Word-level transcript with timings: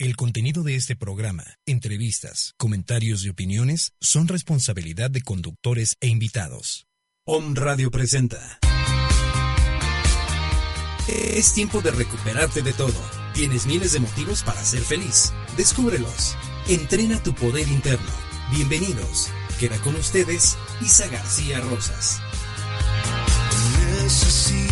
El 0.00 0.14
contenido 0.14 0.62
de 0.62 0.76
este 0.76 0.94
programa, 0.94 1.42
entrevistas, 1.66 2.54
comentarios 2.56 3.24
y 3.24 3.30
opiniones 3.30 3.94
son 4.00 4.28
responsabilidad 4.28 5.10
de 5.10 5.22
conductores 5.22 5.96
e 6.00 6.06
invitados. 6.06 6.86
Om 7.26 7.56
Radio 7.56 7.90
presenta. 7.90 8.60
Es 11.08 11.52
tiempo 11.52 11.80
de 11.80 11.90
recuperarte 11.90 12.62
de 12.62 12.72
todo. 12.74 12.94
Tienes 13.34 13.66
miles 13.66 13.90
de 13.90 13.98
motivos 13.98 14.44
para 14.44 14.62
ser 14.62 14.82
feliz. 14.82 15.32
Descúbrelos. 15.56 16.36
Entrena 16.68 17.20
tu 17.20 17.34
poder 17.34 17.66
interno. 17.66 18.12
Bienvenidos. 18.52 19.32
Queda 19.58 19.78
con 19.78 19.96
ustedes 19.96 20.56
Isa 20.80 21.08
García 21.08 21.58
Rosas. 21.58 22.20
Necesito 24.00 24.67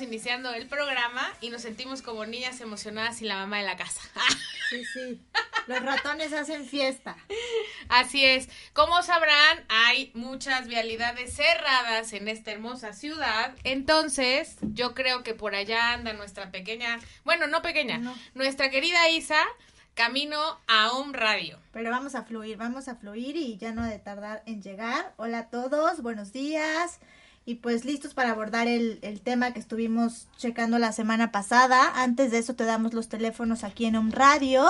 Iniciando 0.00 0.52
el 0.54 0.66
programa 0.68 1.30
y 1.40 1.50
nos 1.50 1.62
sentimos 1.62 2.00
como 2.02 2.24
niñas 2.24 2.60
emocionadas 2.60 3.18
sin 3.18 3.28
la 3.28 3.36
mamá 3.36 3.58
de 3.58 3.64
la 3.64 3.76
casa. 3.76 4.00
Sí, 4.72 4.86
sí. 4.86 5.20
Los 5.66 5.82
ratones 5.82 6.32
hacen 6.32 6.64
fiesta. 6.64 7.14
Así 7.90 8.24
es. 8.24 8.48
Como 8.72 9.02
sabrán, 9.02 9.62
hay 9.68 10.10
muchas 10.14 10.66
vialidades 10.66 11.34
cerradas 11.36 12.14
en 12.14 12.26
esta 12.26 12.52
hermosa 12.52 12.94
ciudad. 12.94 13.54
Entonces, 13.64 14.56
yo 14.62 14.94
creo 14.94 15.22
que 15.24 15.34
por 15.34 15.54
allá 15.54 15.92
anda 15.92 16.14
nuestra 16.14 16.50
pequeña, 16.50 16.98
bueno, 17.24 17.48
no 17.48 17.60
pequeña, 17.60 17.98
No. 17.98 18.14
nuestra 18.32 18.70
querida 18.70 19.10
Isa, 19.10 19.42
camino 19.92 20.40
a 20.68 20.90
Home 20.92 21.12
Radio. 21.18 21.58
Pero 21.72 21.90
vamos 21.90 22.14
a 22.14 22.22
fluir, 22.22 22.56
vamos 22.56 22.88
a 22.88 22.94
fluir 22.96 23.36
y 23.36 23.58
ya 23.58 23.72
no 23.72 23.82
ha 23.82 23.88
de 23.88 23.98
tardar 23.98 24.42
en 24.46 24.62
llegar. 24.62 25.12
Hola 25.18 25.38
a 25.40 25.50
todos, 25.50 26.00
buenos 26.00 26.32
días. 26.32 26.98
Y 27.44 27.56
pues 27.56 27.84
listos 27.84 28.14
para 28.14 28.30
abordar 28.30 28.68
el, 28.68 28.98
el 29.02 29.20
tema 29.20 29.52
que 29.52 29.58
estuvimos 29.58 30.28
checando 30.36 30.78
la 30.78 30.92
semana 30.92 31.32
pasada. 31.32 31.90
Antes 32.02 32.30
de 32.30 32.38
eso 32.38 32.54
te 32.54 32.64
damos 32.64 32.94
los 32.94 33.08
teléfonos 33.08 33.64
aquí 33.64 33.86
en 33.86 33.96
Home 33.96 34.12
Radio. 34.12 34.64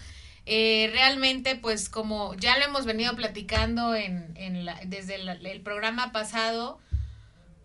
Eh, 0.46 0.90
realmente, 0.92 1.56
pues 1.56 1.88
como 1.88 2.34
ya 2.34 2.58
lo 2.58 2.66
hemos 2.66 2.84
venido 2.84 3.14
platicando 3.16 3.94
en, 3.94 4.34
en 4.36 4.66
la- 4.66 4.78
desde 4.84 5.14
el 5.14 5.60
programa 5.62 6.12
pasado, 6.12 6.78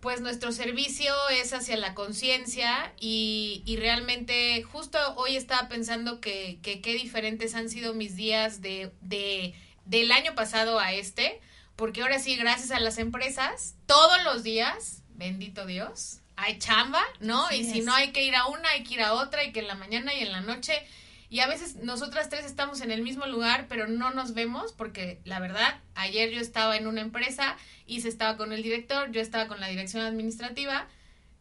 pues 0.00 0.20
nuestro 0.20 0.52
servicio 0.52 1.12
es 1.30 1.52
hacia 1.52 1.76
la 1.76 1.94
conciencia 1.94 2.92
y, 2.98 3.62
y 3.66 3.76
realmente 3.76 4.62
justo 4.62 4.98
hoy 5.16 5.36
estaba 5.36 5.68
pensando 5.68 6.20
que 6.20 6.58
que 6.62 6.80
qué 6.80 6.94
diferentes 6.94 7.54
han 7.54 7.68
sido 7.68 7.94
mis 7.94 8.16
días 8.16 8.60
de, 8.60 8.92
de 9.00 9.54
del 9.84 10.12
año 10.12 10.34
pasado 10.34 10.78
a 10.78 10.92
este, 10.92 11.40
porque 11.76 12.02
ahora 12.02 12.18
sí, 12.18 12.36
gracias 12.36 12.70
a 12.70 12.78
las 12.80 12.98
empresas, 12.98 13.74
todos 13.86 14.22
los 14.24 14.42
días, 14.42 15.02
bendito 15.14 15.66
Dios, 15.66 16.20
hay 16.36 16.58
chamba, 16.58 17.02
¿no? 17.18 17.50
Y 17.50 17.64
si 17.64 17.80
es. 17.80 17.84
no 17.84 17.92
hay 17.94 18.12
que 18.12 18.22
ir 18.22 18.36
a 18.36 18.46
una, 18.46 18.68
hay 18.70 18.84
que 18.84 18.94
ir 18.94 19.02
a 19.02 19.14
otra, 19.14 19.44
y 19.44 19.52
que 19.52 19.60
en 19.60 19.66
la 19.66 19.74
mañana 19.74 20.14
y 20.14 20.20
en 20.20 20.30
la 20.30 20.42
noche, 20.42 20.74
y 21.30 21.38
a 21.40 21.46
veces 21.46 21.76
nosotras 21.76 22.28
tres 22.28 22.44
estamos 22.44 22.80
en 22.80 22.90
el 22.90 23.02
mismo 23.02 23.24
lugar, 23.26 23.66
pero 23.68 23.86
no 23.86 24.10
nos 24.10 24.34
vemos, 24.34 24.72
porque 24.72 25.20
la 25.24 25.38
verdad, 25.38 25.80
ayer 25.94 26.30
yo 26.30 26.40
estaba 26.40 26.76
en 26.76 26.88
una 26.88 27.00
empresa, 27.00 27.56
y 27.86 28.00
se 28.00 28.08
estaba 28.08 28.36
con 28.36 28.52
el 28.52 28.64
director, 28.64 29.12
yo 29.12 29.20
estaba 29.20 29.46
con 29.46 29.60
la 29.60 29.68
dirección 29.68 30.04
administrativa, 30.04 30.88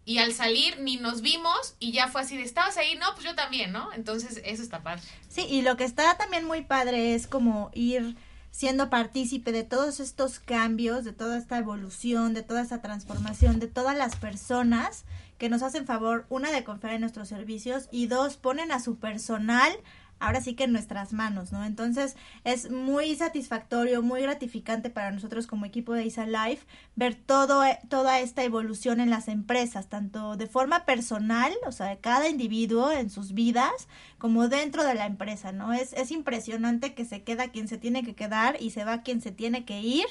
y 0.05 0.19
al 0.19 0.33
salir 0.33 0.79
ni 0.79 0.97
nos 0.97 1.21
vimos, 1.21 1.75
y 1.79 1.91
ya 1.91 2.07
fue 2.07 2.21
así 2.21 2.37
de, 2.37 2.43
¿estabas 2.43 2.77
ahí? 2.77 2.95
No, 2.95 3.07
pues 3.15 3.25
yo 3.25 3.33
también, 3.33 3.71
¿no? 3.71 3.91
Entonces, 3.93 4.41
eso 4.45 4.61
está 4.61 4.83
padre. 4.83 5.01
Sí, 5.27 5.45
y 5.49 5.63
lo 5.63 5.75
que 5.75 5.85
está 5.85 6.17
también 6.17 6.45
muy 6.45 6.61
padre 6.61 7.15
es 7.15 7.25
como 7.25 7.71
ir 7.73 8.15
siendo 8.51 8.89
partícipe 8.89 9.51
de 9.51 9.63
todos 9.63 9.99
estos 9.99 10.39
cambios, 10.39 11.03
de 11.03 11.13
toda 11.13 11.37
esta 11.37 11.57
evolución, 11.57 12.33
de 12.33 12.43
toda 12.43 12.61
esta 12.61 12.81
transformación, 12.81 13.59
de 13.59 13.67
todas 13.67 13.97
las 13.97 14.15
personas 14.15 15.05
que 15.39 15.49
nos 15.49 15.63
hacen 15.63 15.87
favor, 15.87 16.27
una, 16.29 16.51
de 16.51 16.63
confiar 16.63 16.93
en 16.93 17.01
nuestros 17.01 17.27
servicios 17.27 17.89
y 17.91 18.05
dos, 18.05 18.37
ponen 18.37 18.71
a 18.71 18.79
su 18.79 18.99
personal 18.99 19.71
ahora 20.19 20.41
sí 20.41 20.53
que 20.53 20.65
en 20.65 20.73
nuestras 20.73 21.13
manos, 21.13 21.51
¿no? 21.51 21.63
Entonces 21.63 22.15
es 22.43 22.69
muy 22.69 23.15
satisfactorio, 23.15 24.01
muy 24.01 24.21
gratificante 24.21 24.89
para 24.89 25.11
nosotros 25.11 25.47
como 25.47 25.65
equipo 25.65 25.93
de 25.93 26.05
Isa 26.05 26.25
Life 26.25 26.65
ver 26.95 27.15
todo, 27.15 27.63
eh, 27.63 27.79
toda 27.89 28.19
esta 28.19 28.43
evolución 28.43 28.99
en 28.99 29.09
las 29.09 29.27
empresas, 29.27 29.87
tanto 29.87 30.35
de 30.35 30.47
forma 30.47 30.85
personal, 30.85 31.53
o 31.65 31.71
sea, 31.71 31.87
de 31.87 31.99
cada 31.99 32.27
individuo 32.27 32.91
en 32.91 33.09
sus 33.09 33.33
vidas, 33.33 33.87
como 34.17 34.49
dentro 34.49 34.83
de 34.83 34.93
la 34.93 35.05
empresa, 35.05 35.51
¿no? 35.51 35.73
Es, 35.73 35.93
es 35.93 36.11
impresionante 36.11 36.93
que 36.93 37.05
se 37.05 37.23
queda 37.23 37.49
quien 37.49 37.67
se 37.67 37.77
tiene 37.77 38.03
que 38.03 38.15
quedar 38.15 38.57
y 38.61 38.71
se 38.71 38.83
va 38.83 39.03
quien 39.03 39.21
se 39.21 39.31
tiene 39.31 39.63
que 39.63 39.79
ir 39.81 40.05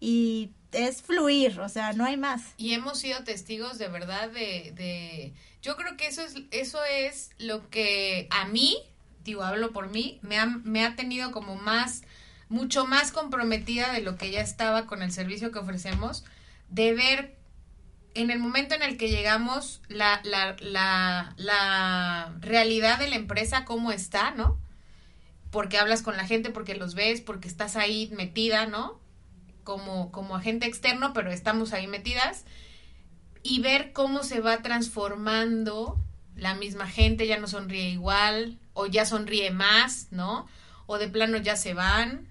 y 0.00 0.50
es 0.74 1.02
fluir, 1.02 1.60
o 1.60 1.68
sea, 1.68 1.92
no 1.92 2.04
hay 2.04 2.16
más. 2.16 2.42
Y 2.56 2.74
hemos 2.74 2.98
sido 2.98 3.24
testigos 3.24 3.78
de 3.78 3.88
verdad 3.88 4.30
de, 4.30 4.72
de 4.74 5.32
yo 5.62 5.76
creo 5.76 5.96
que 5.96 6.06
eso 6.06 6.22
es, 6.22 6.34
eso 6.50 6.84
es 6.84 7.30
lo 7.38 7.70
que 7.70 8.28
a 8.30 8.44
mí, 8.46 8.76
digo, 9.24 9.42
hablo 9.42 9.72
por 9.72 9.88
mí, 9.90 10.18
me 10.22 10.38
ha, 10.38 10.46
me 10.46 10.84
ha 10.84 10.94
tenido 10.96 11.32
como 11.32 11.56
más, 11.56 12.02
mucho 12.48 12.86
más 12.86 13.12
comprometida 13.12 13.92
de 13.92 14.02
lo 14.02 14.16
que 14.16 14.30
ya 14.30 14.40
estaba 14.40 14.86
con 14.86 15.02
el 15.02 15.10
servicio 15.10 15.52
que 15.52 15.58
ofrecemos, 15.58 16.24
de 16.68 16.94
ver 16.94 17.36
en 18.14 18.30
el 18.30 18.38
momento 18.38 18.74
en 18.74 18.82
el 18.82 18.96
que 18.96 19.08
llegamos 19.08 19.80
la, 19.88 20.20
la, 20.24 20.56
la, 20.60 21.34
la 21.36 22.34
realidad 22.40 22.98
de 22.98 23.08
la 23.08 23.16
empresa, 23.16 23.64
cómo 23.64 23.90
está, 23.90 24.30
¿no? 24.32 24.58
Porque 25.50 25.78
hablas 25.78 26.02
con 26.02 26.16
la 26.16 26.26
gente, 26.26 26.50
porque 26.50 26.74
los 26.74 26.94
ves, 26.94 27.20
porque 27.20 27.48
estás 27.48 27.76
ahí 27.76 28.10
metida, 28.14 28.66
¿no? 28.66 29.00
Como, 29.64 30.12
como 30.12 30.36
agente 30.36 30.66
externo, 30.66 31.12
pero 31.12 31.32
estamos 31.32 31.72
ahí 31.72 31.86
metidas. 31.86 32.44
Y 33.42 33.60
ver 33.60 33.92
cómo 33.92 34.22
se 34.22 34.40
va 34.40 34.62
transformando 34.62 35.98
la 36.36 36.54
misma 36.54 36.88
gente, 36.88 37.26
ya 37.26 37.38
no 37.38 37.46
sonríe 37.46 37.90
igual, 37.90 38.58
o 38.72 38.86
ya 38.86 39.04
sonríe 39.04 39.50
más, 39.50 40.08
¿no? 40.10 40.46
O 40.86 40.98
de 40.98 41.08
plano 41.08 41.38
ya 41.38 41.56
se 41.56 41.74
van. 41.74 42.26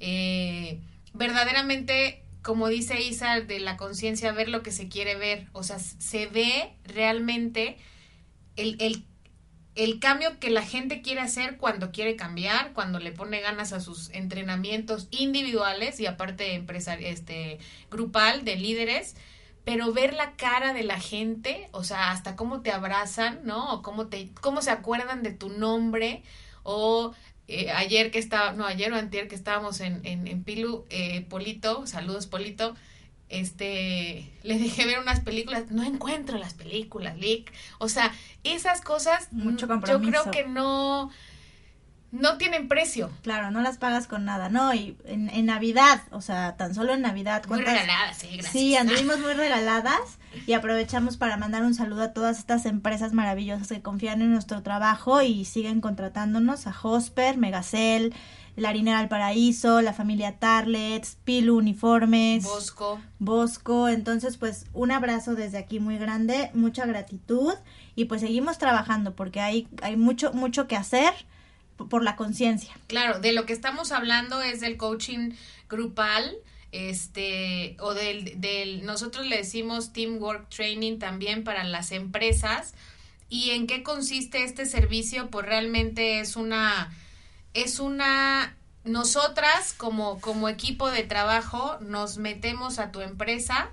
Eh, 0.00 0.80
verdaderamente, 1.14 2.22
como 2.42 2.68
dice 2.68 3.00
Isa, 3.00 3.40
de 3.40 3.60
la 3.60 3.76
conciencia, 3.76 4.32
ver 4.32 4.48
lo 4.48 4.62
que 4.62 4.72
se 4.72 4.88
quiere 4.88 5.16
ver. 5.16 5.48
O 5.52 5.62
sea, 5.62 5.78
se 5.78 6.26
ve 6.26 6.72
realmente 6.84 7.78
el, 8.56 8.76
el, 8.80 9.04
el 9.76 10.00
cambio 10.00 10.40
que 10.40 10.50
la 10.50 10.62
gente 10.62 11.02
quiere 11.02 11.20
hacer 11.20 11.58
cuando 11.58 11.92
quiere 11.92 12.16
cambiar, 12.16 12.72
cuando 12.72 12.98
le 12.98 13.12
pone 13.12 13.40
ganas 13.40 13.72
a 13.72 13.80
sus 13.80 14.10
entrenamientos 14.10 15.06
individuales 15.10 16.00
y 16.00 16.06
aparte 16.06 16.54
empresar, 16.54 17.02
este, 17.02 17.58
grupal 17.90 18.44
de 18.44 18.56
líderes, 18.56 19.16
pero 19.64 19.92
ver 19.92 20.14
la 20.14 20.32
cara 20.36 20.72
de 20.72 20.82
la 20.82 20.98
gente, 20.98 21.68
o 21.72 21.84
sea, 21.84 22.10
hasta 22.10 22.36
cómo 22.36 22.62
te 22.62 22.72
abrazan, 22.72 23.40
¿no? 23.44 23.74
O 23.74 23.82
cómo, 23.82 24.06
te, 24.06 24.30
cómo 24.40 24.62
se 24.62 24.70
acuerdan 24.70 25.22
de 25.22 25.32
tu 25.32 25.50
nombre, 25.50 26.22
o 26.62 27.14
eh, 27.48 27.70
ayer 27.70 28.10
que 28.10 28.18
estaba, 28.18 28.52
no, 28.52 28.64
ayer 28.64 28.92
o 28.92 28.96
antier 28.96 29.28
que 29.28 29.34
estábamos 29.34 29.80
en, 29.80 30.00
en, 30.04 30.26
en 30.26 30.42
Pilu, 30.42 30.86
eh, 30.88 31.22
Polito, 31.28 31.86
saludos 31.86 32.26
Polito, 32.26 32.74
este, 33.28 34.30
le 34.42 34.58
dejé 34.58 34.86
ver 34.86 34.98
unas 35.00 35.20
películas, 35.20 35.64
no 35.70 35.82
encuentro 35.82 36.38
las 36.38 36.54
películas, 36.54 37.16
Lick, 37.18 37.52
o 37.78 37.88
sea, 37.88 38.12
esas 38.44 38.80
cosas, 38.80 39.28
Mucho 39.32 39.66
mm, 39.66 39.68
yo 39.68 39.68
compromiso. 39.68 40.10
creo 40.22 40.30
que 40.30 40.46
no, 40.48 41.10
no 42.12 42.38
tienen 42.38 42.68
precio. 42.68 43.10
Claro, 43.22 43.50
no 43.50 43.60
las 43.60 43.78
pagas 43.78 44.06
con 44.06 44.24
nada, 44.24 44.48
¿no? 44.48 44.72
Y 44.72 44.96
en, 45.04 45.28
en 45.30 45.46
Navidad, 45.46 46.02
o 46.12 46.20
sea, 46.20 46.56
tan 46.56 46.74
solo 46.74 46.94
en 46.94 47.02
Navidad. 47.02 47.42
Muy 47.48 47.62
¿cuántas- 47.62 47.74
regaladas, 47.82 48.18
sí, 48.18 48.28
gracias. 48.32 48.52
Sí, 48.52 48.76
anduvimos 48.76 49.18
muy 49.18 49.32
regaladas 49.34 50.00
y 50.46 50.52
aprovechamos 50.52 51.16
para 51.16 51.36
mandar 51.36 51.62
un 51.64 51.74
saludo 51.74 52.02
a 52.04 52.12
todas 52.12 52.38
estas 52.38 52.64
empresas 52.64 53.12
maravillosas 53.12 53.68
que 53.68 53.82
confían 53.82 54.22
en 54.22 54.32
nuestro 54.32 54.62
trabajo 54.62 55.20
y 55.22 55.44
siguen 55.44 55.80
contratándonos 55.80 56.66
a 56.66 56.74
Hosper, 56.80 57.36
Megacel, 57.38 58.14
La 58.56 58.70
Harinera 58.70 58.98
al 58.98 59.08
Paraíso, 59.08 59.82
la 59.82 59.92
familia 59.92 60.38
Tarlets, 60.38 61.18
Pilu 61.24 61.58
Uniformes, 61.58 62.44
Bosco. 62.44 63.00
Bosco. 63.18 63.88
Entonces, 63.88 64.36
pues 64.38 64.66
un 64.72 64.90
abrazo 64.90 65.34
desde 65.34 65.58
aquí 65.58 65.78
muy 65.78 65.98
grande, 65.98 66.50
mucha 66.54 66.86
gratitud 66.86 67.54
y 67.94 68.06
pues 68.06 68.22
seguimos 68.22 68.58
trabajando 68.58 69.14
porque 69.14 69.40
hay, 69.40 69.68
hay 69.82 69.96
mucho, 69.96 70.32
mucho 70.32 70.66
que 70.66 70.76
hacer 70.76 71.12
por 71.76 72.02
la 72.02 72.16
conciencia. 72.16 72.72
Claro, 72.86 73.20
de 73.20 73.32
lo 73.32 73.46
que 73.46 73.52
estamos 73.52 73.92
hablando 73.92 74.40
es 74.40 74.60
del 74.60 74.76
coaching 74.76 75.32
grupal, 75.68 76.36
este, 76.72 77.76
o 77.80 77.94
del, 77.94 78.40
del, 78.40 78.84
nosotros 78.84 79.26
le 79.26 79.38
decimos 79.38 79.92
teamwork 79.92 80.48
training 80.48 80.98
también 80.98 81.44
para 81.44 81.64
las 81.64 81.92
empresas. 81.92 82.74
¿Y 83.28 83.50
en 83.50 83.66
qué 83.66 83.82
consiste 83.82 84.44
este 84.44 84.66
servicio? 84.66 85.30
Pues 85.30 85.46
realmente 85.46 86.20
es 86.20 86.36
una, 86.36 86.92
es 87.56 87.80
una, 87.80 88.54
nosotras 88.84 89.74
como, 89.76 90.20
como 90.20 90.48
equipo 90.48 90.90
de 90.90 91.02
trabajo 91.02 91.78
nos 91.80 92.18
metemos 92.18 92.78
a 92.78 92.92
tu 92.92 93.00
empresa, 93.00 93.70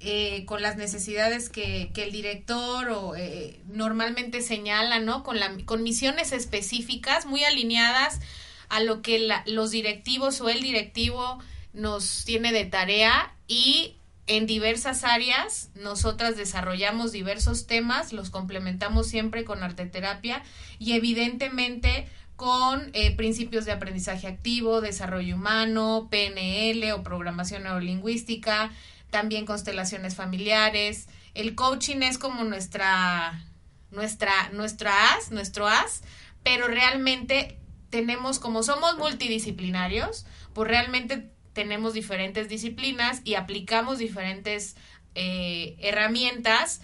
eh, 0.00 0.44
con 0.44 0.60
las 0.60 0.76
necesidades 0.76 1.48
que, 1.48 1.90
que 1.94 2.02
el 2.02 2.12
director 2.12 2.90
o 2.90 3.16
eh, 3.16 3.60
normalmente 3.68 4.42
señala, 4.42 4.98
¿no? 4.98 5.22
Con, 5.22 5.40
la, 5.40 5.56
con 5.64 5.82
misiones 5.82 6.32
específicas 6.32 7.24
muy 7.26 7.44
alineadas 7.44 8.20
a 8.68 8.80
lo 8.80 9.00
que 9.00 9.30
los 9.46 9.70
directivos 9.70 10.40
o 10.40 10.48
el 10.48 10.60
directivo 10.60 11.38
nos 11.72 12.24
tiene 12.24 12.52
de 12.52 12.64
tarea 12.64 13.34
y 13.46 13.96
en 14.26 14.46
diversas 14.46 15.04
áreas 15.04 15.70
nosotras 15.76 16.36
desarrollamos 16.36 17.12
diversos 17.12 17.66
temas, 17.66 18.12
los 18.12 18.30
complementamos 18.30 19.06
siempre 19.06 19.44
con 19.44 19.62
arteterapia 19.62 20.42
y 20.78 20.92
evidentemente 20.92 22.08
con 22.36 22.90
eh, 22.92 23.16
principios 23.16 23.64
de 23.64 23.72
aprendizaje 23.72 24.26
activo, 24.26 24.80
desarrollo 24.80 25.34
humano, 25.34 26.08
PNL 26.10 26.92
o 26.92 27.02
programación 27.02 27.64
neurolingüística, 27.64 28.70
también 29.10 29.46
constelaciones 29.46 30.14
familiares. 30.14 31.08
El 31.34 31.54
coaching 31.54 32.02
es 32.02 32.18
como 32.18 32.44
nuestra, 32.44 33.42
nuestra, 33.90 34.50
nuestra 34.52 35.14
as, 35.14 35.30
nuestro 35.30 35.66
as, 35.66 36.02
pero 36.42 36.68
realmente 36.68 37.58
tenemos, 37.90 38.38
como 38.38 38.62
somos 38.62 38.98
multidisciplinarios, 38.98 40.26
pues 40.52 40.68
realmente 40.68 41.30
tenemos 41.54 41.94
diferentes 41.94 42.50
disciplinas 42.50 43.22
y 43.24 43.34
aplicamos 43.34 43.98
diferentes 43.98 44.76
eh, 45.14 45.76
herramientas 45.80 46.82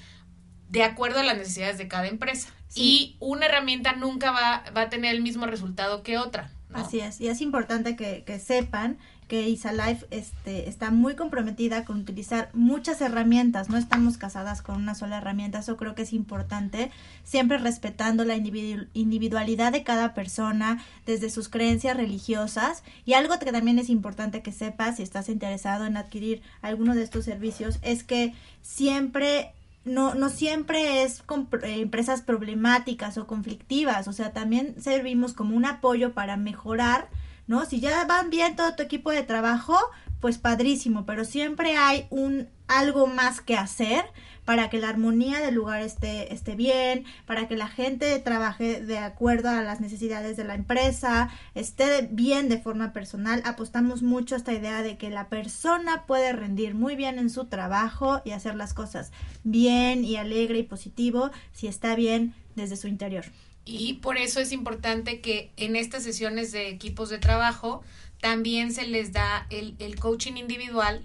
de 0.71 0.83
acuerdo 0.83 1.21
a 1.21 1.23
las 1.23 1.37
necesidades 1.37 1.77
de 1.77 1.89
cada 1.89 2.07
empresa. 2.09 2.49
Y 2.75 3.17
una 3.21 3.47
herramienta 3.47 3.95
nunca 3.95 4.31
va, 4.31 4.65
va 4.77 4.83
a 4.83 4.89
tener 4.89 5.15
el 5.15 5.23
mismo 5.23 5.47
resultado 5.47 6.03
que 6.03 6.19
otra. 6.19 6.51
¿no? 6.71 6.79
Así 6.79 7.01
es, 7.01 7.21
y 7.21 7.29
es 7.29 7.41
importante 7.41 7.97
que, 7.97 8.25
que 8.25 8.39
sepan 8.39 8.97
que 9.29 9.49
Isalife 9.49 10.07
este, 10.11 10.69
está 10.69 10.91
muy 10.91 11.15
comprometida 11.15 11.87
con 11.87 12.01
utilizar 12.01 12.51
muchas 12.53 13.01
herramientas, 13.01 13.71
no 13.71 13.79
estamos 13.79 14.19
casadas 14.19 14.61
con 14.61 14.77
una 14.77 14.95
sola 14.95 15.19
herramienta, 15.19 15.61
eso 15.61 15.79
creo 15.79 15.95
que 15.95 16.03
es 16.03 16.13
importante, 16.13 16.91
siempre 17.25 17.57
respetando 17.57 18.25
la 18.27 18.37
individu- 18.37 18.89
individualidad 18.93 19.73
de 19.73 19.85
cada 19.85 20.13
persona 20.13 20.85
desde 21.07 21.31
sus 21.31 21.49
creencias 21.49 21.97
religiosas 21.97 22.83
y 23.07 23.15
algo 23.15 23.39
que 23.39 23.53
también 23.53 23.79
es 23.79 23.89
importante 23.89 24.43
que 24.43 24.53
sepas 24.53 24.97
si 24.97 25.03
estás 25.03 25.31
interesado 25.31 25.87
en 25.87 25.97
adquirir 25.97 26.43
alguno 26.61 26.95
de 26.95 27.03
estos 27.03 27.25
servicios 27.25 27.79
es 27.81 28.05
que 28.05 28.35
siempre 28.61 29.53
no, 29.85 30.15
no 30.15 30.29
siempre 30.29 31.03
es 31.03 31.23
con 31.23 31.49
eh, 31.63 31.81
empresas 31.81 32.23
problemáticas 32.23 33.19
o 33.19 33.27
conflictivas, 33.27 34.09
o 34.09 34.13
sea, 34.13 34.33
también 34.33 34.81
servimos 34.81 35.33
como 35.33 35.57
un 35.57 35.65
apoyo 35.65 36.13
para 36.13 36.37
mejorar, 36.37 37.09
¿no? 37.47 37.65
Si 37.65 37.81
ya 37.81 38.05
van 38.05 38.31
bien 38.31 38.57
todo 38.57 38.75
tu 38.75 38.83
equipo 38.83 39.11
de 39.11 39.23
trabajo, 39.23 39.77
pues 40.21 40.39
padrísimo, 40.39 41.05
pero 41.05 41.25
siempre 41.25 41.77
hay 41.77 42.07
un 42.11 42.49
algo 42.69 43.07
más 43.07 43.41
que 43.41 43.57
hacer 43.57 44.05
para 44.45 44.71
que 44.71 44.79
la 44.79 44.89
armonía 44.89 45.41
del 45.41 45.55
lugar 45.55 45.83
esté, 45.83 46.33
esté 46.33 46.55
bien, 46.55 47.05
para 47.27 47.49
que 47.49 47.57
la 47.57 47.69
gente 47.69 48.19
trabaje 48.19 48.81
de 48.81 48.99
acuerdo 48.99 49.51
a 49.51 49.63
las 49.63 49.81
necesidades 49.81 50.37
de 50.37 50.45
la 50.45 50.55
empresa, 50.55 51.31
esté 51.55 52.09
bien 52.11 52.49
de 52.49 52.59
forma 52.59 52.93
personal. 52.93 53.43
Apostamos 53.45 54.03
mucho 54.03 54.35
a 54.35 54.39
esta 54.39 54.53
idea 54.53 54.83
de 54.83 54.97
que 54.97 55.11
la 55.11 55.29
persona 55.29 56.05
puede 56.07 56.33
rendir 56.33 56.75
muy 56.75 56.97
bien 56.97 57.19
en 57.19 57.31
su 57.31 57.47
trabajo 57.47 58.21
y 58.25 58.33
hacer 58.33 58.57
las 58.57 58.75
cosas 58.75 59.13
bien 59.45 60.05
y 60.05 60.17
alegre 60.17 60.59
y 60.59 60.63
positivo 60.65 61.31
si 61.53 61.67
está 61.67 61.95
bien 61.95 62.35
desde 62.57 62.77
su 62.77 62.89
interior. 62.89 63.25
Y 63.65 63.95
por 63.95 64.17
eso 64.17 64.41
es 64.41 64.51
importante 64.51 65.21
que 65.21 65.51
en 65.57 65.77
estas 65.77 66.03
sesiones 66.03 66.51
de 66.51 66.69
equipos 66.69 67.11
de 67.11 67.19
trabajo 67.19 67.83
también 68.21 68.73
se 68.73 68.87
les 68.87 69.13
da 69.13 69.47
el, 69.51 69.77
el 69.79 69.99
coaching 69.99 70.35
individual, 70.35 71.05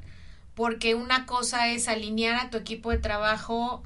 porque 0.57 0.95
una 0.95 1.27
cosa 1.27 1.67
es 1.67 1.87
alinear 1.87 2.35
a 2.35 2.49
tu 2.49 2.57
equipo 2.57 2.89
de 2.89 2.97
trabajo 2.97 3.83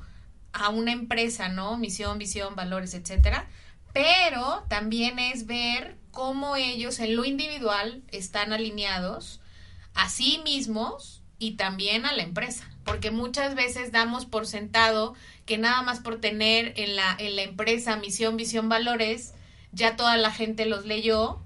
a 0.53 0.69
una 0.69 0.93
empresa, 0.93 1.49
¿no? 1.49 1.77
Misión, 1.77 2.17
visión, 2.17 2.55
valores, 2.55 2.93
etcétera. 2.93 3.45
Pero 3.91 4.63
también 4.69 5.19
es 5.19 5.47
ver 5.47 5.97
cómo 6.11 6.55
ellos 6.55 6.99
en 6.99 7.17
lo 7.17 7.25
individual 7.25 8.03
están 8.11 8.53
alineados 8.53 9.41
a 9.95 10.07
sí 10.07 10.39
mismos 10.45 11.21
y 11.39 11.55
también 11.57 12.05
a 12.05 12.13
la 12.13 12.23
empresa. 12.23 12.71
Porque 12.85 13.11
muchas 13.11 13.53
veces 13.53 13.91
damos 13.91 14.25
por 14.25 14.47
sentado 14.47 15.13
que 15.45 15.57
nada 15.57 15.81
más 15.81 15.99
por 15.99 16.21
tener 16.21 16.71
en 16.77 16.95
la, 16.95 17.13
en 17.19 17.35
la 17.35 17.41
empresa 17.41 17.97
misión, 17.97 18.37
visión, 18.37 18.69
valores, 18.69 19.33
ya 19.73 19.97
toda 19.97 20.15
la 20.15 20.31
gente 20.31 20.65
los 20.65 20.85
leyó, 20.85 21.41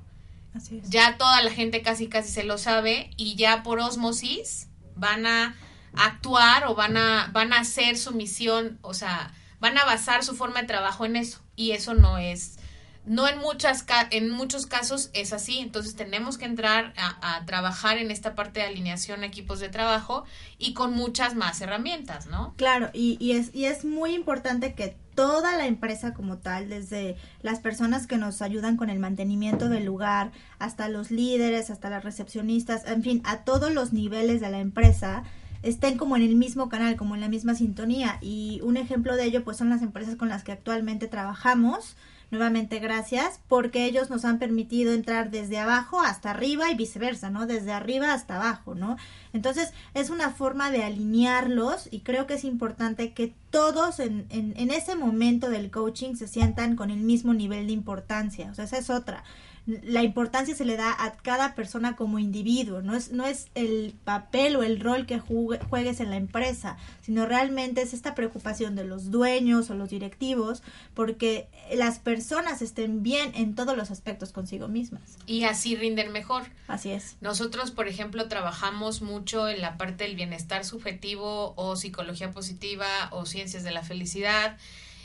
Así 0.54 0.78
es. 0.78 0.90
ya 0.92 1.18
toda 1.18 1.42
la 1.42 1.50
gente 1.50 1.82
casi 1.82 2.10
casi 2.10 2.32
se 2.32 2.44
lo 2.44 2.60
sabe 2.60 3.10
y 3.18 3.34
ya 3.34 3.64
por 3.64 3.80
osmosis 3.80 4.68
van 4.96 5.26
a 5.26 5.56
actuar 5.94 6.66
o 6.68 6.76
van 6.76 6.98
a 6.98 7.30
van 7.32 7.54
a 7.54 7.60
hacer 7.60 7.98
su 7.98 8.14
misión, 8.14 8.80
o 8.82 8.94
sea, 8.94 9.34
van 9.60 9.78
a 9.78 9.86
basar 9.86 10.24
su 10.24 10.36
forma 10.36 10.62
de 10.62 10.68
trabajo 10.68 11.06
en 11.06 11.16
eso 11.16 11.42
y 11.56 11.72
eso 11.72 11.94
no 11.94 12.18
es 12.18 12.58
no 13.06 13.28
en 13.28 13.38
muchas 13.40 13.86
en 14.12 14.32
muchos 14.32 14.66
casos 14.66 15.10
es 15.14 15.32
así, 15.32 15.60
entonces 15.60 15.96
tenemos 15.96 16.38
que 16.38 16.46
entrar 16.46 16.94
a, 16.98 17.38
a 17.38 17.46
trabajar 17.46 17.98
en 17.98 18.12
esta 18.12 18.36
parte 18.36 18.60
de 18.60 18.66
alineación 18.66 19.24
a 19.24 19.28
equipos 19.28 19.60
de 19.60 19.70
trabajo 19.70 20.26
y 20.58 20.74
con 20.74 20.94
muchas 20.94 21.36
más 21.36 21.62
herramientas, 21.62 22.26
¿no? 22.28 22.54
Claro, 22.58 22.90
y, 22.94 23.18
y, 23.20 23.34
es, 23.34 23.54
y 23.54 23.66
es 23.66 23.86
muy 23.86 24.16
importante 24.16 24.74
que 24.74 24.98
toda 25.16 25.58
la 25.58 25.66
empresa 25.66 26.14
como 26.14 26.38
tal, 26.38 26.70
desde 26.70 27.16
las 27.42 27.60
personas 27.60 28.06
que 28.06 28.18
nos 28.18 28.42
ayudan 28.42 28.78
con 28.78 28.90
el 28.90 29.00
mantenimiento 29.00 29.70
del 29.70 29.86
lugar, 29.86 30.32
hasta 30.60 30.90
los 30.90 31.10
líderes, 31.10 31.70
hasta 31.70 31.90
las 31.90 32.04
recepcionistas, 32.04 32.86
en 32.86 33.02
fin, 33.02 33.22
a 33.26 33.44
todos 33.44 33.74
los 33.74 33.94
niveles 33.94 34.42
de 34.42 34.52
la 34.52 34.60
empresa, 34.60 35.24
estén 35.64 35.98
como 35.98 36.16
en 36.16 36.22
el 36.22 36.36
mismo 36.36 36.70
canal, 36.70 36.96
como 36.96 37.16
en 37.16 37.22
la 37.22 37.30
misma 37.30 37.56
sintonía. 37.56 38.20
Y 38.22 38.60
un 38.64 38.78
ejemplo 38.78 39.16
de 39.16 39.26
ello, 39.26 39.44
pues 39.44 39.58
son 39.58 39.70
las 39.70 39.82
empresas 39.82 40.16
con 40.16 40.30
las 40.30 40.44
que 40.44 40.52
actualmente 40.52 41.08
trabajamos. 41.08 41.96
Nuevamente 42.36 42.80
gracias 42.80 43.40
porque 43.48 43.86
ellos 43.86 44.10
nos 44.10 44.26
han 44.26 44.40
permitido 44.40 44.94
entrar 44.94 45.32
desde 45.32 45.58
abajo 45.58 46.02
hasta 46.02 46.32
arriba 46.32 46.70
y 46.70 46.76
viceversa, 46.76 47.30
¿no? 47.30 47.48
Desde 47.48 47.72
arriba 47.72 48.12
hasta 48.12 48.36
abajo, 48.36 48.76
¿no? 48.76 48.98
Entonces 49.32 49.72
es 49.94 50.10
una 50.10 50.32
forma 50.32 50.70
de 50.70 50.84
alinearlos 50.84 51.88
y 51.92 52.02
creo 52.02 52.28
que 52.28 52.34
es 52.34 52.44
importante 52.44 53.14
que 53.14 53.34
todos 53.52 54.02
en, 54.02 54.26
en, 54.30 54.54
en 54.58 54.70
ese 54.70 54.98
momento 54.98 55.50
del 55.50 55.72
coaching 55.72 56.16
se 56.16 56.28
sientan 56.28 56.76
con 56.76 56.92
el 56.92 57.00
mismo 57.00 57.34
nivel 57.34 57.68
de 57.68 57.74
importancia. 57.74 58.52
O 58.52 58.54
sea, 58.54 58.66
esa 58.66 58.80
es 58.80 58.90
otra 58.90 59.24
la 59.68 60.04
importancia 60.04 60.54
se 60.56 60.64
le 60.64 60.78
da 60.78 60.96
a 61.04 61.14
cada 61.14 61.56
persona 61.56 61.96
como 61.96 62.20
individuo, 62.20 62.84
no 62.84 62.96
es, 62.96 63.12
no 63.12 63.26
es 63.26 63.48
el 63.56 63.96
papel 64.04 64.56
o 64.56 64.62
el 64.64 64.80
rol 64.80 65.08
que 65.08 65.20
jugue- 65.20 65.60
juegues 65.70 66.00
en 66.00 66.12
la 66.12 66.18
empresa, 66.18 66.78
sino 67.02 67.26
realmente 67.26 67.82
es 67.82 67.94
esta 67.94 68.14
preocupación 68.14 68.76
de 68.76 68.84
los 68.84 69.10
dueños 69.10 69.70
o 69.72 69.74
los 69.74 69.90
directivos 69.90 70.62
porque 70.94 71.48
las 71.74 71.98
personas 71.98 72.62
estén 72.62 73.02
bien 73.02 73.32
en 73.34 73.56
todos 73.56 73.76
los 73.76 73.90
aspectos 73.90 74.32
consigo 74.32 74.68
mismas. 74.68 75.18
Y 75.26 75.46
así 75.46 75.76
rinden 75.76 76.12
mejor. 76.12 76.44
Así 76.68 76.92
es. 76.92 77.16
Nosotros, 77.22 77.72
por 77.72 77.88
ejemplo, 77.88 78.28
trabajamos 78.28 79.02
mucho 79.02 79.50
en 79.50 79.62
la 79.62 79.78
parte 79.78 80.04
del 80.04 80.16
bienestar 80.16 80.64
subjetivo 80.64 81.54
o 81.58 81.76
psicología 81.76 82.32
positiva 82.32 82.86
o 83.12 83.26
ciencias 83.26 83.64
de 83.64 83.72
la 83.72 83.82
felicidad 83.82 84.58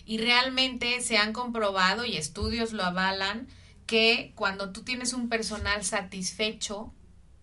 y 0.05 0.19
realmente 0.19 1.01
se 1.01 1.17
han 1.17 1.33
comprobado 1.33 2.05
y 2.05 2.17
estudios 2.17 2.73
lo 2.73 2.83
avalan 2.85 3.47
que 3.91 4.31
cuando 4.37 4.71
tú 4.71 4.83
tienes 4.83 5.15
un 5.15 5.29
personal 5.29 5.83
satisfecho, 5.83 6.95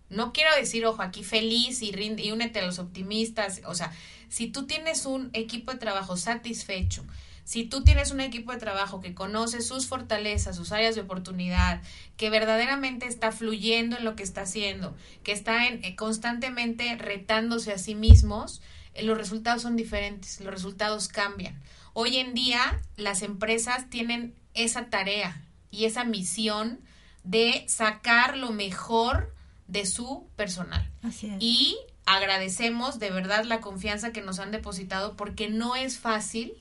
no 0.08 0.32
quiero 0.32 0.56
decir, 0.56 0.86
ojo, 0.86 1.02
aquí 1.02 1.22
feliz 1.22 1.82
y, 1.82 1.92
rinde, 1.92 2.22
y 2.22 2.32
únete 2.32 2.60
a 2.60 2.64
los 2.64 2.78
optimistas, 2.78 3.60
o 3.66 3.74
sea, 3.74 3.92
si 4.30 4.46
tú 4.46 4.66
tienes 4.66 5.04
un 5.04 5.28
equipo 5.34 5.72
de 5.72 5.78
trabajo 5.78 6.16
satisfecho, 6.16 7.04
Si 7.44 7.64
tú 7.64 7.82
tienes 7.82 8.10
un 8.10 8.20
equipo 8.20 8.52
de 8.52 8.58
trabajo 8.58 9.00
que 9.00 9.14
conoce 9.14 9.62
sus 9.62 9.86
fortalezas, 9.86 10.56
sus 10.56 10.70
áreas 10.70 10.94
de 10.94 11.00
oportunidad, 11.00 11.80
que 12.18 12.28
verdaderamente 12.28 13.06
está 13.06 13.32
fluyendo 13.32 13.96
en 13.96 14.04
lo 14.04 14.16
que 14.16 14.22
está 14.22 14.42
haciendo, 14.42 14.94
que 15.22 15.32
está 15.32 15.66
en, 15.66 15.82
eh, 15.82 15.96
constantemente 15.96 16.94
retándose 16.96 17.72
a 17.72 17.78
sí 17.78 17.94
mismos, 17.94 18.60
eh, 18.92 19.02
los 19.02 19.16
resultados 19.16 19.62
son 19.62 19.76
diferentes, 19.76 20.40
los 20.40 20.52
resultados 20.52 21.08
cambian. 21.08 21.58
Hoy 21.94 22.18
en 22.18 22.34
día 22.34 22.82
las 22.96 23.22
empresas 23.22 23.88
tienen 23.88 24.34
esa 24.52 24.90
tarea 24.90 25.47
y 25.70 25.84
esa 25.84 26.04
misión 26.04 26.80
de 27.24 27.64
sacar 27.68 28.36
lo 28.36 28.50
mejor 28.50 29.34
de 29.66 29.86
su 29.86 30.26
personal. 30.36 30.90
Así 31.02 31.28
es. 31.28 31.36
Y 31.40 31.76
agradecemos 32.06 32.98
de 32.98 33.10
verdad 33.10 33.44
la 33.44 33.60
confianza 33.60 34.12
que 34.12 34.22
nos 34.22 34.38
han 34.38 34.50
depositado 34.50 35.16
porque 35.16 35.48
no 35.48 35.76
es 35.76 35.98
fácil, 35.98 36.54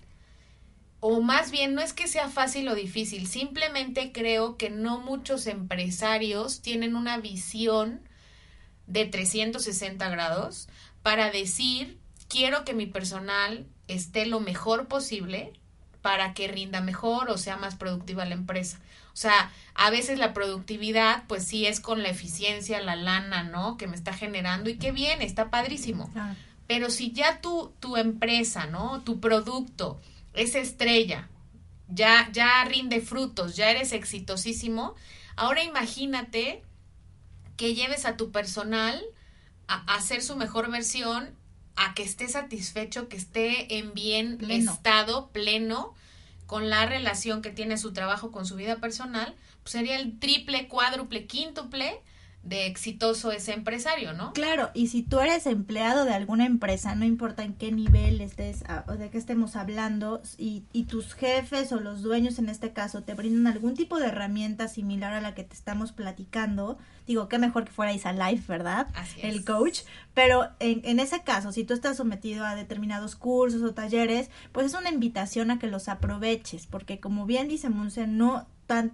o 0.99 1.21
más 1.21 1.51
bien 1.51 1.73
no 1.73 1.81
es 1.81 1.93
que 1.93 2.07
sea 2.07 2.29
fácil 2.29 2.67
o 2.67 2.75
difícil, 2.75 3.27
simplemente 3.27 4.11
creo 4.11 4.57
que 4.57 4.69
no 4.69 4.99
muchos 4.99 5.47
empresarios 5.47 6.61
tienen 6.61 6.95
una 6.95 7.17
visión 7.17 8.01
de 8.87 9.05
360 9.05 10.09
grados 10.09 10.67
para 11.01 11.31
decir, 11.31 11.97
quiero 12.27 12.65
que 12.65 12.73
mi 12.73 12.85
personal 12.87 13.67
esté 13.87 14.25
lo 14.25 14.39
mejor 14.39 14.87
posible 14.87 15.53
para 16.07 16.33
que 16.33 16.47
rinda 16.47 16.79
mejor 16.79 17.29
o 17.29 17.37
sea 17.37 17.57
más 17.57 17.75
productiva 17.75 18.23
la 18.23 18.33
empresa. 18.33 18.79
O 19.11 19.17
sea, 19.17 19.51
a 19.75 19.89
veces 19.89 20.17
la 20.17 20.33
productividad, 20.33 21.25
pues 21.27 21.43
sí 21.43 21.65
es 21.65 21.81
con 21.81 22.01
la 22.01 22.07
eficiencia, 22.07 22.79
la 22.79 22.95
lana, 22.95 23.43
¿no? 23.43 23.75
Que 23.75 23.87
me 23.87 23.97
está 23.97 24.13
generando 24.13 24.69
y 24.69 24.77
qué 24.77 24.93
bien, 24.93 25.21
está 25.21 25.49
padrísimo. 25.49 26.09
Pero 26.65 26.89
si 26.91 27.11
ya 27.11 27.41
tu, 27.41 27.73
tu 27.81 27.97
empresa, 27.97 28.67
¿no? 28.67 29.01
Tu 29.01 29.19
producto 29.19 29.99
es 30.33 30.55
estrella, 30.55 31.27
ya, 31.89 32.29
ya 32.31 32.63
rinde 32.63 33.01
frutos, 33.01 33.57
ya 33.57 33.69
eres 33.69 33.91
exitosísimo, 33.91 34.95
ahora 35.35 35.61
imagínate 35.61 36.63
que 37.57 37.75
lleves 37.75 38.05
a 38.05 38.15
tu 38.15 38.31
personal 38.31 39.03
a, 39.67 39.83
a 39.91 39.95
hacer 39.97 40.23
su 40.23 40.37
mejor 40.37 40.71
versión, 40.71 41.35
a 41.75 41.93
que 41.93 42.03
esté 42.03 42.29
satisfecho, 42.29 43.09
que 43.09 43.17
esté 43.17 43.77
en 43.77 43.93
bien 43.93 44.37
Pleno. 44.37 44.71
estado, 44.71 45.27
pleno, 45.33 45.93
con 46.47 46.69
la 46.69 46.85
relación 46.85 47.41
que 47.41 47.51
tiene 47.51 47.77
su 47.77 47.93
trabajo 47.93 48.31
con 48.31 48.45
su 48.45 48.55
vida 48.55 48.77
personal, 48.77 49.35
pues 49.61 49.73
sería 49.73 49.99
el 49.99 50.17
triple, 50.17 50.67
cuádruple, 50.67 51.27
quíntuple 51.27 52.01
de 52.43 52.65
exitoso 52.65 53.33
ese 53.33 53.51
empresario, 53.51 54.13
¿no? 54.13 54.31
Claro, 54.31 54.69
y 54.73 54.87
si 54.87 55.03
tú 55.03 55.19
eres 55.19 55.45
empleado 55.47 56.05
de 56.05 56.13
alguna 56.13 56.45
empresa, 56.45 56.95
no 56.95 57.03
importa 57.03 57.43
en 57.43 57.53
qué 57.53 57.73
nivel 57.73 58.21
estés 58.21 58.63
o 58.87 58.93
de 58.93 59.09
qué 59.09 59.17
estemos 59.17 59.57
hablando, 59.57 60.21
y, 60.37 60.63
y 60.71 60.85
tus 60.85 61.13
jefes 61.13 61.73
o 61.73 61.79
los 61.81 62.01
dueños 62.01 62.39
en 62.39 62.47
este 62.47 62.71
caso 62.71 63.03
te 63.03 63.15
brindan 63.15 63.47
algún 63.51 63.73
tipo 63.75 63.99
de 63.99 64.07
herramienta 64.07 64.69
similar 64.69 65.11
a 65.13 65.19
la 65.19 65.35
que 65.35 65.43
te 65.43 65.55
estamos 65.55 65.91
platicando, 65.91 66.77
digo, 67.05 67.27
qué 67.27 67.37
mejor 67.37 67.65
que 67.65 67.71
fuera 67.73 67.91
Isa 67.91 68.13
Life, 68.13 68.45
¿verdad? 68.47 68.87
Así 68.93 69.19
El 69.21 69.39
es. 69.39 69.45
coach, 69.45 69.79
pero 70.13 70.47
en, 70.59 70.81
en 70.85 70.99
ese 71.01 71.23
caso, 71.23 71.51
si 71.51 71.65
tú 71.65 71.73
estás 71.73 71.97
sometido 71.97 72.45
a 72.45 72.55
determinados 72.55 73.17
cursos 73.17 73.61
o 73.61 73.73
talleres, 73.73 74.29
pues 74.53 74.67
es 74.67 74.73
una 74.73 74.89
invitación 74.89 75.51
a 75.51 75.59
que 75.59 75.67
los 75.67 75.89
aproveches, 75.89 76.65
porque 76.65 77.01
como 77.01 77.25
bien 77.25 77.49
dice 77.49 77.67
Monse, 77.69 78.07
no 78.07 78.47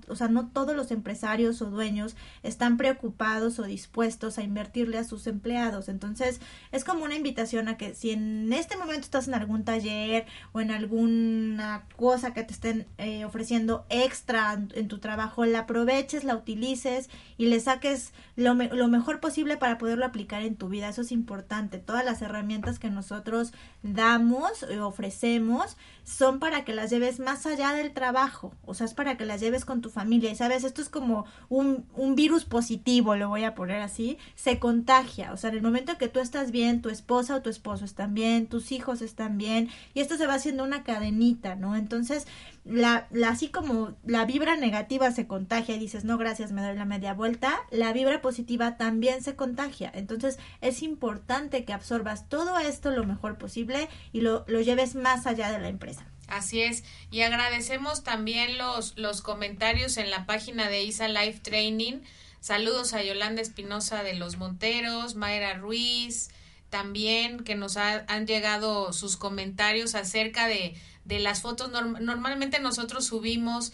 o 0.08 0.15
sea, 0.15 0.27
no 0.27 0.48
todos 0.50 0.75
los 0.75 0.92
empresarios 0.92 1.62
o 1.62 1.70
dueños 1.70 2.15
están 2.44 2.77
preocupados 2.77 3.60
o 3.60 3.63
dispuestos 3.63 4.38
a 4.38 4.44
invertirle 4.44 4.98
a 4.98 5.03
sus 5.03 5.27
empleados. 5.27 5.89
Entonces, 5.89 6.39
es 6.72 6.84
como 6.84 7.06
una 7.06 7.15
invitación 7.15 7.68
a 7.68 7.77
que 7.77 7.94
si 7.96 8.12
en 8.12 8.51
este 8.53 8.77
momento 8.77 9.01
estás 9.01 9.27
en 9.27 9.34
algún 9.34 9.63
taller 9.63 10.25
o 10.51 10.62
en 10.62 10.72
alguna 10.72 11.86
cosa 11.96 12.34
que 12.34 12.44
te 12.44 12.53
estén 12.53 12.88
eh, 12.98 13.25
ofreciendo 13.25 13.86
extra 13.89 14.53
en, 14.53 14.88
tu 14.88 15.00
trabajo, 15.00 15.46
la 15.46 15.60
aproveches, 15.60 16.24
la 16.24 16.36
utilices 16.36 17.10
y 17.38 17.48
le 17.48 17.60
saques 17.60 18.13
lo, 18.36 18.56
me- 18.56 18.70
lo 18.70 18.88
mejor 18.88 19.20
posible 19.20 19.58
para 19.58 19.77
poderlo 19.77 20.06
aplicar 20.06 20.44
en 20.44 20.56
tu 20.56 20.70
vida. 20.70 20.89
Eso 20.89 21.01
es 21.01 21.12
importante. 21.12 21.77
Todas 21.80 22.06
las 22.06 22.22
herramientas 22.22 22.80
que 22.80 22.89
nosotros 22.89 23.53
damos 23.82 24.65
y 24.74 24.77
ofrecemos 24.77 25.77
son 26.04 26.40
para 26.40 26.66
que 26.66 26.74
las 26.74 26.90
lleves 26.90 27.20
más 27.20 27.46
allá 27.46 27.74
del 27.74 27.94
trabajo. 27.94 28.54
O 28.66 28.74
sea, 28.74 28.86
es 28.86 28.94
para 28.94 29.18
que 29.18 29.26
las 29.26 29.42
lleves 29.42 29.66
con 29.66 29.82
tu 29.82 29.90
familia. 29.90 30.32
Y 30.32 30.36
sabes, 30.36 30.64
esto 30.64 30.82
es 30.82 30.90
como 30.90 31.26
un, 31.50 31.86
un 31.96 32.16
virus 32.16 32.46
positivo, 32.46 33.16
lo 33.16 33.30
voy 33.30 33.44
a 33.44 33.56
poner 33.56 33.82
así, 33.82 34.18
se 34.36 34.60
contagia. 34.60 35.32
O 35.34 35.38
sea, 35.38 35.50
en 35.50 35.58
el 35.58 35.62
momento 35.62 35.98
que 35.98 36.08
tú 36.08 36.20
estás 36.20 36.52
bien, 36.52 36.82
tu 36.82 36.90
esposa 36.90 37.36
o 37.36 37.42
tu 37.42 37.50
esposo 37.50 37.86
están 37.86 38.14
bien, 38.14 38.48
tus 38.48 38.72
hijos 38.72 39.02
están 39.02 39.38
bien, 39.38 39.70
y 39.94 40.02
esto 40.02 40.18
se 40.18 40.28
va 40.28 40.36
haciendo 40.36 40.64
una 40.64 40.84
cadenita, 40.84 41.56
¿no? 41.56 41.76
Entonces, 41.76 42.28
la, 42.66 43.08
la 43.12 43.30
así 43.30 43.50
como 43.50 43.94
la 44.06 44.26
vibra 44.26 44.56
negativa 44.56 45.12
se 45.12 45.28
contagia 45.28 45.76
y 45.76 45.80
dices, 45.80 46.06
no, 46.06 46.18
gracias, 46.18 46.52
me 46.52 46.62
doy 46.62 46.76
la 46.76 46.86
media 46.86 47.14
vuelta, 47.14 47.60
la 47.72 47.92
vibra 47.94 48.22
positiva 48.22 48.78
también 48.78 49.22
se 49.22 49.36
contagia. 49.36 49.92
Entonces, 49.94 50.40
es 50.62 50.82
importante 50.82 51.66
que 51.66 51.74
absorbas 51.74 52.30
todo 52.30 52.58
esto 52.60 52.92
lo 52.92 53.06
mejor 53.06 53.38
posible 53.38 53.90
y 54.12 54.22
lo, 54.22 54.46
lo 54.48 54.62
lleves 54.62 54.96
más 54.96 55.28
allá 55.28 55.52
de 55.52 55.60
la 55.60 55.70
empresa. 55.70 55.93
Así 56.27 56.62
es, 56.62 56.84
y 57.12 57.22
agradecemos 57.22 58.03
también 58.03 58.58
los, 58.58 58.98
los 58.98 59.22
comentarios 59.22 59.98
en 59.98 60.10
la 60.10 60.25
página 60.25 60.70
de 60.70 60.84
ISA 60.84 61.08
Life 61.08 61.39
Training. 61.42 62.00
Saludos 62.39 62.94
a 62.94 63.03
Yolanda 63.03 63.42
Espinosa 63.42 64.03
de 64.03 64.13
Los 64.15 64.38
Monteros, 64.38 65.15
Mayra 65.15 65.53
Ruiz, 65.56 66.30
también 66.70 67.39
que 67.44 67.56
nos 67.56 67.77
ha- 67.77 68.03
han 68.08 68.25
llegado 68.25 68.94
sus 68.94 69.15
comentarios 69.18 69.96
acerca 69.96 70.48
de, 70.48 70.75
de 71.06 71.20
las 71.20 71.42
fotos. 71.42 71.72
Norm- 71.72 72.00
normalmente 72.00 72.60
nosotros 72.60 73.06
subimos 73.06 73.72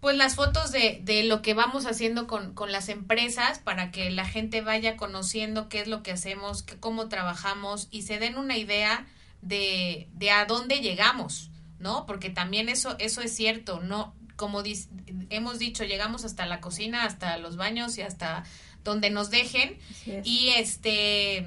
pues 0.00 0.16
las 0.16 0.34
fotos 0.34 0.70
de, 0.72 1.00
de 1.02 1.22
lo 1.24 1.40
que 1.40 1.54
vamos 1.54 1.86
haciendo 1.86 2.26
con, 2.26 2.52
con 2.54 2.72
las 2.72 2.88
empresas 2.90 3.58
para 3.58 3.90
que 3.90 4.10
la 4.10 4.26
gente 4.26 4.60
vaya 4.60 4.96
conociendo 4.96 5.68
qué 5.70 5.80
es 5.80 5.88
lo 5.88 6.02
que 6.02 6.12
hacemos, 6.12 6.62
qué- 6.62 6.76
cómo 6.78 7.08
trabajamos 7.08 7.88
y 7.90 8.02
se 8.02 8.18
den 8.18 8.36
una 8.36 8.56
idea 8.58 9.06
de, 9.42 10.08
de 10.12 10.30
a 10.30 10.44
dónde 10.44 10.80
llegamos, 10.80 11.50
¿no? 11.84 12.06
Porque 12.06 12.30
también 12.30 12.68
eso, 12.68 12.96
eso 12.98 13.20
es 13.20 13.36
cierto, 13.36 13.80
¿no? 13.80 14.14
Como 14.36 14.62
dis- 14.64 14.88
hemos 15.28 15.58
dicho, 15.58 15.84
llegamos 15.84 16.24
hasta 16.24 16.46
la 16.46 16.60
cocina, 16.60 17.04
hasta 17.04 17.36
los 17.38 17.56
baños 17.56 17.98
y 17.98 18.02
hasta 18.02 18.44
donde 18.82 19.10
nos 19.10 19.28
dejen. 19.30 19.76
Es. 20.06 20.26
Y 20.26 20.48
este 20.56 21.46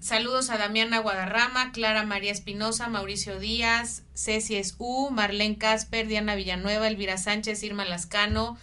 saludos 0.00 0.50
a 0.50 0.58
Damiana 0.58 0.98
Guadarrama, 1.00 1.72
Clara 1.72 2.04
María 2.04 2.30
Espinosa, 2.30 2.88
Mauricio 2.88 3.38
Díaz, 3.40 4.02
Ceci 4.14 4.60
U, 4.78 5.10
Marlene 5.10 5.58
Casper, 5.58 6.06
Diana 6.06 6.34
Villanueva, 6.36 6.86
Elvira 6.86 7.18
Sánchez, 7.18 7.62
Irma 7.64 7.84
Lascano, 7.84 8.56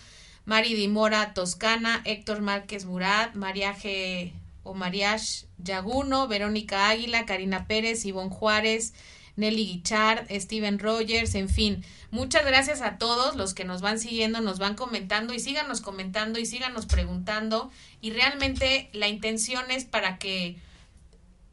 Mari 0.46 0.74
Dimora 0.75 1.34
Toscana, 1.34 2.01
Héctor 2.06 2.41
Márquez 2.41 2.86
Murat, 2.86 3.36
Mariaje 3.36 4.34
o 4.63 4.74
Mariash 4.74 5.46
Yaguno, 5.58 6.27
Verónica 6.27 6.89
Águila, 6.89 7.25
Karina 7.25 7.65
Pérez, 7.68 8.06
Ivonne 8.06 8.30
Juárez, 8.30 8.94
Nelly 9.36 9.66
Guichard, 9.66 10.28
Steven 10.32 10.80
Rogers, 10.80 11.36
en 11.36 11.50
fin. 11.50 11.84
Muchas 12.12 12.46
gracias 12.46 12.82
a 12.82 12.98
todos 12.98 13.36
los 13.36 13.54
que 13.54 13.66
nos 13.66 13.82
van 13.82 14.00
siguiendo, 14.00 14.42
nos 14.42 14.60
van 14.60 14.76
comentando 14.76 15.34
y 15.34 15.40
síganos 15.40 15.82
comentando 15.82 16.40
y 16.40 16.46
síganos 16.46 16.86
preguntando. 16.86 17.72
Y 18.02 18.12
realmente 18.12 18.90
la 18.94 19.08
intención 19.08 19.72
es 19.72 19.86
para 19.86 20.18
que 20.18 20.58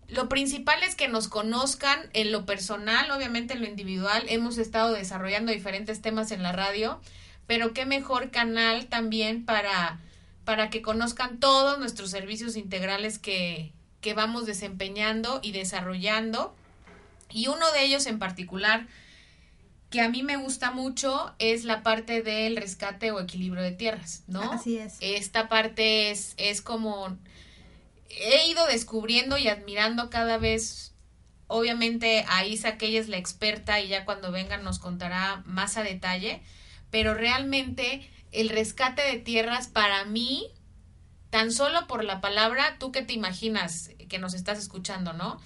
lo 0.09 0.29
principal 0.29 0.83
es 0.83 0.95
que 0.95 1.09
nos 1.09 1.29
conozcan 1.29 2.01
en 2.15 2.33
lo 2.33 2.47
personal, 2.47 3.11
obviamente 3.11 3.55
en 3.55 3.61
lo 3.61 3.69
individual. 3.69 4.25
Hemos 4.29 4.57
estado 4.57 4.95
desarrollando 4.95 5.53
diferentes 5.53 6.01
temas 6.01 6.31
en 6.31 6.43
la 6.43 6.53
radio, 6.53 7.01
pero 7.47 7.75
qué 7.75 7.85
mejor 7.85 8.31
canal 8.31 8.87
también 8.87 9.45
para, 9.45 10.01
para 10.45 10.71
que 10.71 10.81
conozcan 10.81 11.39
todos 11.41 11.79
nuestros 11.79 12.11
servicios 12.11 12.57
integrales 12.57 13.19
que, 13.19 13.73
que 14.01 14.15
vamos 14.15 14.47
desempeñando 14.47 15.41
y 15.43 15.53
desarrollando. 15.53 16.55
Y 17.31 17.49
uno 17.49 17.71
de 17.73 17.85
ellos 17.85 18.07
en 18.07 18.19
particular 18.19 18.87
que 19.91 20.01
a 20.01 20.09
mí 20.09 20.23
me 20.23 20.37
gusta 20.37 20.71
mucho 20.71 21.35
es 21.39 21.65
la 21.65 21.83
parte 21.83 22.23
del 22.23 22.57
rescate 22.57 23.11
o 23.11 23.21
equilibrio 23.21 23.63
de 23.63 23.73
tierras, 23.73 24.23
¿no? 24.27 24.53
Así 24.53 24.77
es. 24.77 24.97
Esta 25.01 25.49
parte 25.49 26.11
es, 26.11 26.35
es 26.37 26.61
como 26.61 27.17
he 28.11 28.49
ido 28.49 28.67
descubriendo 28.67 29.39
y 29.39 29.49
admirando 29.49 30.11
cada 30.11 30.39
vez, 30.39 30.93
obviamente 31.47 32.25
a 32.29 32.45
Isa, 32.45 32.77
que 32.77 32.87
ella 32.87 33.01
es 33.01 33.09
la 33.09 33.17
experta 33.17 33.81
y 33.81 33.89
ya 33.89 34.05
cuando 34.05 34.31
venga 34.31 34.59
nos 34.59 34.79
contará 34.79 35.43
más 35.47 35.77
a 35.77 35.83
detalle, 35.83 36.43
pero 36.91 37.15
realmente 37.15 38.09
el 38.33 38.49
rescate 38.51 39.03
de 39.03 39.19
tierras 39.19 39.69
para 39.69 40.05
mí, 40.05 40.51
tan 41.31 41.53
solo 41.53 41.87
por 41.87 42.05
la 42.05 42.21
palabra, 42.21 42.77
tú 42.79 42.93
que 42.93 43.03
te 43.03 43.13
imaginas 43.13 43.91
que 44.09 44.19
nos 44.19 44.35
estás 44.35 44.59
escuchando, 44.59 45.13
¿no? 45.13 45.41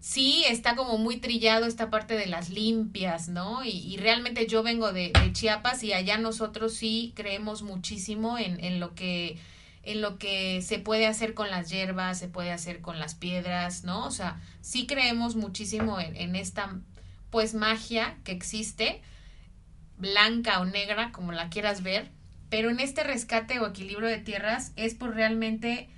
Sí, 0.00 0.44
está 0.48 0.76
como 0.76 0.96
muy 0.96 1.18
trillado 1.18 1.66
esta 1.66 1.90
parte 1.90 2.14
de 2.16 2.26
las 2.26 2.48
limpias, 2.48 3.28
¿no? 3.28 3.62
Y, 3.64 3.98
realmente 3.98 4.46
yo 4.46 4.62
vengo 4.62 4.92
de, 4.92 5.12
de 5.12 5.32
Chiapas 5.32 5.82
y 5.82 5.92
allá 5.92 6.16
nosotros 6.16 6.74
sí 6.74 7.12
creemos 7.14 7.62
muchísimo 7.62 8.38
en, 8.38 8.62
en 8.64 8.80
lo 8.80 8.94
que 8.94 9.38
en 9.82 10.02
lo 10.02 10.18
que 10.18 10.60
se 10.62 10.78
puede 10.78 11.06
hacer 11.06 11.32
con 11.34 11.50
las 11.50 11.70
hierbas, 11.70 12.18
se 12.18 12.28
puede 12.28 12.52
hacer 12.52 12.80
con 12.80 12.98
las 12.98 13.14
piedras, 13.14 13.84
¿no? 13.84 14.06
O 14.06 14.10
sea, 14.10 14.40
sí 14.60 14.86
creemos 14.86 15.36
muchísimo 15.36 15.98
en, 15.98 16.16
en 16.16 16.36
esta 16.36 16.78
pues 17.30 17.54
magia 17.54 18.18
que 18.24 18.32
existe, 18.32 19.00
blanca 19.96 20.60
o 20.60 20.64
negra, 20.64 21.12
como 21.12 21.32
la 21.32 21.48
quieras 21.48 21.82
ver, 21.82 22.10
pero 22.50 22.68
en 22.70 22.80
este 22.80 23.04
rescate 23.04 23.58
o 23.58 23.66
equilibrio 23.66 24.08
de 24.08 24.18
tierras 24.18 24.72
es 24.76 24.94
por 24.94 25.14
realmente 25.14 25.88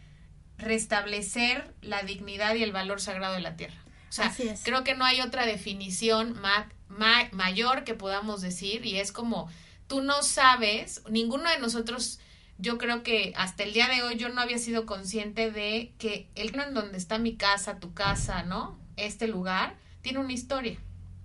restablecer 0.59 1.75
la 1.81 2.03
dignidad 2.03 2.55
y 2.55 2.63
el 2.63 2.73
valor 2.73 3.01
sagrado 3.01 3.35
de 3.35 3.41
la 3.41 3.57
tierra. 3.57 3.82
O 4.13 4.15
sea, 4.15 4.31
creo 4.63 4.85
que 4.85 4.95
no 4.95 5.07
hay 5.07 5.23
otra 5.23 5.47
definición 5.47 6.39
ma- 6.39 6.69
ma- 6.89 7.29
mayor 7.33 7.85
que 7.85 7.95
podamos 7.95 8.43
decir 8.43 8.85
y 8.85 8.99
es 8.99 9.11
como 9.11 9.49
tú 9.87 10.03
no 10.03 10.23
sabes, 10.23 11.03
ninguno 11.09 11.49
de 11.49 11.59
nosotros, 11.59 12.21
yo 12.59 12.77
creo 12.77 13.03
que 13.03 13.33
hasta 13.37 13.63
el 13.63 13.73
día 13.73 13.89
de 13.89 14.03
hoy 14.03 14.17
yo 14.17 14.29
no 14.29 14.43
había 14.43 14.59
sido 14.59 14.85
consciente 14.85 15.51
de 15.51 15.95
que 15.97 16.29
el 16.35 16.55
en 16.61 16.75
donde 16.75 16.99
está 16.99 17.17
mi 17.17 17.37
casa, 17.37 17.79
tu 17.81 17.95
casa, 17.95 18.43
¿no? 18.43 18.79
Este 18.97 19.29
lugar 19.29 19.77
tiene 20.03 20.19
una 20.19 20.35
historia. 20.35 20.79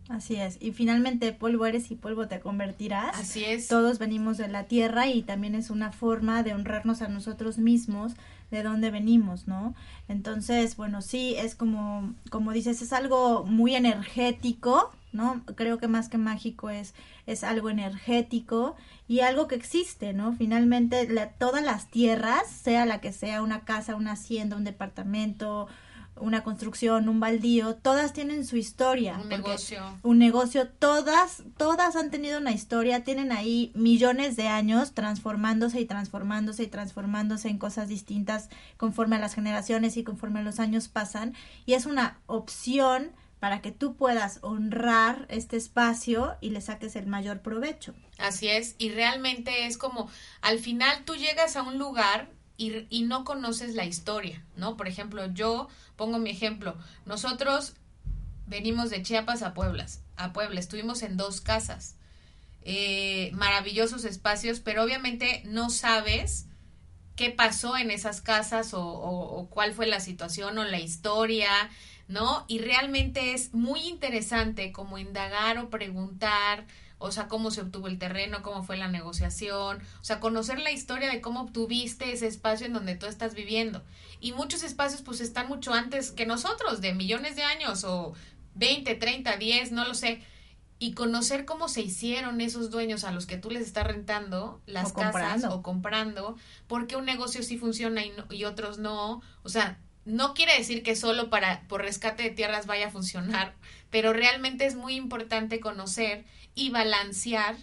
Así 0.08 0.38
es. 0.38 0.58
Y 0.62 0.72
finalmente 0.72 1.34
polvo 1.34 1.66
eres 1.66 1.92
y 1.92 1.96
polvo 1.96 2.30
te 2.30 2.40
convertirás. 2.40 3.18
Así 3.18 3.44
es. 3.44 3.68
Todos 3.68 4.00
venimos 4.00 4.38
de 4.38 4.48
la 4.48 4.64
tierra 4.64 5.08
y 5.08 5.22
también 5.24 5.56
es 5.56 5.70
una 5.70 5.92
forma 5.92 6.44
de 6.44 6.54
honrarnos 6.54 7.02
a 7.02 7.10
nosotros 7.10 7.58
mismos 7.58 8.14
de 8.52 8.64
dónde 8.64 8.92
venimos, 8.92 9.48
¿no? 9.48 9.76
Entonces, 10.08 10.76
bueno, 10.78 11.02
sí, 11.02 11.36
es 11.38 11.56
como, 11.56 12.14
como 12.30 12.52
dices, 12.54 12.82
es 12.82 12.94
algo 12.94 13.44
muy 13.46 13.76
energético, 13.76 14.92
¿no? 15.12 15.44
Creo 15.56 15.78
que 15.80 15.88
más 15.88 16.10
que 16.10 16.18
mágico 16.18 16.70
es, 16.70 16.94
es 17.26 17.44
algo 17.44 17.70
energético 17.70 18.76
y 19.08 19.22
algo 19.22 19.48
que 19.48 19.56
existe, 19.56 20.14
¿no? 20.14 20.34
Finalmente, 20.34 21.08
la- 21.10 21.30
todas 21.32 21.64
las 21.64 21.88
tierras, 21.90 22.48
sea 22.50 22.86
la 22.86 23.02
que 23.02 23.12
sea, 23.12 23.42
una 23.42 23.62
casa, 23.66 23.96
una 23.96 24.14
hacienda, 24.14 24.56
un 24.58 24.64
departamento, 24.64 25.68
una 26.22 26.44
construcción, 26.44 27.10
un 27.10 27.20
baldío, 27.20 27.76
todas 27.76 28.14
tienen 28.14 28.46
su 28.46 28.58
historia. 28.58 29.18
Un 29.22 29.30
negocio. 29.30 30.00
un 30.04 30.18
negocio, 30.18 30.68
todas, 30.68 31.44
todas 31.58 31.96
han 31.96 32.12
tenido 32.12 32.40
una 32.40 32.52
historia, 32.52 33.04
tienen 33.04 33.32
ahí 33.32 33.72
millones 33.76 34.36
de 34.36 34.48
años 34.48 34.94
transformándose 34.94 35.80
y 35.80 35.86
transformándose 35.86 36.64
y 36.64 36.68
transformándose 36.68 37.50
en 37.50 37.58
cosas 37.58 37.88
distintas 37.88 38.50
conforme 38.78 39.18
a 39.18 39.20
las 39.20 39.34
generaciones 39.34 39.98
y 39.98 40.04
conforme 40.04 40.44
los 40.44 40.60
años 40.60 40.88
pasan. 40.88 41.34
Y 41.66 41.74
es 41.74 41.86
una 41.86 42.20
opción 42.26 43.12
para 43.40 43.62
que 43.62 43.72
tú 43.72 43.96
puedas 43.96 44.40
honrar 44.42 45.26
este 45.30 45.58
espacio 45.58 46.38
y 46.42 46.50
le 46.50 46.62
saques 46.62 46.96
el 46.96 47.06
mayor 47.06 47.42
provecho. 47.42 47.94
Así 48.18 48.48
es, 48.48 48.76
y 48.80 48.90
realmente 48.90 49.68
es 49.68 49.78
como, 49.78 50.10
al 50.42 50.60
final 50.60 51.04
tú 51.06 51.16
llegas 51.16 51.56
a 51.56 51.62
un 51.62 51.78
lugar 51.78 52.30
y, 52.58 52.86
y 52.90 53.04
no 53.04 53.24
conoces 53.24 53.76
la 53.76 53.86
historia, 53.86 54.44
¿no? 54.56 54.78
Por 54.78 54.88
ejemplo, 54.88 55.26
yo 55.34 55.68
pongo 55.96 56.18
mi 56.20 56.30
ejemplo, 56.32 56.76
nosotros 57.06 57.74
venimos 58.48 58.90
de 58.90 59.04
Chiapas 59.04 59.42
a 59.44 59.54
Pueblas, 59.54 60.02
a 60.16 60.34
Puebla, 60.34 60.60
estuvimos 60.60 61.02
en 61.04 61.18
dos 61.18 61.42
casas, 61.42 61.96
eh, 62.64 63.32
maravillosos 63.34 64.06
espacios, 64.06 64.60
pero 64.60 64.84
obviamente 64.84 65.42
no 65.46 65.70
sabes 65.70 66.48
qué 67.16 67.30
pasó 67.32 67.78
en 67.78 67.92
esas 67.92 68.22
casas 68.22 68.74
o, 68.74 68.82
o- 68.86 69.40
o 69.40 69.50
cuál 69.50 69.74
fue 69.74 69.88
la 69.88 70.00
situación 70.00 70.58
o 70.58 70.64
la 70.66 70.80
historia, 70.80 71.50
¿no? 72.08 72.46
Y 72.48 72.60
realmente 72.60 73.34
es 73.34 73.54
muy 73.54 73.82
interesante 73.82 74.72
como 74.72 74.98
indagar 74.98 75.58
o 75.58 75.70
preguntar, 75.70 76.66
o 77.00 77.12
sea, 77.12 77.28
cómo 77.28 77.52
se 77.52 77.62
obtuvo 77.62 77.88
el 77.88 78.00
terreno, 78.00 78.42
cómo 78.42 78.64
fue 78.64 78.78
la 78.78 78.88
negociación, 78.88 79.80
o 80.02 80.04
sea, 80.04 80.20
conocer 80.20 80.60
la 80.60 80.72
historia 80.72 81.10
de 81.12 81.22
cómo 81.22 81.42
obtuviste 81.42 82.12
ese 82.12 82.28
espacio 82.28 82.66
en 82.66 82.74
donde 82.74 82.96
tú 82.96 83.06
estás 83.06 83.34
viviendo. 83.36 83.84
Y 84.20 84.32
muchos 84.32 84.64
espacios 84.64 85.02
pues 85.04 85.22
están 85.22 85.48
mucho 85.48 85.74
antes 85.74 86.12
que 86.12 86.26
nosotros, 86.26 86.82
de 86.82 86.94
millones 86.94 87.36
de 87.36 87.44
años 87.44 87.84
o 87.84 88.14
20, 88.56 88.96
30, 88.96 89.38
10, 89.38 89.72
no 89.72 89.86
lo 89.88 89.94
sé. 89.94 90.22
Y 90.80 90.94
conocer 90.94 91.46
cómo 91.46 91.70
se 91.70 91.82
hicieron 91.82 92.40
esos 92.42 92.70
dueños 92.70 93.04
a 93.04 93.12
los 93.12 93.26
que 93.26 93.38
tú 93.38 93.50
les 93.50 93.64
estás 93.66 93.86
rentando 93.88 94.62
las 94.68 94.92
O 94.92 94.94
casas 94.94 95.12
comprando. 95.14 95.56
o 95.56 95.62
comprando, 95.64 96.38
porque 96.68 96.96
un 96.96 97.06
negocio 97.06 97.42
sí 97.44 97.58
funciona 97.58 98.06
y, 98.06 98.12
no- 98.12 98.26
y 98.32 98.44
otros 98.46 98.78
no. 98.78 99.22
O 99.44 99.50
sea, 99.50 99.80
no 100.06 100.34
quiere 100.36 100.56
decir 100.58 100.84
que 100.84 100.96
solo 100.96 101.30
para 101.32 101.62
por 101.68 101.82
rescate 101.82 102.24
de 102.24 102.30
tierras 102.30 102.66
vaya 102.68 102.88
a 102.88 102.92
funcionar, 102.92 103.56
pero 103.90 104.14
realmente 104.14 104.66
es 104.68 104.76
muy 104.76 104.96
importante 104.96 105.60
conocer 105.60 106.26
y 106.58 106.70
balancear 106.72 107.56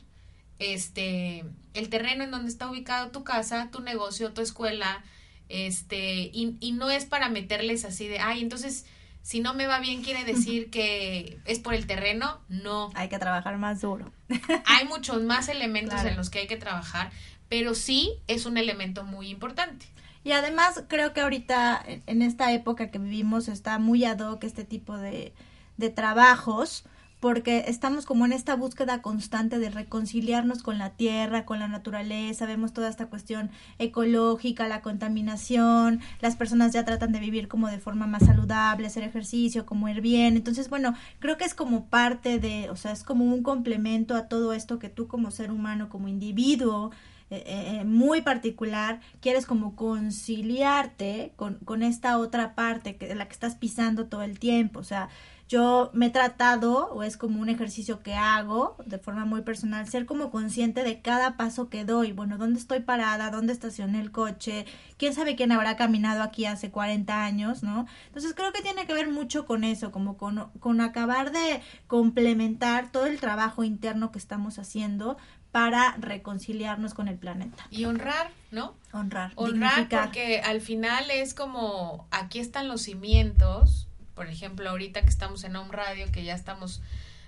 este 0.58 1.44
el 1.74 1.88
terreno 1.88 2.24
en 2.24 2.30
donde 2.30 2.48
está 2.50 2.70
ubicado 2.70 3.10
tu 3.10 3.24
casa, 3.24 3.68
tu 3.72 3.80
negocio, 3.80 4.32
tu 4.32 4.40
escuela, 4.40 5.02
este 5.48 6.30
y, 6.32 6.56
y 6.60 6.72
no 6.72 6.90
es 6.90 7.04
para 7.04 7.28
meterles 7.28 7.84
así 7.84 8.06
de, 8.08 8.20
ay, 8.20 8.40
entonces 8.40 8.86
si 9.22 9.40
no 9.40 9.54
me 9.54 9.66
va 9.66 9.80
bien 9.80 10.02
quiere 10.02 10.24
decir 10.32 10.70
que 10.70 11.38
es 11.44 11.58
por 11.58 11.74
el 11.74 11.86
terreno, 11.86 12.40
no. 12.48 12.90
Hay 12.94 13.08
que 13.08 13.18
trabajar 13.18 13.58
más 13.58 13.80
duro. 13.80 14.12
Hay 14.66 14.86
muchos 14.86 15.22
más 15.22 15.48
elementos 15.48 15.94
Claro. 15.94 16.10
en 16.10 16.16
los 16.16 16.30
que 16.30 16.40
hay 16.40 16.46
que 16.46 16.56
trabajar, 16.56 17.10
pero 17.48 17.74
sí 17.74 18.12
es 18.28 18.46
un 18.46 18.56
elemento 18.56 19.02
muy 19.04 19.28
importante. 19.28 19.86
Y 20.22 20.32
además 20.32 20.84
creo 20.88 21.12
que 21.12 21.20
ahorita 21.20 21.82
en- 21.86 22.02
en 22.06 22.22
esta 22.22 22.52
época 22.52 22.90
que 22.90 22.98
vivimos 22.98 23.48
está 23.48 23.78
muy 23.78 24.04
ad 24.04 24.20
hoc 24.20 24.44
este 24.44 24.64
tipo 24.64 24.96
de, 24.96 25.32
de 25.76 25.90
trabajos 25.90 26.84
porque 27.24 27.64
estamos 27.68 28.04
como 28.04 28.26
en 28.26 28.34
esta 28.34 28.54
búsqueda 28.54 29.00
constante 29.00 29.58
de 29.58 29.70
reconciliarnos 29.70 30.62
con 30.62 30.76
la 30.76 30.90
tierra, 30.90 31.46
con 31.46 31.58
la 31.58 31.68
naturaleza, 31.68 32.44
vemos 32.44 32.74
toda 32.74 32.90
esta 32.90 33.06
cuestión 33.06 33.50
ecológica, 33.78 34.68
la 34.68 34.82
contaminación, 34.82 36.00
las 36.20 36.36
personas 36.36 36.74
ya 36.74 36.84
tratan 36.84 37.12
de 37.12 37.20
vivir 37.20 37.48
como 37.48 37.68
de 37.68 37.78
forma 37.78 38.06
más 38.06 38.26
saludable, 38.26 38.88
hacer 38.88 39.04
ejercicio, 39.04 39.64
comer 39.64 40.02
bien, 40.02 40.36
entonces 40.36 40.68
bueno, 40.68 40.92
creo 41.18 41.38
que 41.38 41.46
es 41.46 41.54
como 41.54 41.86
parte 41.86 42.38
de, 42.38 42.68
o 42.68 42.76
sea, 42.76 42.92
es 42.92 43.04
como 43.04 43.24
un 43.24 43.42
complemento 43.42 44.16
a 44.16 44.28
todo 44.28 44.52
esto 44.52 44.78
que 44.78 44.90
tú 44.90 45.08
como 45.08 45.30
ser 45.30 45.50
humano, 45.50 45.88
como 45.88 46.08
individuo, 46.08 46.90
eh, 47.30 47.42
eh, 47.46 47.84
muy 47.86 48.20
particular, 48.20 49.00
quieres 49.22 49.46
como 49.46 49.76
conciliarte 49.76 51.32
con, 51.36 51.54
con 51.64 51.82
esta 51.82 52.18
otra 52.18 52.54
parte 52.54 52.96
que 52.96 53.14
la 53.14 53.26
que 53.26 53.32
estás 53.32 53.54
pisando 53.54 54.08
todo 54.08 54.22
el 54.22 54.38
tiempo. 54.38 54.78
O 54.78 54.84
sea, 54.84 55.08
yo 55.48 55.90
me 55.92 56.06
he 56.06 56.10
tratado, 56.10 56.88
o 56.92 57.02
es 57.02 57.16
como 57.16 57.40
un 57.40 57.48
ejercicio 57.48 58.02
que 58.02 58.14
hago 58.14 58.76
de 58.86 58.98
forma 58.98 59.24
muy 59.24 59.42
personal, 59.42 59.86
ser 59.88 60.06
como 60.06 60.30
consciente 60.30 60.82
de 60.82 61.02
cada 61.02 61.36
paso 61.36 61.68
que 61.68 61.84
doy. 61.84 62.12
Bueno, 62.12 62.38
dónde 62.38 62.58
estoy 62.58 62.80
parada, 62.80 63.30
dónde 63.30 63.52
estacioné 63.52 64.00
el 64.00 64.10
coche, 64.10 64.64
quién 64.96 65.12
sabe 65.12 65.36
quién 65.36 65.52
habrá 65.52 65.76
caminado 65.76 66.22
aquí 66.22 66.46
hace 66.46 66.70
40 66.70 67.24
años, 67.24 67.62
¿no? 67.62 67.86
Entonces 68.06 68.34
creo 68.34 68.52
que 68.52 68.62
tiene 68.62 68.86
que 68.86 68.94
ver 68.94 69.08
mucho 69.08 69.44
con 69.46 69.64
eso, 69.64 69.92
como 69.92 70.16
con, 70.16 70.50
con 70.60 70.80
acabar 70.80 71.30
de 71.30 71.60
complementar 71.86 72.90
todo 72.90 73.06
el 73.06 73.20
trabajo 73.20 73.64
interno 73.64 74.12
que 74.12 74.18
estamos 74.18 74.58
haciendo 74.58 75.18
para 75.52 75.94
reconciliarnos 75.98 76.94
con 76.94 77.06
el 77.06 77.16
planeta. 77.16 77.64
Y 77.70 77.84
honrar, 77.84 78.30
¿no? 78.50 78.74
Honrar. 78.92 79.30
Honrar 79.36 79.70
dignificar. 79.70 80.06
porque 80.06 80.40
al 80.40 80.60
final 80.60 81.10
es 81.12 81.32
como, 81.32 82.08
aquí 82.10 82.40
están 82.40 82.66
los 82.66 82.82
cimientos, 82.82 83.86
por 84.14 84.28
ejemplo, 84.28 84.70
ahorita 84.70 85.02
que 85.02 85.08
estamos 85.08 85.44
en 85.44 85.56
Home 85.56 85.72
Radio, 85.72 86.10
que 86.12 86.24
ya 86.24 86.34
estamos 86.34 86.80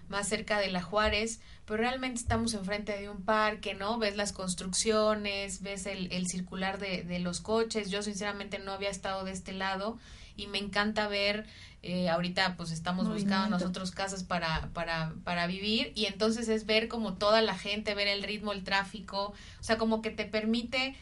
más 0.08 0.28
cerca 0.28 0.58
de 0.58 0.68
la 0.68 0.82
Juárez, 0.82 1.40
pero 1.64 1.78
realmente 1.78 2.20
estamos 2.20 2.54
enfrente 2.54 2.96
de 2.96 3.08
un 3.10 3.22
parque, 3.22 3.74
¿no? 3.74 3.98
Ves 3.98 4.16
las 4.16 4.32
construcciones, 4.32 5.62
ves 5.62 5.86
el, 5.86 6.12
el 6.12 6.28
circular 6.28 6.78
de, 6.78 7.02
de 7.02 7.18
los 7.18 7.40
coches. 7.40 7.90
Yo 7.90 8.02
sinceramente 8.02 8.58
no 8.58 8.72
había 8.72 8.90
estado 8.90 9.24
de 9.24 9.32
este 9.32 9.52
lado 9.52 9.98
y 10.36 10.46
me 10.46 10.58
encanta 10.58 11.08
ver, 11.08 11.46
eh, 11.82 12.08
ahorita 12.08 12.56
pues 12.56 12.70
estamos 12.70 13.08
buscando 13.08 13.48
nosotros 13.48 13.90
casas 13.90 14.22
para, 14.22 14.68
para, 14.74 15.14
para 15.24 15.46
vivir 15.46 15.92
y 15.94 16.06
entonces 16.06 16.48
es 16.48 16.66
ver 16.66 16.88
como 16.88 17.14
toda 17.14 17.42
la 17.42 17.56
gente, 17.56 17.94
ver 17.94 18.08
el 18.08 18.22
ritmo, 18.22 18.52
el 18.52 18.62
tráfico, 18.62 19.34
o 19.60 19.62
sea, 19.62 19.78
como 19.78 20.02
que 20.02 20.10
te 20.10 20.24
permite 20.24 20.94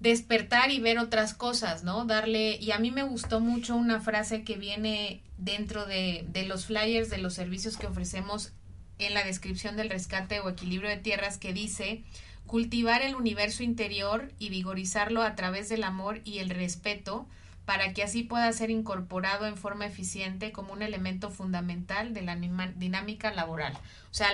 despertar 0.00 0.70
y 0.70 0.80
ver 0.80 0.98
otras 0.98 1.34
cosas, 1.34 1.82
¿no? 1.82 2.04
Darle, 2.04 2.56
y 2.60 2.70
a 2.70 2.78
mí 2.78 2.90
me 2.90 3.02
gustó 3.02 3.40
mucho 3.40 3.76
una 3.76 4.00
frase 4.00 4.44
que 4.44 4.56
viene 4.56 5.22
dentro 5.38 5.86
de, 5.86 6.24
de 6.28 6.44
los 6.44 6.66
flyers 6.66 7.10
de 7.10 7.18
los 7.18 7.34
servicios 7.34 7.76
que 7.76 7.86
ofrecemos 7.86 8.52
en 8.98 9.14
la 9.14 9.24
descripción 9.24 9.76
del 9.76 9.90
rescate 9.90 10.40
o 10.40 10.48
equilibrio 10.48 10.90
de 10.90 10.96
tierras 10.96 11.38
que 11.38 11.52
dice 11.52 12.04
cultivar 12.46 13.02
el 13.02 13.14
universo 13.14 13.62
interior 13.62 14.32
y 14.38 14.48
vigorizarlo 14.48 15.22
a 15.22 15.34
través 15.34 15.68
del 15.68 15.84
amor 15.84 16.20
y 16.24 16.38
el 16.38 16.50
respeto 16.50 17.28
para 17.66 17.92
que 17.92 18.02
así 18.02 18.22
pueda 18.22 18.50
ser 18.52 18.70
incorporado 18.70 19.46
en 19.46 19.58
forma 19.58 19.84
eficiente 19.84 20.52
como 20.52 20.72
un 20.72 20.80
elemento 20.80 21.30
fundamental 21.30 22.14
de 22.14 22.22
la 22.22 22.34
dinámica 22.34 23.30
laboral. 23.34 23.74
O 24.10 24.14
sea, 24.14 24.28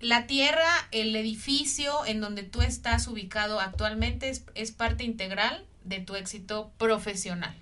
la 0.00 0.26
tierra, 0.26 0.68
el 0.92 1.14
edificio 1.14 2.04
en 2.06 2.20
donde 2.20 2.42
tú 2.42 2.62
estás 2.62 3.06
ubicado 3.06 3.60
actualmente 3.60 4.28
es, 4.30 4.44
es 4.54 4.72
parte 4.72 5.04
integral 5.04 5.64
de 5.84 6.00
tu 6.00 6.14
éxito 6.16 6.72
profesional. 6.78 7.54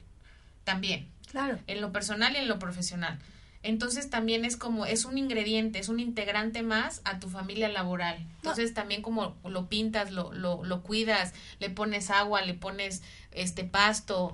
También, 0.64 1.09
Claro. 1.31 1.59
en 1.66 1.81
lo 1.81 1.92
personal 1.92 2.35
y 2.35 2.38
en 2.38 2.48
lo 2.48 2.59
profesional. 2.59 3.18
Entonces 3.64 4.09
también 4.09 4.44
es 4.44 4.57
como, 4.57 4.87
es 4.87 5.05
un 5.05 5.18
ingrediente, 5.18 5.81
es 5.81 5.88
un 5.88 5.98
integrante 5.98 6.62
más 6.62 7.01
a 7.05 7.18
tu 7.18 7.29
familia 7.29 7.68
laboral. 7.68 8.16
Entonces 8.37 8.72
también 8.72 9.03
como 9.03 9.37
lo 9.44 9.66
pintas, 9.68 10.12
lo, 10.12 10.33
lo, 10.33 10.62
lo 10.64 10.83
cuidas, 10.83 11.35
le 11.59 11.68
pones 11.68 12.11
agua, 12.11 12.42
le 12.42 12.55
pones 12.55 13.03
este 13.33 13.64
pasto, 13.64 14.33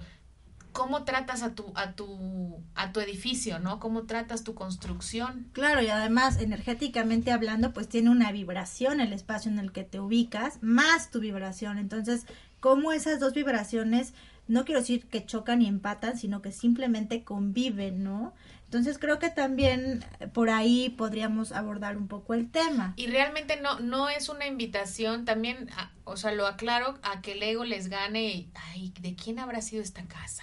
cómo 0.75 1.05
tratas 1.05 1.43
a 1.43 1.55
tu, 1.55 1.73
a 1.77 1.93
tu, 1.93 2.63
a 2.75 2.93
tu 2.93 3.01
edificio, 3.01 3.59
¿no? 3.61 3.81
Cómo 3.81 4.03
tratas 4.03 4.45
tu 4.45 4.55
construcción. 4.55 5.47
Claro, 5.53 5.81
y 5.81 5.87
además, 5.89 6.39
energéticamente 6.41 7.31
hablando, 7.33 7.73
pues 7.73 7.89
tiene 7.89 8.11
una 8.11 8.33
vibración 8.33 9.01
el 9.01 9.13
espacio 9.15 9.51
en 9.51 9.59
el 9.59 9.73
que 9.73 9.85
te 9.85 10.01
ubicas, 10.01 10.59
más 10.61 11.11
tu 11.11 11.21
vibración. 11.21 11.79
Entonces, 11.79 12.27
cómo 12.61 12.93
esas 12.93 13.21
dos 13.21 13.33
vibraciones, 13.35 14.15
no 14.49 14.65
quiero 14.65 14.81
decir 14.81 15.07
que 15.07 15.25
chocan 15.25 15.63
y 15.63 15.69
empatan, 15.69 16.19
sino 16.19 16.43
que 16.43 16.51
simplemente 16.53 17.23
conviven, 17.25 18.03
¿no? 18.03 18.35
Entonces 18.65 18.99
creo 18.99 19.21
que 19.21 19.31
también 19.31 20.05
eh, 20.19 20.27
por 20.27 20.51
ahí 20.51 20.89
podríamos 20.91 21.53
abordar 21.53 21.97
un 21.97 22.09
poco 22.09 22.35
el 22.35 22.51
tema. 22.51 22.95
Y 22.97 23.07
realmente 23.07 23.61
no, 23.61 23.79
no 23.79 24.09
es 24.09 24.29
una 24.29 24.49
invitación, 24.49 25.25
también, 25.25 25.71
a- 25.77 25.93
o 26.03 26.17
sea, 26.17 26.33
lo 26.33 26.49
aclaro, 26.49 26.99
a 27.03 27.21
que 27.21 27.33
el 27.33 27.43
ego 27.45 27.65
les 27.65 27.89
gane, 27.89 28.25
y, 28.35 28.51
ay, 28.73 28.93
¿de 29.01 29.15
quién 29.15 29.39
habrá 29.39 29.63
sido 29.63 29.81
esta 29.81 30.03
casa? 30.07 30.43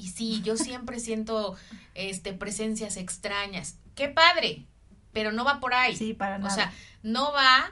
Y 0.00 0.08
sí, 0.08 0.40
yo 0.42 0.56
siempre 0.56 0.98
siento 0.98 1.56
este 1.94 2.32
presencias 2.32 2.96
extrañas. 2.96 3.76
¡Qué 3.94 4.08
padre! 4.08 4.64
Pero 5.12 5.30
no 5.30 5.44
va 5.44 5.60
por 5.60 5.74
ahí. 5.74 5.94
Sí, 5.94 6.14
para 6.14 6.36
O 6.36 6.38
nada. 6.38 6.54
sea, 6.54 6.72
no 7.02 7.32
va, 7.32 7.70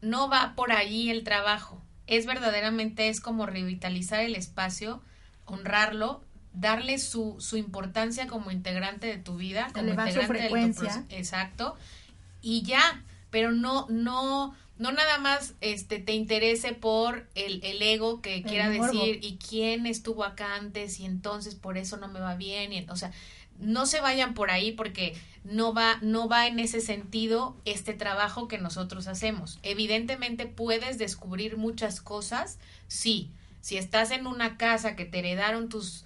no 0.00 0.30
va 0.30 0.54
por 0.56 0.72
allí 0.72 1.10
el 1.10 1.24
trabajo. 1.24 1.82
Es 2.06 2.24
verdaderamente, 2.24 3.10
es 3.10 3.20
como 3.20 3.44
revitalizar 3.44 4.20
el 4.20 4.34
espacio, 4.34 5.02
honrarlo, 5.44 6.24
darle 6.54 6.98
su, 6.98 7.36
su 7.38 7.58
importancia 7.58 8.26
como 8.28 8.50
integrante 8.50 9.06
de 9.06 9.18
tu 9.18 9.36
vida, 9.36 9.68
como 9.74 9.84
Elevar 9.88 10.10
su 10.10 10.20
integrante 10.20 10.42
de 10.42 10.48
tu 10.48 10.54
frecuencia. 10.54 11.04
Exacto. 11.10 11.76
Y 12.40 12.62
ya, 12.62 13.02
pero 13.28 13.52
no, 13.52 13.86
no, 13.90 14.56
no 14.78 14.92
nada 14.92 15.18
más 15.18 15.54
este 15.60 15.98
te 15.98 16.14
interese 16.14 16.72
por 16.72 17.28
el, 17.34 17.60
el 17.64 17.82
ego 17.82 18.22
que 18.22 18.42
quiera 18.42 18.70
morbo. 18.70 18.92
decir 18.92 19.18
y 19.22 19.36
quién 19.36 19.86
estuvo 19.86 20.24
acá 20.24 20.54
antes 20.54 21.00
y 21.00 21.04
entonces 21.04 21.56
por 21.56 21.76
eso 21.76 21.96
no 21.96 22.08
me 22.08 22.20
va 22.20 22.36
bien. 22.36 22.72
Y, 22.72 22.86
o 22.88 22.96
sea, 22.96 23.12
no 23.58 23.86
se 23.86 24.00
vayan 24.00 24.34
por 24.34 24.50
ahí 24.50 24.72
porque 24.72 25.16
no 25.44 25.74
va, 25.74 25.98
no 26.00 26.28
va 26.28 26.46
en 26.46 26.60
ese 26.60 26.80
sentido 26.80 27.56
este 27.64 27.92
trabajo 27.92 28.46
que 28.46 28.58
nosotros 28.58 29.08
hacemos. 29.08 29.58
Evidentemente 29.62 30.46
puedes 30.46 30.98
descubrir 30.98 31.56
muchas 31.56 32.00
cosas, 32.00 32.58
sí. 32.86 33.30
Si 33.60 33.76
estás 33.76 34.12
en 34.12 34.26
una 34.26 34.56
casa 34.56 34.94
que 34.94 35.04
te 35.04 35.18
heredaron 35.18 35.68
tus 35.68 36.04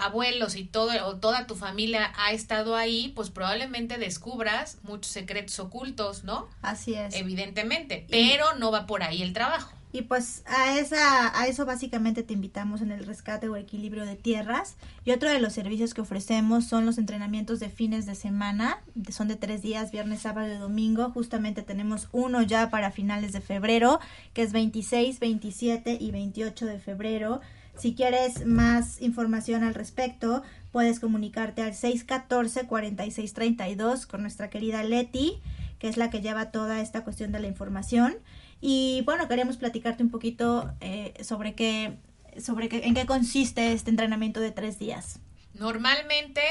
abuelos 0.00 0.56
y 0.56 0.64
todo 0.64 0.90
o 1.06 1.16
toda 1.16 1.46
tu 1.46 1.54
familia 1.54 2.12
ha 2.16 2.32
estado 2.32 2.76
ahí, 2.76 3.12
pues 3.14 3.30
probablemente 3.30 3.98
descubras 3.98 4.78
muchos 4.82 5.12
secretos 5.12 5.58
ocultos, 5.58 6.24
¿no? 6.24 6.48
Así 6.62 6.94
es. 6.94 7.14
Evidentemente, 7.14 8.06
pero 8.10 8.54
no 8.58 8.70
va 8.70 8.86
por 8.86 9.02
ahí 9.02 9.22
el 9.22 9.32
trabajo. 9.32 9.72
Y 9.92 10.02
pues 10.02 10.44
a 10.46 10.78
esa 10.78 11.36
a 11.38 11.48
eso 11.48 11.66
básicamente 11.66 12.22
te 12.22 12.32
invitamos 12.32 12.80
en 12.80 12.92
el 12.92 13.04
rescate 13.04 13.48
o 13.48 13.56
equilibrio 13.56 14.06
de 14.06 14.14
tierras. 14.14 14.76
Y 15.04 15.10
otro 15.10 15.28
de 15.28 15.40
los 15.40 15.52
servicios 15.52 15.94
que 15.94 16.00
ofrecemos 16.00 16.66
son 16.66 16.86
los 16.86 16.96
entrenamientos 16.96 17.58
de 17.58 17.70
fines 17.70 18.06
de 18.06 18.14
semana. 18.14 18.78
Son 19.10 19.26
de 19.26 19.34
tres 19.34 19.62
días, 19.62 19.90
viernes, 19.90 20.20
sábado 20.20 20.52
y 20.52 20.58
domingo. 20.58 21.10
Justamente 21.10 21.62
tenemos 21.62 22.08
uno 22.12 22.42
ya 22.42 22.70
para 22.70 22.92
finales 22.92 23.32
de 23.32 23.40
febrero, 23.40 23.98
que 24.32 24.42
es 24.42 24.52
26, 24.52 25.18
27 25.18 25.98
y 26.00 26.10
28 26.12 26.66
de 26.66 26.78
febrero. 26.78 27.40
Si 27.80 27.94
quieres 27.94 28.46
más 28.46 29.00
información 29.00 29.64
al 29.64 29.74
respecto, 29.74 30.42
puedes 30.70 31.00
comunicarte 31.00 31.62
al 31.62 31.72
614-4632 31.72 34.06
con 34.06 34.20
nuestra 34.20 34.50
querida 34.50 34.82
Leti, 34.82 35.40
que 35.78 35.88
es 35.88 35.96
la 35.96 36.10
que 36.10 36.20
lleva 36.20 36.50
toda 36.50 36.82
esta 36.82 37.04
cuestión 37.04 37.32
de 37.32 37.40
la 37.40 37.46
información. 37.46 38.18
Y 38.60 39.00
bueno, 39.06 39.28
queríamos 39.28 39.56
platicarte 39.56 40.02
un 40.02 40.10
poquito 40.10 40.70
eh, 40.80 41.14
sobre 41.24 41.54
qué, 41.54 41.96
sobre 42.38 42.68
qué, 42.68 42.84
en 42.84 42.92
qué 42.94 43.06
consiste 43.06 43.72
este 43.72 43.88
entrenamiento 43.88 44.40
de 44.40 44.50
tres 44.50 44.78
días. 44.78 45.20
Normalmente 45.54 46.42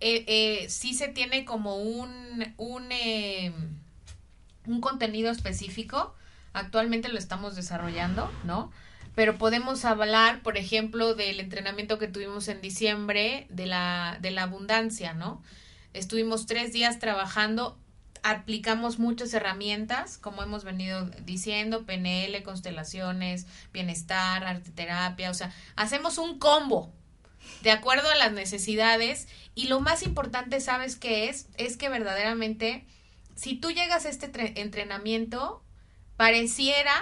eh, 0.00 0.24
eh, 0.26 0.66
sí 0.68 0.94
se 0.94 1.08
tiene 1.08 1.44
como 1.44 1.76
un, 1.76 2.54
un, 2.56 2.92
eh, 2.92 3.52
un 4.66 4.80
contenido 4.80 5.30
específico. 5.30 6.14
Actualmente 6.52 7.08
lo 7.08 7.18
estamos 7.18 7.54
desarrollando, 7.54 8.30
¿no? 8.44 8.72
Pero 9.14 9.38
podemos 9.38 9.84
hablar, 9.84 10.42
por 10.42 10.56
ejemplo, 10.56 11.14
del 11.14 11.40
entrenamiento 11.40 11.98
que 11.98 12.08
tuvimos 12.08 12.48
en 12.48 12.60
diciembre 12.60 13.46
de 13.50 13.66
la, 13.66 14.18
de 14.20 14.30
la 14.30 14.44
abundancia, 14.44 15.12
¿no? 15.14 15.42
Estuvimos 15.92 16.46
tres 16.46 16.72
días 16.72 16.98
trabajando, 17.00 17.76
aplicamos 18.22 18.98
muchas 18.98 19.34
herramientas, 19.34 20.16
como 20.18 20.42
hemos 20.42 20.62
venido 20.62 21.06
diciendo, 21.24 21.84
PNL, 21.84 22.42
constelaciones, 22.44 23.46
bienestar, 23.72 24.44
arte 24.44 24.70
terapia, 24.70 25.30
o 25.30 25.34
sea, 25.34 25.52
hacemos 25.74 26.18
un 26.18 26.38
combo, 26.38 26.92
de 27.62 27.72
acuerdo 27.72 28.08
a 28.10 28.14
las 28.16 28.32
necesidades 28.32 29.26
y 29.54 29.66
lo 29.68 29.80
más 29.80 30.02
importante, 30.04 30.60
¿sabes 30.60 30.94
qué 30.96 31.28
es? 31.28 31.48
Es 31.56 31.76
que 31.76 31.88
verdaderamente, 31.88 32.84
si 33.34 33.54
tú 33.56 33.70
llegas 33.70 34.06
a 34.06 34.10
este 34.10 34.30
tre- 34.30 34.52
entrenamiento, 34.56 35.62
pareciera 36.16 36.92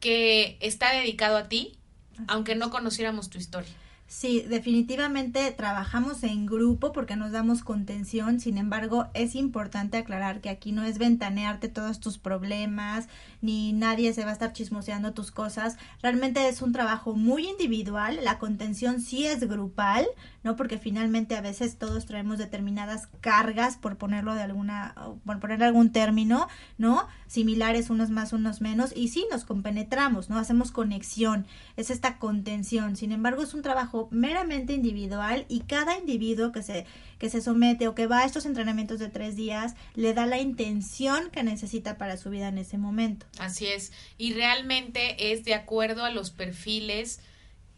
que 0.00 0.56
está 0.60 0.92
dedicado 0.92 1.36
a 1.36 1.48
ti, 1.48 1.78
aunque 2.26 2.54
no 2.54 2.70
conociéramos 2.70 3.30
tu 3.30 3.38
historia. 3.38 3.72
Sí, 4.12 4.40
definitivamente 4.40 5.52
trabajamos 5.52 6.24
en 6.24 6.44
grupo 6.44 6.90
porque 6.90 7.14
nos 7.14 7.30
damos 7.30 7.62
contención, 7.62 8.40
sin 8.40 8.58
embargo 8.58 9.06
es 9.14 9.36
importante 9.36 9.98
aclarar 9.98 10.40
que 10.40 10.50
aquí 10.50 10.72
no 10.72 10.82
es 10.82 10.98
ventanearte 10.98 11.68
todos 11.68 12.00
tus 12.00 12.18
problemas, 12.18 13.06
ni 13.40 13.72
nadie 13.72 14.12
se 14.12 14.24
va 14.24 14.30
a 14.30 14.32
estar 14.32 14.52
chismoseando 14.52 15.12
tus 15.12 15.30
cosas, 15.30 15.76
realmente 16.02 16.48
es 16.48 16.60
un 16.60 16.72
trabajo 16.72 17.14
muy 17.14 17.48
individual, 17.48 18.18
la 18.24 18.40
contención 18.40 19.00
sí 19.00 19.26
es 19.26 19.48
grupal, 19.48 20.08
¿no? 20.42 20.56
Porque 20.56 20.78
finalmente 20.78 21.36
a 21.36 21.40
veces 21.40 21.78
todos 21.78 22.04
traemos 22.06 22.38
determinadas 22.38 23.06
cargas, 23.20 23.76
por 23.76 23.96
ponerlo 23.96 24.34
de 24.34 24.42
alguna, 24.42 24.96
por 25.24 25.38
poner 25.38 25.62
algún 25.62 25.92
término, 25.92 26.48
¿no? 26.78 27.06
Similares 27.28 27.90
unos 27.90 28.10
más, 28.10 28.32
unos 28.32 28.60
menos, 28.60 28.92
y 28.96 29.08
sí 29.08 29.24
nos 29.30 29.44
compenetramos, 29.44 30.30
¿no? 30.30 30.36
Hacemos 30.36 30.72
conexión, 30.72 31.46
es 31.76 31.90
esta 31.90 32.18
contención, 32.18 32.96
sin 32.96 33.12
embargo 33.12 33.42
es 33.42 33.54
un 33.54 33.62
trabajo 33.62 33.99
meramente 34.10 34.72
individual 34.72 35.44
y 35.48 35.60
cada 35.60 35.98
individuo 35.98 36.52
que 36.52 36.62
se, 36.62 36.86
que 37.18 37.30
se 37.30 37.40
somete 37.40 37.88
o 37.88 37.94
que 37.94 38.06
va 38.06 38.20
a 38.20 38.24
estos 38.24 38.46
entrenamientos 38.46 38.98
de 38.98 39.08
tres 39.08 39.36
días 39.36 39.74
le 39.94 40.14
da 40.14 40.26
la 40.26 40.38
intención 40.38 41.30
que 41.30 41.42
necesita 41.42 41.98
para 41.98 42.16
su 42.16 42.30
vida 42.30 42.48
en 42.48 42.58
ese 42.58 42.78
momento. 42.78 43.26
Así 43.38 43.66
es. 43.66 43.92
Y 44.18 44.34
realmente 44.34 45.32
es 45.32 45.44
de 45.44 45.54
acuerdo 45.54 46.04
a 46.04 46.10
los 46.10 46.30
perfiles 46.30 47.20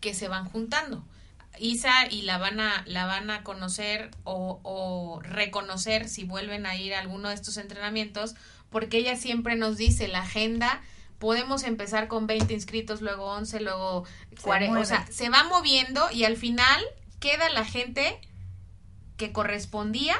que 0.00 0.14
se 0.14 0.28
van 0.28 0.44
juntando. 0.44 1.04
Isa 1.58 2.06
y 2.11 2.22
la 2.22 2.38
van 2.38 2.61
a, 2.61 2.82
la 2.87 3.06
van 3.06 3.30
a 3.30 3.42
conocer 3.42 4.11
o, 4.24 4.61
o 4.62 5.20
reconocer 5.20 6.08
si 6.08 6.24
vuelven 6.24 6.66
a 6.66 6.76
ir 6.76 6.94
a 6.94 7.00
alguno 7.00 7.28
de 7.28 7.35
estos 7.35 7.56
entrenamientos, 7.56 8.35
porque 8.70 8.98
ella 8.98 9.16
siempre 9.16 9.56
nos 9.56 9.76
dice 9.76 10.08
la 10.08 10.22
agenda. 10.22 10.82
Podemos 11.22 11.62
empezar 11.62 12.08
con 12.08 12.26
20 12.26 12.52
inscritos, 12.52 13.00
luego 13.00 13.26
11, 13.26 13.61
luego 13.61 14.04
40. 14.42 14.70
O 14.70 14.72
mueve. 14.72 14.87
sea, 14.87 15.06
se 15.06 15.28
va 15.28 15.44
moviendo 15.44 16.11
y 16.11 16.24
al 16.24 16.37
final 16.37 16.82
queda 17.20 17.48
la 17.48 17.64
gente 17.64 18.20
que 19.16 19.30
correspondía 19.30 20.16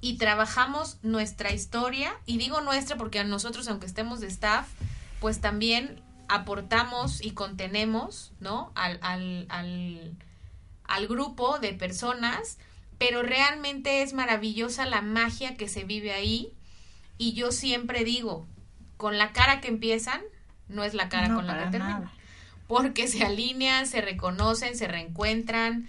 y 0.00 0.18
trabajamos 0.18 0.98
nuestra 1.02 1.52
historia, 1.52 2.12
y 2.26 2.38
digo 2.38 2.60
nuestra 2.60 2.96
porque 2.96 3.18
a 3.18 3.24
nosotros, 3.24 3.66
aunque 3.66 3.86
estemos 3.86 4.20
de 4.20 4.28
staff, 4.28 4.68
pues 5.18 5.40
también 5.40 6.00
aportamos 6.28 7.20
y 7.24 7.32
contenemos, 7.32 8.30
¿no? 8.38 8.70
Al, 8.76 9.00
al, 9.02 9.46
al, 9.48 10.16
al 10.84 11.08
grupo 11.08 11.58
de 11.58 11.72
personas, 11.72 12.58
pero 12.98 13.22
realmente 13.22 14.02
es 14.02 14.12
maravillosa 14.12 14.86
la 14.86 15.02
magia 15.02 15.56
que 15.56 15.68
se 15.68 15.82
vive 15.82 16.12
ahí, 16.12 16.54
y 17.18 17.32
yo 17.32 17.50
siempre 17.50 18.04
digo, 18.04 18.46
con 19.00 19.16
la 19.16 19.32
cara 19.32 19.62
que 19.62 19.68
empiezan, 19.68 20.20
no 20.68 20.84
es 20.84 20.92
la 20.92 21.08
cara 21.08 21.28
No, 21.28 21.36
con 21.36 21.46
la 21.46 21.54
que 21.64 21.70
terminan 21.70 22.02
nada. 22.02 22.12
porque 22.66 23.08
se 23.08 23.24
alinean, 23.24 23.86
se 23.86 24.02
reconocen, 24.02 24.76
se 24.76 24.86
reencuentran. 24.86 25.88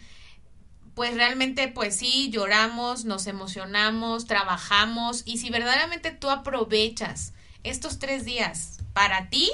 Pues 0.96 1.14
realmente, 1.14 1.68
pues 1.68 1.94
sí, 1.98 2.30
lloramos, 2.32 3.04
nos 3.04 3.28
emocionamos, 3.28 4.28
trabajamos 4.28 5.24
y 5.26 5.40
si 5.40 5.50
verdaderamente 5.50 6.12
tú 6.12 6.30
aprovechas 6.30 7.34
estos 7.64 8.00
tres 8.00 8.24
días 8.24 8.80
para 8.94 9.30
ti, 9.30 9.52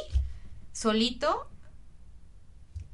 solito, 0.72 1.50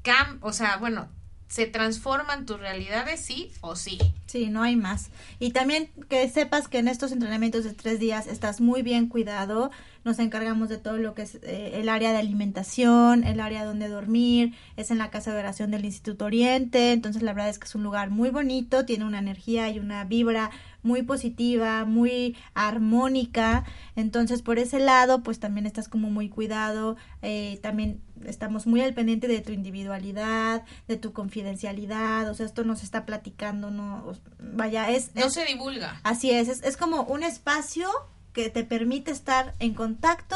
cam 0.02 0.40
o 0.42 0.54
sea, 0.54 0.78
bueno, 0.78 1.10
se 1.50 1.66
transforman 1.68 2.46
tus 2.46 2.58
realidades, 2.60 3.20
sí 3.20 3.52
o 3.60 3.76
sí. 3.76 4.00
Sí, 4.34 4.50
no 4.50 4.64
hay 4.64 4.76
más. 4.76 5.12
Y 5.38 5.52
también 5.52 5.90
que 6.10 6.28
sepas 6.28 6.68
que 6.68 6.80
en 6.80 6.88
estos 6.88 7.12
entrenamientos 7.12 7.66
de 7.66 7.74
tres 7.74 8.00
días 8.00 8.26
estás 8.26 8.62
muy 8.62 8.82
bien 8.82 9.08
cuidado. 9.08 9.70
nos 10.04 10.18
encargamos 10.18 10.70
de 10.70 10.78
todo 10.80 10.98
lo 10.98 11.14
que 11.14 11.22
es 11.22 11.36
eh, 11.44 11.74
el 11.76 11.88
área 11.88 12.12
de 12.12 12.18
alimentación, 12.18 13.24
el 13.24 13.40
área 13.40 13.64
donde 13.64 13.88
dormir, 13.90 14.56
es 14.76 14.90
en 14.90 14.98
la 14.98 15.12
casa 15.12 15.34
de 15.34 15.40
oración 15.40 15.70
del 15.70 15.86
Instituto 15.86 16.26
Oriente, 16.26 16.94
entonces 16.94 17.22
la 17.22 17.34
verdad 17.34 17.50
es 17.52 17.60
que 17.60 17.68
es 17.68 17.76
un 17.76 17.84
lugar 17.84 18.10
muy 18.10 18.30
bonito, 18.30 18.86
tiene 18.86 19.06
una 19.06 19.20
energía 19.20 19.70
y 19.70 19.80
una 19.80 20.04
vibra 20.04 20.50
muy 20.82 21.04
positiva, 21.04 21.86
muy 21.86 22.36
armónica, 22.54 23.64
entonces 23.96 24.42
por 24.42 24.60
ese 24.60 24.80
lado 24.80 25.24
pues 25.24 25.40
también 25.40 25.66
estás 25.66 25.88
como 25.88 26.10
muy 26.10 26.28
cuidado, 26.28 26.98
eh, 27.22 27.60
también 27.62 28.02
estamos 28.26 28.68
muy 28.68 28.82
al 28.82 28.94
pendiente 28.94 29.28
de 29.28 29.42
tu 29.42 29.54
individualidad, 29.54 30.64
de 30.88 30.98
tu 30.98 31.14
confidencialidad, 31.14 32.30
o 32.30 32.34
sea, 32.34 32.46
esto 32.46 32.64
no 32.64 32.76
se 32.76 32.86
está 32.86 33.06
platicando, 33.06 33.72
no, 33.72 34.14
vaya, 34.40 34.90
es... 34.90 35.14
No 35.16 35.26
es- 35.26 35.34
se 35.34 35.46
divulga. 35.46 36.00
Así 36.04 36.32
es, 36.32 36.48
es, 36.50 36.64
es 36.64 36.78
como 36.78 37.04
un 37.04 37.24
espacio 37.24 37.90
que 38.34 38.50
te 38.50 38.64
permite 38.64 39.12
estar 39.12 39.54
en 39.60 39.74
contacto 39.74 40.36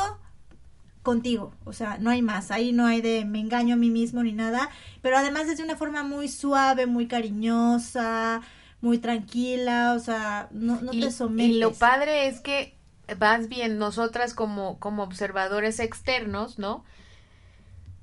contigo, 1.03 1.53
o 1.63 1.71
sea, 1.71 1.97
no 1.99 2.09
hay 2.09 2.21
más, 2.21 2.51
ahí 2.51 2.73
no 2.73 2.85
hay 2.85 2.99
de 2.99 3.23
me 3.23 3.39
engaño 3.39 3.75
a 3.75 3.77
mí 3.77 3.89
mismo 3.89 4.23
ni 4.23 4.33
nada, 4.33 4.69
pero 5.01 5.17
además 5.17 5.47
es 5.47 5.57
de 5.57 5.63
una 5.63 5.77
forma 5.77 6.03
muy 6.03 6.27
suave, 6.27 6.85
muy 6.85 7.07
cariñosa, 7.07 8.41
muy 8.81 8.97
tranquila, 8.97 9.93
o 9.95 9.99
sea, 9.99 10.49
no, 10.51 10.81
no 10.81 10.91
y, 10.93 10.99
te 10.99 11.11
sometes. 11.11 11.55
y 11.55 11.59
lo 11.59 11.71
padre 11.73 12.27
es 12.27 12.41
que 12.41 12.75
vas 13.17 13.47
bien, 13.47 13.77
nosotras 13.77 14.33
como, 14.33 14.79
como 14.79 15.01
observadores 15.03 15.79
externos, 15.79 16.59
¿no? 16.59 16.83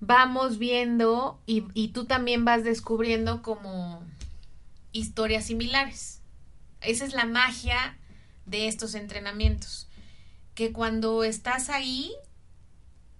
Vamos 0.00 0.58
viendo 0.58 1.38
y, 1.46 1.64
y 1.74 1.88
tú 1.88 2.06
también 2.06 2.44
vas 2.46 2.64
descubriendo 2.64 3.42
como 3.42 4.02
historias 4.94 5.44
similares. 5.44 6.20
Esa 6.80 7.04
es 7.04 7.12
la 7.12 7.26
magia 7.26 7.98
de 8.46 8.68
estos 8.68 8.94
entrenamientos. 8.94 9.88
Que 10.54 10.72
cuando 10.72 11.24
estás 11.24 11.68
ahí, 11.68 12.12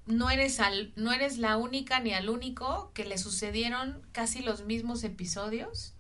no 0.07 0.31
eres, 0.31 0.61
al, 0.61 0.93
no 0.97 1.13
eres 1.13 1.37
la 1.39 1.57
única 1.59 1.99
ni 2.01 2.15
al 2.15 2.31
único 2.31 2.91
que 2.95 3.05
le 3.05 3.19
sucedieron 3.19 4.01
casi 4.13 4.41
los 4.41 4.65
mismos 4.65 5.03
episodios. 5.05 5.93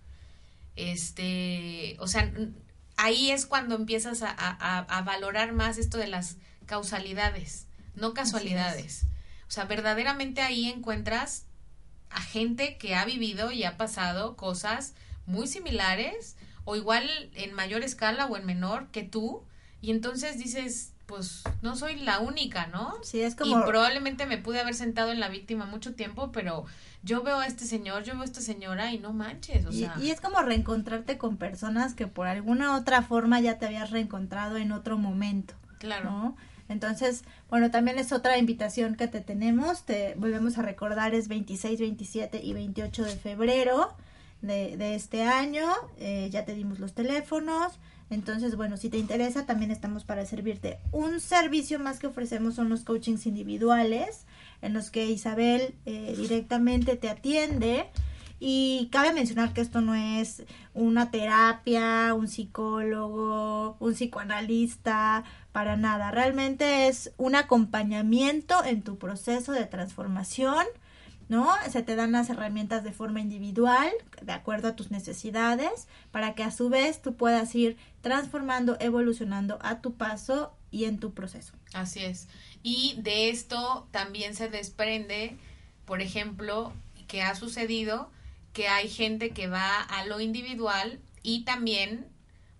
Este, 0.76 1.96
o 2.00 2.06
sea, 2.06 2.32
ahí 2.96 3.30
es 3.30 3.46
cuando 3.46 3.74
empiezas 3.74 4.22
a, 4.22 4.30
a- 4.30 4.78
a 4.78 5.02
valorar 5.02 5.52
más 5.52 5.78
esto 5.78 5.98
de 5.98 6.06
las 6.08 6.36
causalidades, 6.66 7.66
no 7.94 8.14
casualidades. 8.14 9.04
O 9.48 9.50
sea, 9.50 9.64
verdaderamente 9.64 10.40
ahí 10.40 10.68
encuentras 10.68 11.44
a 12.10 12.20
gente 12.20 12.76
que 12.78 12.94
ha 12.94 13.04
vivido 13.04 13.50
y 13.52 13.64
ha 13.64 13.76
pasado 13.76 14.36
cosas 14.36 14.94
muy 15.26 15.46
similares 15.46 16.36
o 16.64 16.76
igual 16.76 17.08
en 17.34 17.52
mayor 17.54 17.82
escala 17.82 18.26
o 18.26 18.36
en 18.36 18.46
menor 18.46 18.88
que 18.88 19.02
tú 19.02 19.42
y 19.80 19.90
entonces 19.90 20.38
dices, 20.38 20.92
pues 21.06 21.42
no 21.60 21.76
soy 21.76 21.96
la 21.96 22.20
única, 22.20 22.66
¿no? 22.68 22.94
Sí, 23.02 23.20
es 23.20 23.34
Y 23.34 23.36
como... 23.36 23.64
probablemente 23.66 24.24
me 24.24 24.38
pude 24.38 24.60
haber 24.60 24.74
sentado 24.74 25.12
en 25.12 25.20
la 25.20 25.28
víctima 25.28 25.66
mucho 25.66 25.94
tiempo, 25.94 26.32
pero 26.32 26.64
yo 27.02 27.22
veo 27.22 27.38
a 27.40 27.46
este 27.46 27.66
señor, 27.66 28.02
yo 28.04 28.14
veo 28.14 28.22
a 28.22 28.24
esta 28.24 28.40
señora 28.40 28.92
y 28.92 28.98
no 28.98 29.12
manches, 29.12 29.66
o 29.66 29.70
Y, 29.70 29.80
sea, 29.80 29.94
y 30.00 30.10
es 30.10 30.22
como 30.22 30.40
reencontrarte 30.40 31.18
con 31.18 31.36
personas 31.36 31.92
que 31.92 32.06
por 32.06 32.26
alguna 32.26 32.76
otra 32.76 33.02
forma 33.02 33.40
ya 33.40 33.58
te 33.58 33.66
habías 33.66 33.90
reencontrado 33.90 34.56
en 34.56 34.72
otro 34.72 34.96
momento. 34.96 35.54
claro. 35.78 36.10
¿no? 36.10 36.36
Entonces, 36.70 37.24
bueno, 37.50 37.70
también 37.70 37.98
es 37.98 38.10
otra 38.10 38.38
invitación 38.38 38.94
que 38.94 39.06
te 39.06 39.20
tenemos, 39.20 39.82
te 39.84 40.14
volvemos 40.16 40.56
a 40.56 40.62
recordar, 40.62 41.14
es 41.14 41.28
26, 41.28 41.78
27 41.78 42.40
y 42.42 42.54
28 42.54 43.04
de 43.04 43.16
febrero 43.16 43.94
de, 44.46 44.94
este 44.94 45.22
año, 45.24 45.66
eh, 45.98 46.28
ya 46.30 46.44
te 46.44 46.54
dimos 46.54 46.78
los 46.78 46.94
teléfonos, 46.94 47.78
entonces, 48.10 48.56
bueno, 48.56 48.76
si 48.76 48.90
te 48.90 48.98
interesa, 48.98 49.46
también 49.46 49.70
estamos 49.70 50.04
para 50.04 50.26
servirte. 50.26 50.78
Un 50.92 51.20
servicio 51.20 51.78
más 51.78 51.98
que 51.98 52.06
ofrecemos 52.06 52.54
son 52.54 52.68
los 52.68 52.84
coachings 52.84 53.26
individuales, 53.26 54.26
en 54.62 54.72
los 54.72 54.90
que 54.90 55.06
Isabel 55.06 55.74
eh, 55.86 56.14
directamente 56.16 56.96
te 56.96 57.08
atiende. 57.08 57.86
Y 58.40 58.88
cabe 58.92 59.14
mencionar 59.14 59.54
que 59.54 59.62
esto 59.62 59.80
no 59.80 59.94
es 59.94 60.42
una 60.74 61.10
terapia, 61.10 62.12
un 62.14 62.28
psicólogo, 62.28 63.76
un 63.80 63.94
psicoanalista, 63.94 65.24
para 65.52 65.76
nada. 65.76 66.10
Realmente 66.10 66.88
es 66.88 67.12
un 67.16 67.36
acompañamiento 67.36 68.62
en 68.64 68.82
tu 68.82 68.98
proceso 68.98 69.52
de 69.52 69.64
transformación, 69.64 70.66
¿no? 71.28 71.48
Se 71.70 71.82
te 71.82 71.96
dan 71.96 72.12
las 72.12 72.30
herramientas 72.30 72.84
de 72.84 72.92
forma 72.92 73.20
individual, 73.20 73.90
de 74.22 74.32
acuerdo 74.32 74.68
a 74.68 74.76
tus 74.76 74.90
necesidades, 74.90 75.88
para 76.10 76.34
que 76.34 76.42
a 76.42 76.50
su 76.50 76.68
vez 76.68 77.02
tú 77.02 77.14
puedas 77.14 77.54
ir 77.54 77.76
transformando, 78.00 78.76
evolucionando 78.80 79.58
a 79.62 79.80
tu 79.80 79.94
paso 79.94 80.54
y 80.70 80.84
en 80.84 80.98
tu 80.98 81.14
proceso. 81.14 81.54
Así 81.72 82.00
es. 82.04 82.28
Y 82.62 82.96
de 82.98 83.30
esto 83.30 83.88
también 83.90 84.34
se 84.34 84.48
desprende, 84.48 85.36
por 85.84 86.00
ejemplo, 86.00 86.72
que 87.06 87.22
ha 87.22 87.34
sucedido 87.34 88.10
que 88.52 88.68
hay 88.68 88.88
gente 88.88 89.30
que 89.30 89.48
va 89.48 89.80
a 89.80 90.06
lo 90.06 90.20
individual 90.20 91.00
y 91.22 91.44
también 91.44 92.06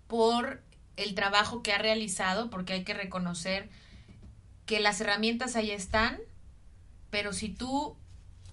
por 0.07 0.61
el 0.97 1.15
trabajo 1.15 1.63
que 1.63 1.73
ha 1.73 1.77
realizado, 1.77 2.49
porque 2.49 2.73
hay 2.73 2.83
que 2.83 2.93
reconocer 2.93 3.69
que 4.65 4.79
las 4.79 4.99
herramientas 5.01 5.55
ahí 5.55 5.71
están, 5.71 6.19
pero 7.09 7.33
si 7.33 7.49
tú 7.49 7.95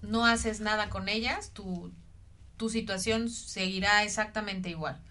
no 0.03 0.25
haces 0.25 0.59
nada 0.59 0.89
con 0.89 1.09
ellas, 1.09 1.51
tu, 1.51 1.91
tu 2.57 2.69
situación 2.69 3.29
seguirá 3.29 4.03
exactamente 4.03 4.69
igual. 4.69 5.01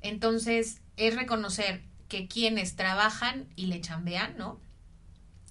Entonces, 0.00 0.80
es 0.96 1.16
reconocer 1.16 1.82
que 2.08 2.28
quienes 2.28 2.76
trabajan 2.76 3.46
y 3.56 3.66
le 3.66 3.80
chambean, 3.80 4.36
¿no? 4.36 4.60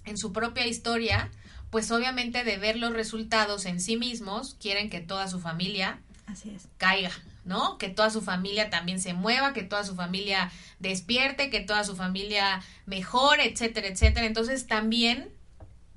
En 0.06 0.17
su 0.17 0.32
propia 0.32 0.67
historia, 0.67 1.32
pues 1.69 1.89
obviamente 1.91 2.43
de 2.43 2.58
ver 2.58 2.78
los 2.78 2.93
resultados 2.93 3.65
en 3.65 3.80
sí 3.80 3.98
mismos, 3.98 4.56
quieren 4.60 4.89
que 4.89 5.00
toda 5.00 5.28
su 5.28 5.39
familia 5.39 6.00
Así 6.28 6.52
es. 6.52 6.67
caiga, 6.78 7.12
¿no? 7.46 7.78
Que 7.78 7.89
toda 7.89 8.10
su 8.12 8.22
familia 8.22 8.69
también 8.69 9.00
se 9.00 9.13
mueva, 9.13 9.54
que 9.54 9.63
toda 9.63 9.84
su 9.84 9.96
familia 9.96 10.52
despierte, 10.80 11.50
que 11.50 11.62
toda 11.62 11.84
su 11.84 11.96
familia 11.96 12.62
mejore, 12.86 13.50
etcétera, 13.52 13.88
etcétera. 13.88 14.28
Entonces 14.28 14.67
también 14.67 15.34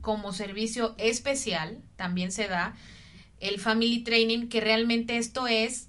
como 0.07 0.33
servicio 0.33 0.95
especial 0.99 1.83
también 1.97 2.31
se 2.31 2.47
da 2.47 2.77
el 3.41 3.59
family 3.59 4.05
training, 4.05 4.49
que 4.49 4.61
realmente 4.61 5.19
esto 5.19 5.49
es 5.49 5.89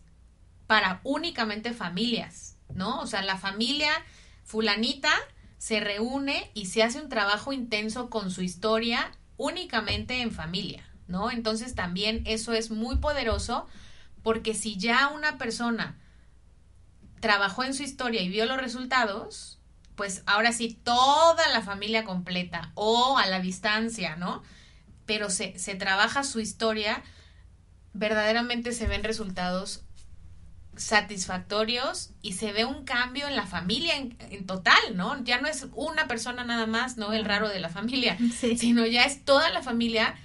para 0.65 1.01
únicamente 1.03 1.71
familias, 1.71 2.57
¿no? 2.73 2.99
O 2.99 3.05
sea, 3.05 3.21
la 3.21 3.37
familia 3.37 3.91
fulanita 4.43 5.11
se 5.59 5.81
reúne 5.81 6.49
y 6.55 6.65
se 6.65 6.81
hace 6.81 6.99
un 6.99 7.09
trabajo 7.09 7.53
intenso 7.53 8.09
con 8.09 8.31
su 8.31 8.41
historia 8.41 9.11
únicamente 9.37 10.19
en 10.21 10.31
familia, 10.31 10.83
¿no? 11.07 11.29
Entonces 11.29 11.75
también 11.75 12.23
eso 12.25 12.53
es 12.53 12.71
muy 12.71 12.95
poderoso 12.95 13.67
porque 14.23 14.55
si 14.55 14.77
ya 14.77 15.09
una 15.09 15.37
persona 15.37 15.95
trabajó 17.19 17.63
en 17.63 17.75
su 17.75 17.83
historia 17.83 18.23
y 18.23 18.29
vio 18.29 18.47
los 18.47 18.57
resultados, 18.57 19.56
pues 19.97 20.23
ahora 20.27 20.53
sí 20.53 20.79
toda 20.83 21.49
la 21.49 21.61
familia 21.61 22.05
completa 22.05 22.71
o 22.75 23.17
a 23.17 23.25
la 23.25 23.41
distancia, 23.41 24.15
¿no? 24.15 24.43
Pero 25.05 25.29
se, 25.29 25.57
se 25.59 25.75
trabaja 25.75 26.23
su 26.23 26.39
historia, 26.39 27.03
verdaderamente 27.93 28.71
se 28.71 28.87
ven 28.87 29.03
resultados 29.03 29.83
satisfactorios 30.75 32.11
y 32.21 32.33
se 32.33 32.51
ve 32.51 32.63
un 32.65 32.85
cambio 32.85 33.27
en 33.27 33.35
la 33.35 33.47
familia 33.47 33.95
en, 33.97 34.15
en 34.29 34.45
total, 34.45 34.77
¿no? 34.95 35.23
Ya 35.23 35.41
no 35.41 35.47
es 35.47 35.65
una 35.73 36.07
persona 36.07 36.43
nada 36.43 36.67
más, 36.67 36.97
¿no? 36.97 37.13
El 37.13 37.25
raro 37.25 37.49
de 37.49 37.59
la 37.59 37.69
familia, 37.69 38.17
Sí. 38.39 38.57
sino 38.57 38.85
ya 38.85 39.03
es 39.03 39.25
toda 39.25 39.49
la 39.49 39.63
familia 39.63 40.15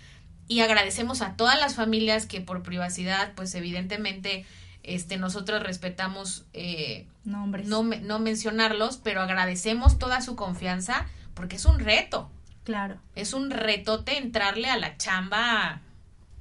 y 0.48 0.60
agradecemos 0.60 1.22
a 1.22 1.36
todas 1.36 1.58
las 1.58 1.74
familias 1.74 2.26
que 2.26 2.40
por 2.42 2.62
privacidad, 2.62 3.32
pues 3.34 3.54
evidentemente, 3.54 4.44
este, 4.82 5.16
nosotros 5.16 5.62
respetamos 5.62 6.44
eh, 6.52 7.06
Nombres. 7.24 7.66
no, 7.68 7.82
no 7.82 8.18
mencionarlos, 8.18 8.96
pero 8.98 9.20
agradecemos 9.22 9.98
toda 9.98 10.20
su 10.20 10.36
confianza 10.36 11.06
porque 11.34 11.56
es 11.56 11.64
un 11.64 11.78
reto, 11.78 12.30
Claro. 12.64 12.96
es 13.14 13.32
un 13.34 13.50
retote 13.50 14.18
entrarle 14.18 14.68
a 14.68 14.76
la 14.78 14.96
chamba. 14.96 15.80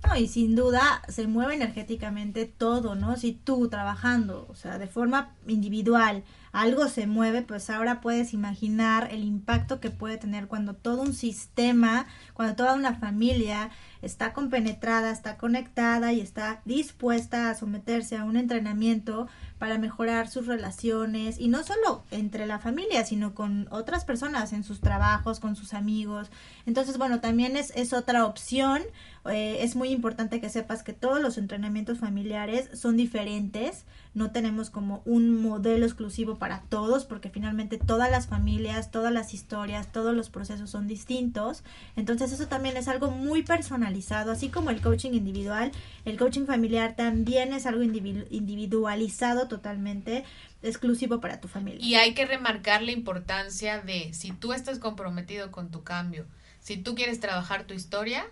No, 0.07 0.15
y 0.15 0.27
sin 0.27 0.55
duda 0.55 1.01
se 1.07 1.27
mueve 1.27 1.53
energéticamente 1.55 2.45
todo, 2.45 2.95
¿no? 2.95 3.15
Si 3.17 3.33
tú 3.33 3.69
trabajando, 3.69 4.47
o 4.49 4.55
sea, 4.55 4.79
de 4.79 4.87
forma 4.87 5.29
individual, 5.47 6.23
algo 6.51 6.87
se 6.87 7.07
mueve, 7.07 7.41
pues 7.41 7.69
ahora 7.69 8.01
puedes 8.01 8.33
imaginar 8.33 9.07
el 9.11 9.23
impacto 9.23 9.79
que 9.79 9.89
puede 9.89 10.17
tener 10.17 10.47
cuando 10.47 10.73
todo 10.73 11.01
un 11.01 11.13
sistema, 11.13 12.07
cuando 12.33 12.55
toda 12.55 12.73
una 12.73 12.95
familia 12.95 13.69
está 14.01 14.33
compenetrada, 14.33 15.11
está 15.11 15.37
conectada 15.37 16.11
y 16.13 16.21
está 16.21 16.61
dispuesta 16.65 17.49
a 17.49 17.55
someterse 17.55 18.17
a 18.17 18.23
un 18.23 18.35
entrenamiento 18.35 19.27
para 19.59 19.77
mejorar 19.77 20.27
sus 20.27 20.47
relaciones 20.47 21.39
y 21.39 21.47
no 21.47 21.63
solo 21.63 22.03
entre 22.11 22.47
la 22.47 22.59
familia, 22.59 23.05
sino 23.05 23.35
con 23.35 23.67
otras 23.69 24.05
personas 24.05 24.53
en 24.53 24.63
sus 24.63 24.81
trabajos, 24.81 25.39
con 25.39 25.55
sus 25.55 25.73
amigos. 25.73 26.31
Entonces, 26.65 26.97
bueno, 26.97 27.19
también 27.19 27.55
es, 27.55 27.71
es 27.75 27.93
otra 27.93 28.25
opción. 28.25 28.81
Eh, 29.29 29.57
es 29.61 29.75
muy 29.75 29.89
importante 29.89 30.41
que 30.41 30.49
sepas 30.49 30.81
que 30.81 30.93
todos 30.93 31.21
los 31.21 31.37
entrenamientos 31.37 31.99
familiares 31.99 32.69
son 32.73 32.97
diferentes. 32.97 33.85
No 34.13 34.31
tenemos 34.31 34.69
como 34.69 35.01
un 35.05 35.41
modelo 35.41 35.85
exclusivo 35.85 36.37
para 36.37 36.61
todos, 36.69 37.05
porque 37.05 37.29
finalmente 37.29 37.77
todas 37.77 38.09
las 38.09 38.27
familias, 38.27 38.89
todas 38.91 39.13
las 39.13 39.33
historias, 39.33 39.91
todos 39.91 40.15
los 40.15 40.29
procesos 40.29 40.69
son 40.71 40.87
distintos. 40.87 41.63
Entonces, 41.95 42.31
eso 42.31 42.47
también 42.47 42.77
es 42.77 42.87
algo 42.87 43.11
muy 43.11 43.43
personalizado, 43.43 44.31
así 44.31 44.49
como 44.49 44.69
el 44.71 44.81
coaching 44.81 45.11
individual. 45.11 45.71
El 46.03 46.17
coaching 46.17 46.45
familiar 46.45 46.95
también 46.95 47.53
es 47.53 47.65
algo 47.65 47.83
individu- 47.83 48.25
individualizado 48.31 49.47
totalmente 49.47 50.23
exclusivo 50.63 51.19
para 51.21 51.39
tu 51.39 51.47
familia. 51.47 51.85
Y 51.85 51.95
hay 51.95 52.13
que 52.13 52.25
remarcar 52.25 52.81
la 52.81 52.91
importancia 52.91 53.81
de 53.81 54.13
si 54.13 54.31
tú 54.31 54.53
estás 54.53 54.79
comprometido 54.79 55.51
con 55.51 55.69
tu 55.69 55.83
cambio, 55.83 56.25
si 56.59 56.77
tú 56.77 56.95
quieres 56.95 57.19
trabajar 57.19 57.63
tu 57.65 57.73
historia, 57.73 58.25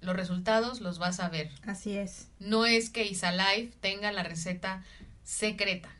los 0.00 0.16
resultados 0.16 0.80
los 0.80 0.98
vas 0.98 1.20
a 1.20 1.28
ver. 1.28 1.50
Así 1.66 1.96
es. 1.96 2.28
No 2.38 2.66
es 2.66 2.90
que 2.90 3.06
Isalife 3.06 3.76
tenga 3.80 4.12
la 4.12 4.22
receta 4.22 4.84
secreta. 5.24 5.90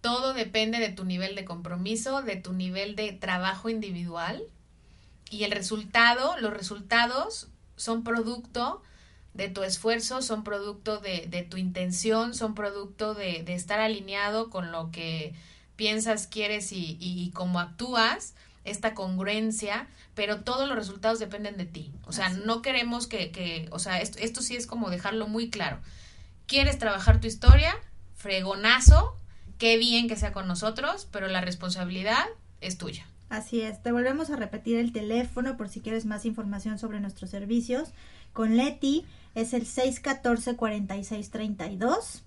Todo 0.00 0.34
depende 0.34 0.78
de 0.78 0.90
tu 0.90 1.04
nivel 1.04 1.34
de 1.34 1.44
compromiso, 1.44 2.22
de 2.22 2.36
tu 2.36 2.52
nivel 2.52 2.96
de 2.96 3.12
trabajo 3.12 3.68
individual 3.68 4.42
y 5.30 5.44
el 5.44 5.50
resultado, 5.50 6.36
los 6.38 6.52
resultados 6.52 7.48
son 7.76 8.04
producto 8.04 8.82
de 9.34 9.48
tu 9.48 9.62
esfuerzo, 9.64 10.22
son 10.22 10.44
producto 10.44 10.98
de, 10.98 11.26
de 11.28 11.42
tu 11.42 11.56
intención, 11.56 12.34
son 12.34 12.54
producto 12.54 13.14
de, 13.14 13.42
de, 13.42 13.54
estar 13.54 13.80
alineado 13.80 14.48
con 14.48 14.72
lo 14.72 14.90
que 14.90 15.34
piensas, 15.74 16.26
quieres 16.26 16.72
y, 16.72 16.96
y, 17.00 17.22
y 17.22 17.30
cómo 17.32 17.60
actúas, 17.60 18.34
esta 18.66 18.94
congruencia, 18.94 19.88
pero 20.14 20.42
todos 20.42 20.68
los 20.68 20.76
resultados 20.76 21.18
dependen 21.18 21.56
de 21.56 21.64
ti. 21.64 21.92
O 22.04 22.12
sea, 22.12 22.26
Así. 22.26 22.42
no 22.44 22.62
queremos 22.62 23.06
que, 23.06 23.30
que 23.30 23.68
o 23.70 23.78
sea, 23.78 24.00
esto, 24.00 24.18
esto 24.18 24.42
sí 24.42 24.56
es 24.56 24.66
como 24.66 24.90
dejarlo 24.90 25.28
muy 25.28 25.50
claro. 25.50 25.78
¿Quieres 26.46 26.78
trabajar 26.78 27.20
tu 27.20 27.26
historia? 27.26 27.74
Fregonazo, 28.14 29.16
qué 29.58 29.78
bien 29.78 30.08
que 30.08 30.16
sea 30.16 30.32
con 30.32 30.46
nosotros, 30.46 31.08
pero 31.10 31.28
la 31.28 31.40
responsabilidad 31.40 32.24
es 32.60 32.78
tuya. 32.78 33.06
Así 33.28 33.60
es, 33.60 33.82
te 33.82 33.90
volvemos 33.90 34.30
a 34.30 34.36
repetir 34.36 34.78
el 34.78 34.92
teléfono 34.92 35.56
por 35.56 35.68
si 35.68 35.80
quieres 35.80 36.06
más 36.06 36.24
información 36.24 36.78
sobre 36.78 37.00
nuestros 37.00 37.30
servicios. 37.30 37.88
Con 38.32 38.56
Leti 38.56 39.04
es 39.34 39.52
el 39.52 39.66
614-4632. 39.66 42.22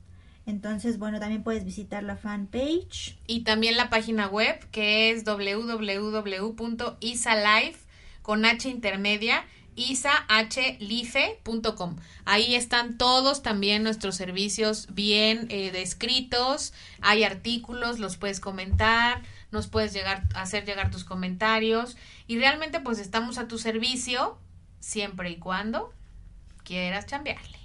Entonces, 0.49 0.97
bueno, 0.97 1.19
también 1.19 1.43
puedes 1.43 1.63
visitar 1.63 2.01
la 2.03 2.17
fanpage. 2.17 3.19
Y 3.27 3.41
también 3.41 3.77
la 3.77 3.91
página 3.91 4.27
web 4.27 4.67
que 4.71 5.11
es 5.11 5.23
www.isalife 5.23 5.77
con 8.23 8.45
H 8.45 8.67
intermedia 8.67 9.45
isahlife.com. 9.75 11.97
Ahí 12.25 12.55
están 12.55 12.97
todos 12.97 13.43
también 13.43 13.83
nuestros 13.83 14.15
servicios 14.15 14.87
bien 14.91 15.45
eh, 15.49 15.69
descritos. 15.71 16.73
Hay 17.01 17.23
artículos, 17.23 17.99
los 17.99 18.17
puedes 18.17 18.39
comentar, 18.39 19.21
nos 19.51 19.67
puedes 19.67 19.93
llegar 19.93 20.23
hacer 20.35 20.65
llegar 20.65 20.89
tus 20.91 21.05
comentarios 21.05 21.95
y 22.27 22.39
realmente 22.39 22.79
pues 22.79 22.97
estamos 22.99 23.37
a 23.37 23.47
tu 23.47 23.59
servicio 23.59 24.39
siempre 24.79 25.29
y 25.29 25.37
cuando 25.37 25.93
quieras 26.63 27.05
chambearle. 27.05 27.58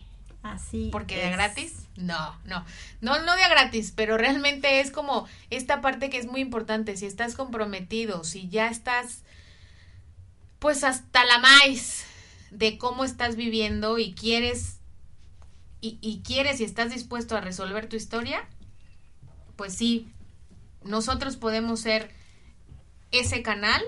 Así. 0.44 0.90
Porque 0.92 1.16
de 1.16 1.24
es. 1.24 1.32
gratis, 1.32 1.74
no, 1.96 2.38
no, 2.44 2.64
no, 3.00 3.18
no 3.22 3.34
de 3.34 3.48
gratis, 3.48 3.94
pero 3.96 4.18
realmente 4.18 4.80
es 4.80 4.90
como 4.90 5.26
esta 5.48 5.80
parte 5.80 6.10
que 6.10 6.18
es 6.18 6.26
muy 6.26 6.42
importante, 6.42 6.98
si 6.98 7.06
estás 7.06 7.34
comprometido, 7.34 8.24
si 8.24 8.48
ya 8.50 8.68
estás 8.68 9.22
pues 10.58 10.84
hasta 10.84 11.24
la 11.24 11.38
maíz 11.38 12.04
de 12.50 12.76
cómo 12.76 13.04
estás 13.04 13.36
viviendo 13.36 13.98
y 13.98 14.12
quieres 14.12 14.80
y, 15.80 15.98
y 16.02 16.20
quieres 16.22 16.60
y 16.60 16.64
estás 16.64 16.92
dispuesto 16.92 17.36
a 17.36 17.40
resolver 17.40 17.88
tu 17.88 17.96
historia, 17.96 18.46
pues 19.56 19.74
sí, 19.74 20.12
nosotros 20.82 21.36
podemos 21.36 21.80
ser 21.80 22.10
ese 23.12 23.42
canal 23.42 23.82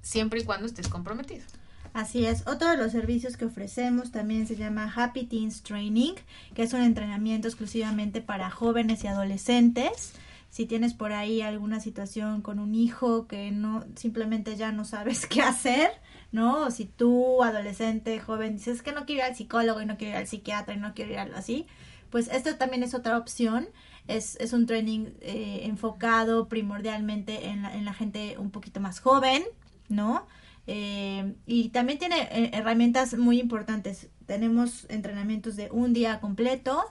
siempre 0.00 0.40
y 0.40 0.44
cuando 0.44 0.66
estés 0.66 0.88
comprometido. 0.88 1.44
Así 1.92 2.24
es. 2.24 2.46
Otro 2.46 2.68
de 2.68 2.76
los 2.76 2.92
servicios 2.92 3.36
que 3.36 3.46
ofrecemos 3.46 4.12
también 4.12 4.46
se 4.46 4.56
llama 4.56 4.92
Happy 4.94 5.24
Teens 5.24 5.62
Training, 5.62 6.14
que 6.54 6.62
es 6.62 6.72
un 6.72 6.82
entrenamiento 6.82 7.48
exclusivamente 7.48 8.20
para 8.20 8.50
jóvenes 8.50 9.02
y 9.02 9.08
adolescentes. 9.08 10.12
Si 10.50 10.66
tienes 10.66 10.94
por 10.94 11.12
ahí 11.12 11.42
alguna 11.42 11.80
situación 11.80 12.42
con 12.42 12.58
un 12.58 12.74
hijo 12.74 13.26
que 13.26 13.50
no 13.50 13.84
simplemente 13.96 14.56
ya 14.56 14.70
no 14.72 14.84
sabes 14.84 15.26
qué 15.28 15.42
hacer, 15.42 15.90
¿no? 16.30 16.66
O 16.66 16.70
si 16.70 16.84
tú, 16.84 17.42
adolescente, 17.42 18.20
joven, 18.20 18.56
dices 18.56 18.82
que 18.82 18.92
no 18.92 19.04
quiero 19.04 19.22
ir 19.22 19.30
al 19.30 19.36
psicólogo 19.36 19.80
y 19.80 19.86
no 19.86 19.96
quiero 19.96 20.12
ir 20.12 20.18
al 20.18 20.26
psiquiatra 20.28 20.74
y 20.74 20.78
no 20.78 20.94
quiero 20.94 21.12
ir 21.12 21.18
a 21.18 21.22
algo 21.22 21.36
así, 21.36 21.66
pues 22.10 22.28
esto 22.28 22.54
también 22.56 22.84
es 22.84 22.94
otra 22.94 23.18
opción. 23.18 23.68
Es, 24.06 24.36
es 24.40 24.52
un 24.52 24.66
training 24.66 25.10
eh, 25.20 25.62
enfocado 25.64 26.48
primordialmente 26.48 27.46
en 27.48 27.62
la, 27.62 27.74
en 27.76 27.84
la 27.84 27.94
gente 27.94 28.36
un 28.38 28.50
poquito 28.50 28.80
más 28.80 28.98
joven, 29.00 29.44
¿no? 29.88 30.26
Eh, 30.72 31.34
y 31.46 31.70
también 31.70 31.98
tiene 31.98 32.28
eh, 32.30 32.50
herramientas 32.52 33.14
muy 33.14 33.40
importantes. 33.40 34.06
Tenemos 34.26 34.86
entrenamientos 34.88 35.56
de 35.56 35.68
un 35.72 35.92
día 35.92 36.20
completo 36.20 36.84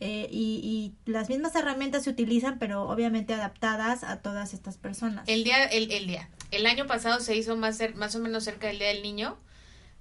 eh, 0.00 0.26
y, 0.30 0.94
las 1.04 1.28
mismas 1.28 1.54
herramientas 1.54 2.04
se 2.04 2.10
utilizan, 2.10 2.58
pero 2.58 2.88
obviamente 2.88 3.34
adaptadas 3.34 4.04
a 4.04 4.22
todas 4.22 4.54
estas 4.54 4.78
personas. 4.78 5.28
El 5.28 5.44
día, 5.44 5.64
el, 5.64 5.92
el 5.92 6.06
día. 6.06 6.30
El 6.50 6.64
año 6.64 6.86
pasado 6.86 7.20
se 7.20 7.36
hizo 7.36 7.58
más, 7.58 7.78
más 7.94 8.16
o 8.16 8.20
menos 8.20 8.44
cerca 8.44 8.68
del 8.68 8.78
Día 8.78 8.88
del 8.88 9.02
Niño, 9.02 9.36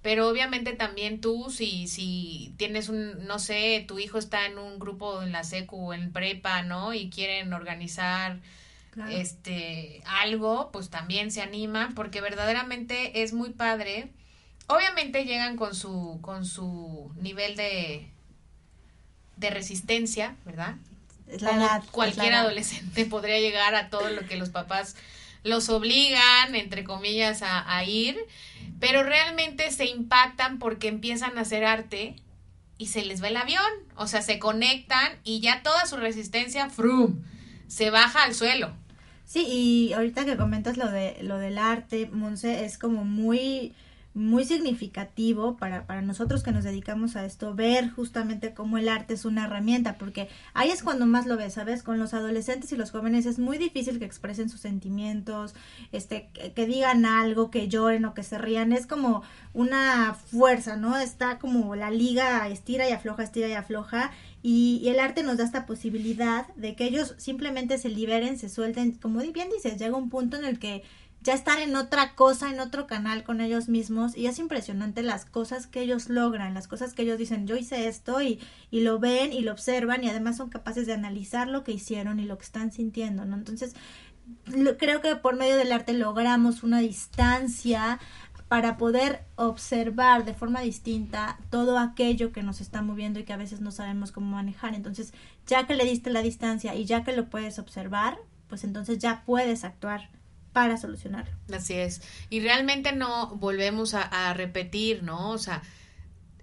pero 0.01 0.29
obviamente 0.29 0.71
también 0.71 1.19
tú, 1.19 1.49
si, 1.49 1.89
si 1.89 2.53
tienes 2.55 2.87
un, 2.87 3.27
no 3.27 3.37
sé, 3.37 3.83
tu 3.85 3.99
hijo 3.99 4.17
está 4.17 4.45
en 4.45 4.57
un 4.57 4.79
grupo 4.79 5.21
en 5.21 5.33
la 5.33 5.43
secu 5.43 5.89
o 5.89 5.93
en 5.93 6.13
prepa, 6.13 6.61
¿no? 6.61 6.93
Y 6.93 7.09
quieren 7.09 7.51
organizar 7.51 8.39
Claro. 8.93 9.12
este 9.12 10.03
algo, 10.06 10.69
pues 10.71 10.89
también 10.91 11.32
se 11.32 11.41
animan 11.41 11.95
porque 11.95 12.21
verdaderamente 12.21 13.23
es 13.23 13.34
muy 13.34 13.49
padre. 13.49 14.10
Obviamente 14.67 15.25
llegan 15.25 15.58
con 15.58 15.73
su 15.73 16.19
con 16.21 16.45
su 16.45 17.12
nivel 17.19 17.56
de 17.56 18.08
de 19.38 19.49
resistencia, 19.49 20.36
¿verdad? 20.45 20.75
La 21.39 21.49
Como 21.49 21.62
edad, 21.62 21.84
la 21.84 21.91
cualquier 21.91 22.34
adolescente 22.34 23.06
podría 23.10 23.39
llegar 23.39 23.73
a 23.73 23.89
todo 23.89 24.10
lo 24.10 24.27
que 24.27 24.36
los 24.36 24.49
papás 24.49 24.95
los 25.43 25.69
obligan, 25.69 26.56
entre 26.56 26.84
comillas, 26.84 27.41
a, 27.41 27.75
a 27.75 27.84
ir, 27.84 28.17
pero 28.79 29.03
realmente 29.03 29.71
se 29.71 29.86
impactan 29.86 30.60
porque 30.60 30.88
empiezan 30.88 31.38
a 31.38 31.41
hacer 31.41 31.65
arte 31.65 32.15
y 32.77 32.88
se 32.88 33.03
les 33.03 33.23
va 33.23 33.27
el 33.29 33.38
avión, 33.38 33.71
o 33.95 34.08
sea, 34.08 34.21
se 34.21 34.39
conectan 34.39 35.17
y 35.23 35.39
ya 35.39 35.63
toda 35.63 35.86
su 35.86 35.97
resistencia, 35.97 36.69
frum, 36.69 37.23
se 37.67 37.89
baja 37.89 38.23
al 38.23 38.36
suelo. 38.36 38.73
Sí, 39.25 39.45
y 39.47 39.93
ahorita 39.93 40.25
que 40.25 40.38
comentas 40.38 40.77
lo 40.77 40.91
de 40.91 41.17
lo 41.23 41.38
del 41.38 41.57
arte, 41.57 42.09
Monse, 42.12 42.65
es 42.65 42.77
como 42.77 43.03
muy 43.05 43.73
muy 44.13 44.45
significativo 44.45 45.58
para, 45.58 45.88
para 45.88 46.02
nosotros 46.02 46.43
que 46.43 46.52
nos 46.52 46.63
dedicamos 46.63 47.15
a 47.15 47.26
esto, 47.26 47.56
ver 47.56 47.89
justamente 47.89 48.54
cómo 48.54 48.78
el 48.78 48.88
arte 48.88 49.15
es 49.15 49.26
una 49.26 49.45
herramienta, 49.45 49.97
porque 49.97 50.30
ahí 50.54 50.69
es 50.69 50.84
cuando 50.84 51.06
más 51.06 51.26
lo 51.26 51.36
ves, 51.36 51.54
¿sabes? 51.54 51.82
Con 51.82 51.99
los 51.99 52.13
adolescentes 52.13 52.71
y 52.71 52.76
los 52.76 52.91
jóvenes 52.91 53.26
es 53.26 53.39
muy 53.39 53.58
difícil 53.58 53.97
que 53.97 54.06
expresen 54.06 54.49
sus 54.49 54.62
sentimientos, 54.62 55.56
este, 55.91 56.30
que, 56.34 56.54
que 56.54 56.65
digan 56.67 57.06
algo, 57.06 57.49
que 57.49 57.67
lloren 57.67 58.06
o 58.06 58.13
que 58.13 58.23
se 58.23 58.38
rían, 58.38 58.71
es 58.71 58.86
como 58.86 59.23
una 59.54 60.13
fuerza, 60.13 60.78
¿no? 60.78 60.97
Está 60.97 61.39
como 61.39 61.76
la 61.76 61.89
liga 61.89 62.47
estira 62.49 62.88
y 62.88 62.91
afloja, 62.91 63.23
estira 63.23 63.47
y 63.47 63.54
afloja, 63.54 64.12
y, 64.43 64.82
y, 64.84 64.89
el 64.89 64.99
arte 64.99 65.23
nos 65.23 65.38
da 65.38 65.45
esta 65.45 65.65
posibilidad 65.65 66.47
de 66.56 66.76
que 66.76 66.84
ellos 66.84 67.15
simplemente 67.17 67.78
se 67.78 67.88
liberen, 67.88 68.38
se 68.38 68.49
suelten, 68.49 68.91
como 68.91 69.21
bien 69.21 69.49
dices, 69.49 69.80
llega 69.80 69.95
un 69.95 70.10
punto 70.10 70.36
en 70.36 70.43
el 70.43 70.60
que 70.60 70.84
ya 71.23 71.33
están 71.33 71.59
en 71.59 71.75
otra 71.75 72.15
cosa, 72.15 72.49
en 72.49 72.59
otro 72.59 72.86
canal 72.86 73.23
con 73.23 73.39
ellos 73.39 73.69
mismos 73.69 74.15
y 74.15 74.27
es 74.27 74.39
impresionante 74.39 75.03
las 75.03 75.25
cosas 75.25 75.67
que 75.67 75.81
ellos 75.81 76.09
logran, 76.09 76.53
las 76.53 76.67
cosas 76.67 76.93
que 76.93 77.03
ellos 77.03 77.17
dicen, 77.17 77.47
yo 77.47 77.55
hice 77.55 77.88
esto 77.88 78.21
y, 78.21 78.39
y 78.69 78.81
lo 78.81 78.99
ven 78.99 79.31
y 79.31 79.41
lo 79.41 79.53
observan 79.53 80.03
y 80.03 80.09
además 80.09 80.38
son 80.38 80.49
capaces 80.49 80.86
de 80.86 80.93
analizar 80.93 81.47
lo 81.47 81.63
que 81.63 81.71
hicieron 81.71 82.19
y 82.19 82.25
lo 82.25 82.38
que 82.38 82.43
están 82.43 82.71
sintiendo, 82.71 83.23
¿no? 83.25 83.36
Entonces, 83.38 83.73
creo 84.77 85.01
que 85.01 85.15
por 85.15 85.38
medio 85.38 85.55
del 85.55 85.71
arte 85.71 85.93
logramos 85.93 86.62
una 86.62 86.79
distancia 86.79 87.99
para 88.49 88.77
poder 88.77 89.23
observar 89.36 90.25
de 90.25 90.33
forma 90.33 90.62
distinta 90.62 91.39
todo 91.49 91.79
aquello 91.79 92.31
que 92.33 92.43
nos 92.43 92.59
está 92.59 92.81
moviendo 92.81 93.19
y 93.19 93.23
que 93.23 93.33
a 93.33 93.38
veces 93.38 93.62
no 93.62 93.71
sabemos 93.71 94.12
cómo 94.12 94.36
manejar. 94.36 94.75
Entonces, 94.75 95.13
ya 95.47 95.65
que 95.65 95.75
le 95.75 95.86
diste 95.86 96.09
la 96.09 96.21
distancia 96.21 96.75
y 96.75 96.86
ya 96.86 97.03
que 97.03 97.15
lo 97.15 97.29
puedes 97.29 97.57
observar, 97.59 98.19
pues 98.49 98.63
entonces 98.63 98.99
ya 98.99 99.23
puedes 99.25 99.63
actuar 99.63 100.09
para 100.53 100.77
solucionarlo. 100.77 101.35
Así 101.53 101.73
es. 101.73 102.01
Y 102.29 102.39
realmente 102.39 102.93
no 102.93 103.35
volvemos 103.35 103.93
a, 103.93 104.01
a, 104.01 104.33
repetir, 104.33 105.03
¿no? 105.03 105.31
O 105.31 105.37
sea, 105.37 105.63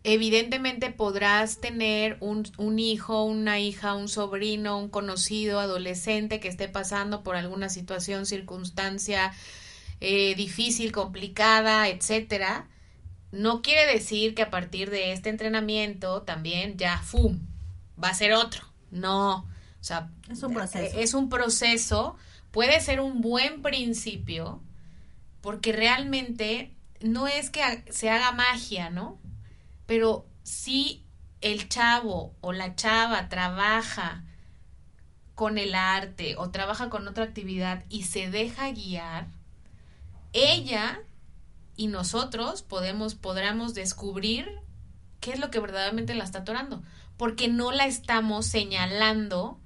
evidentemente 0.04 0.90
podrás 0.90 1.60
tener 1.60 2.16
un, 2.20 2.46
un, 2.58 2.78
hijo, 2.78 3.24
una 3.24 3.60
hija, 3.60 3.94
un 3.94 4.08
sobrino, 4.08 4.78
un 4.78 4.88
conocido, 4.88 5.60
adolescente 5.60 6.40
que 6.40 6.48
esté 6.48 6.68
pasando 6.68 7.22
por 7.22 7.36
alguna 7.36 7.68
situación, 7.68 8.26
circunstancia 8.26 9.32
eh, 10.00 10.34
difícil, 10.34 10.92
complicada, 10.92 11.88
etcétera. 11.88 12.68
No 13.32 13.62
quiere 13.62 13.92
decir 13.92 14.34
que 14.34 14.42
a 14.42 14.50
partir 14.50 14.90
de 14.90 15.12
este 15.12 15.28
entrenamiento 15.28 16.22
también 16.22 16.76
ya, 16.76 16.98
¡fum! 16.98 17.38
va 18.02 18.08
a 18.08 18.14
ser 18.14 18.32
otro. 18.32 18.62
No. 18.90 19.46
O 19.80 19.84
sea, 19.84 20.10
es 20.30 20.42
un 20.42 20.54
proceso. 20.54 20.98
Es 20.98 21.14
un 21.14 21.28
proceso. 21.28 22.16
Puede 22.50 22.80
ser 22.80 23.00
un 23.00 23.20
buen 23.20 23.62
principio 23.62 24.62
porque 25.40 25.72
realmente 25.72 26.74
no 27.00 27.28
es 27.28 27.50
que 27.50 27.84
se 27.90 28.10
haga 28.10 28.32
magia, 28.32 28.90
¿no? 28.90 29.18
Pero 29.86 30.26
si 30.42 31.04
el 31.40 31.68
chavo 31.68 32.34
o 32.40 32.52
la 32.52 32.74
chava 32.74 33.28
trabaja 33.28 34.24
con 35.34 35.56
el 35.56 35.74
arte 35.74 36.34
o 36.36 36.50
trabaja 36.50 36.90
con 36.90 37.08
otra 37.08 37.24
actividad 37.24 37.84
y 37.88 38.02
se 38.02 38.30
deja 38.30 38.70
guiar, 38.72 39.28
ella 40.32 41.00
y 41.76 41.86
nosotros 41.86 42.62
podemos, 42.62 43.14
podremos 43.14 43.74
descubrir 43.74 44.50
qué 45.20 45.32
es 45.32 45.38
lo 45.38 45.50
que 45.50 45.60
verdaderamente 45.60 46.14
la 46.14 46.24
está 46.24 46.40
atorando, 46.40 46.82
porque 47.16 47.48
no 47.48 47.72
la 47.72 47.86
estamos 47.86 48.46
señalando 48.46 49.59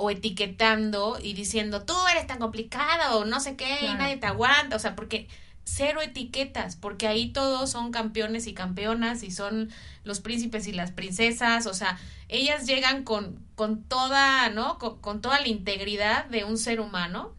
o 0.00 0.10
etiquetando 0.10 1.18
y 1.22 1.34
diciendo, 1.34 1.82
tú 1.84 1.94
eres 2.10 2.26
tan 2.26 2.38
complicada 2.38 3.16
o 3.16 3.26
no 3.26 3.38
sé 3.38 3.54
qué, 3.54 3.84
y 3.84 3.94
nadie 3.94 4.16
te 4.16 4.26
aguanta, 4.26 4.76
o 4.76 4.78
sea, 4.78 4.96
porque 4.96 5.28
cero 5.64 6.00
etiquetas, 6.00 6.76
porque 6.76 7.06
ahí 7.06 7.32
todos 7.32 7.70
son 7.70 7.92
campeones 7.92 8.46
y 8.46 8.54
campeonas 8.54 9.22
y 9.22 9.30
son 9.30 9.68
los 10.04 10.20
príncipes 10.20 10.66
y 10.66 10.72
las 10.72 10.90
princesas, 10.90 11.66
o 11.66 11.74
sea, 11.74 11.98
ellas 12.28 12.66
llegan 12.66 13.04
con, 13.04 13.44
con 13.56 13.82
toda, 13.82 14.48
¿no? 14.48 14.78
Con, 14.78 15.20
toda 15.20 15.38
la 15.38 15.48
integridad 15.48 16.24
de 16.26 16.44
un 16.44 16.56
ser 16.56 16.80
humano. 16.80 17.34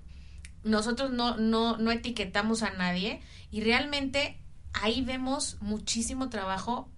Nosotros 0.64 1.10
no, 1.10 1.38
no, 1.38 1.78
no 1.78 1.92
etiquetamos 1.92 2.62
a 2.62 2.70
nadie 2.70 3.22
y 3.50 3.62
realmente 3.62 4.38
ahí 4.74 5.02
vemos 5.02 5.58
muchísimo 5.62 6.30
trabajo 6.30 6.91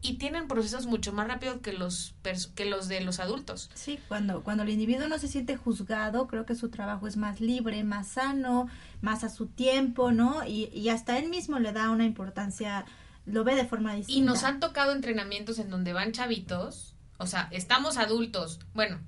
y 0.00 0.14
tienen 0.14 0.48
procesos 0.48 0.86
mucho 0.86 1.12
más 1.12 1.26
rápidos 1.26 1.58
que 1.60 1.72
los 1.72 2.14
que 2.54 2.64
los 2.64 2.88
de 2.88 3.00
los 3.00 3.18
adultos. 3.18 3.70
Sí, 3.74 3.98
cuando 4.08 4.42
cuando 4.42 4.62
el 4.62 4.70
individuo 4.70 5.08
no 5.08 5.18
se 5.18 5.28
siente 5.28 5.56
juzgado, 5.56 6.28
creo 6.28 6.46
que 6.46 6.54
su 6.54 6.68
trabajo 6.68 7.06
es 7.08 7.16
más 7.16 7.40
libre, 7.40 7.82
más 7.84 8.08
sano, 8.08 8.68
más 9.00 9.24
a 9.24 9.28
su 9.28 9.46
tiempo, 9.46 10.12
¿no? 10.12 10.44
Y, 10.46 10.70
y 10.72 10.88
hasta 10.90 11.18
él 11.18 11.28
mismo 11.28 11.58
le 11.58 11.72
da 11.72 11.90
una 11.90 12.04
importancia, 12.04 12.84
lo 13.26 13.44
ve 13.44 13.54
de 13.54 13.66
forma 13.66 13.94
distinta. 13.94 14.20
Y 14.20 14.24
nos 14.24 14.44
han 14.44 14.60
tocado 14.60 14.92
entrenamientos 14.92 15.58
en 15.58 15.70
donde 15.70 15.92
van 15.92 16.12
chavitos, 16.12 16.94
o 17.18 17.26
sea, 17.26 17.48
estamos 17.50 17.96
adultos, 17.96 18.60
bueno, 18.74 19.00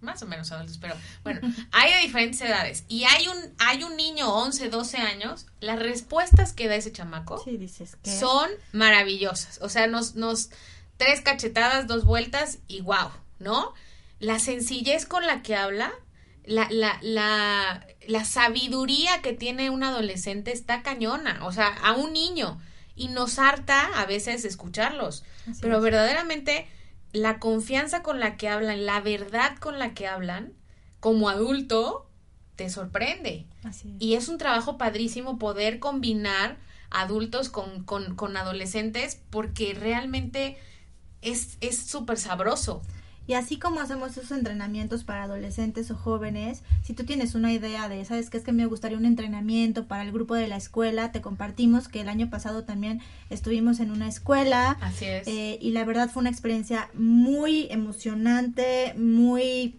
más 0.00 0.22
o 0.22 0.26
menos 0.26 0.52
adultos, 0.52 0.78
pero 0.78 0.94
bueno, 1.24 1.40
hay 1.72 1.92
de 1.92 2.00
diferentes 2.00 2.40
edades 2.40 2.84
y 2.88 3.04
hay 3.04 3.28
un 3.28 3.36
hay 3.58 3.82
un 3.82 3.96
niño 3.96 4.32
11, 4.32 4.68
12 4.68 4.96
años, 4.98 5.46
las 5.60 5.78
respuestas 5.78 6.52
que 6.52 6.68
da 6.68 6.76
ese 6.76 6.92
chamaco 6.92 7.42
sí, 7.42 7.56
dices 7.56 7.96
que... 8.02 8.16
son 8.16 8.48
maravillosas. 8.72 9.58
O 9.62 9.68
sea, 9.68 9.86
nos 9.86 10.14
nos 10.14 10.50
tres 10.96 11.20
cachetadas, 11.20 11.86
dos 11.86 12.04
vueltas 12.04 12.58
y 12.68 12.80
wow, 12.80 13.10
¿no? 13.38 13.74
La 14.20 14.38
sencillez 14.38 15.06
con 15.06 15.26
la 15.26 15.42
que 15.42 15.56
habla, 15.56 15.92
la 16.44 16.68
la 16.70 16.98
la 17.02 17.86
la 18.06 18.24
sabiduría 18.24 19.20
que 19.22 19.32
tiene 19.32 19.70
un 19.70 19.82
adolescente 19.84 20.52
está 20.52 20.82
cañona, 20.82 21.44
o 21.44 21.52
sea, 21.52 21.68
a 21.68 21.92
un 21.92 22.12
niño 22.12 22.60
y 22.96 23.08
nos 23.08 23.38
harta 23.38 23.86
a 24.00 24.06
veces 24.06 24.44
escucharlos, 24.44 25.24
Así 25.48 25.60
pero 25.60 25.76
es. 25.76 25.82
verdaderamente 25.82 26.66
la 27.18 27.38
confianza 27.38 28.02
con 28.02 28.20
la 28.20 28.36
que 28.36 28.48
hablan, 28.48 28.86
la 28.86 29.00
verdad 29.00 29.56
con 29.58 29.78
la 29.78 29.94
que 29.94 30.06
hablan, 30.06 30.52
como 31.00 31.28
adulto, 31.28 32.08
te 32.56 32.70
sorprende. 32.70 33.46
Así 33.64 33.90
es. 33.90 34.02
Y 34.02 34.14
es 34.14 34.28
un 34.28 34.38
trabajo 34.38 34.78
padrísimo 34.78 35.38
poder 35.38 35.78
combinar 35.78 36.56
adultos 36.90 37.48
con, 37.48 37.84
con, 37.84 38.16
con 38.16 38.36
adolescentes 38.36 39.20
porque 39.30 39.74
realmente 39.74 40.56
es 41.22 41.58
es 41.60 41.78
súper 41.78 42.18
sabroso. 42.18 42.82
Y 43.28 43.34
así 43.34 43.58
como 43.58 43.80
hacemos 43.80 44.12
esos 44.16 44.30
entrenamientos 44.32 45.04
para 45.04 45.24
adolescentes 45.24 45.90
o 45.90 45.96
jóvenes, 45.96 46.62
si 46.82 46.94
tú 46.94 47.04
tienes 47.04 47.34
una 47.34 47.52
idea 47.52 47.86
de, 47.86 48.02
¿sabes 48.06 48.30
qué? 48.30 48.38
Es 48.38 48.42
que 48.42 48.52
me 48.52 48.64
gustaría 48.64 48.96
un 48.96 49.04
entrenamiento 49.04 49.86
para 49.86 50.02
el 50.02 50.12
grupo 50.12 50.34
de 50.34 50.48
la 50.48 50.56
escuela, 50.56 51.12
te 51.12 51.20
compartimos 51.20 51.88
que 51.88 52.00
el 52.00 52.08
año 52.08 52.30
pasado 52.30 52.64
también 52.64 53.02
estuvimos 53.28 53.80
en 53.80 53.90
una 53.90 54.08
escuela 54.08 54.78
Así 54.80 55.04
es. 55.04 55.28
eh, 55.28 55.58
y 55.60 55.72
la 55.72 55.84
verdad 55.84 56.08
fue 56.08 56.22
una 56.22 56.30
experiencia 56.30 56.88
muy 56.94 57.68
emocionante, 57.70 58.94
muy 58.96 59.78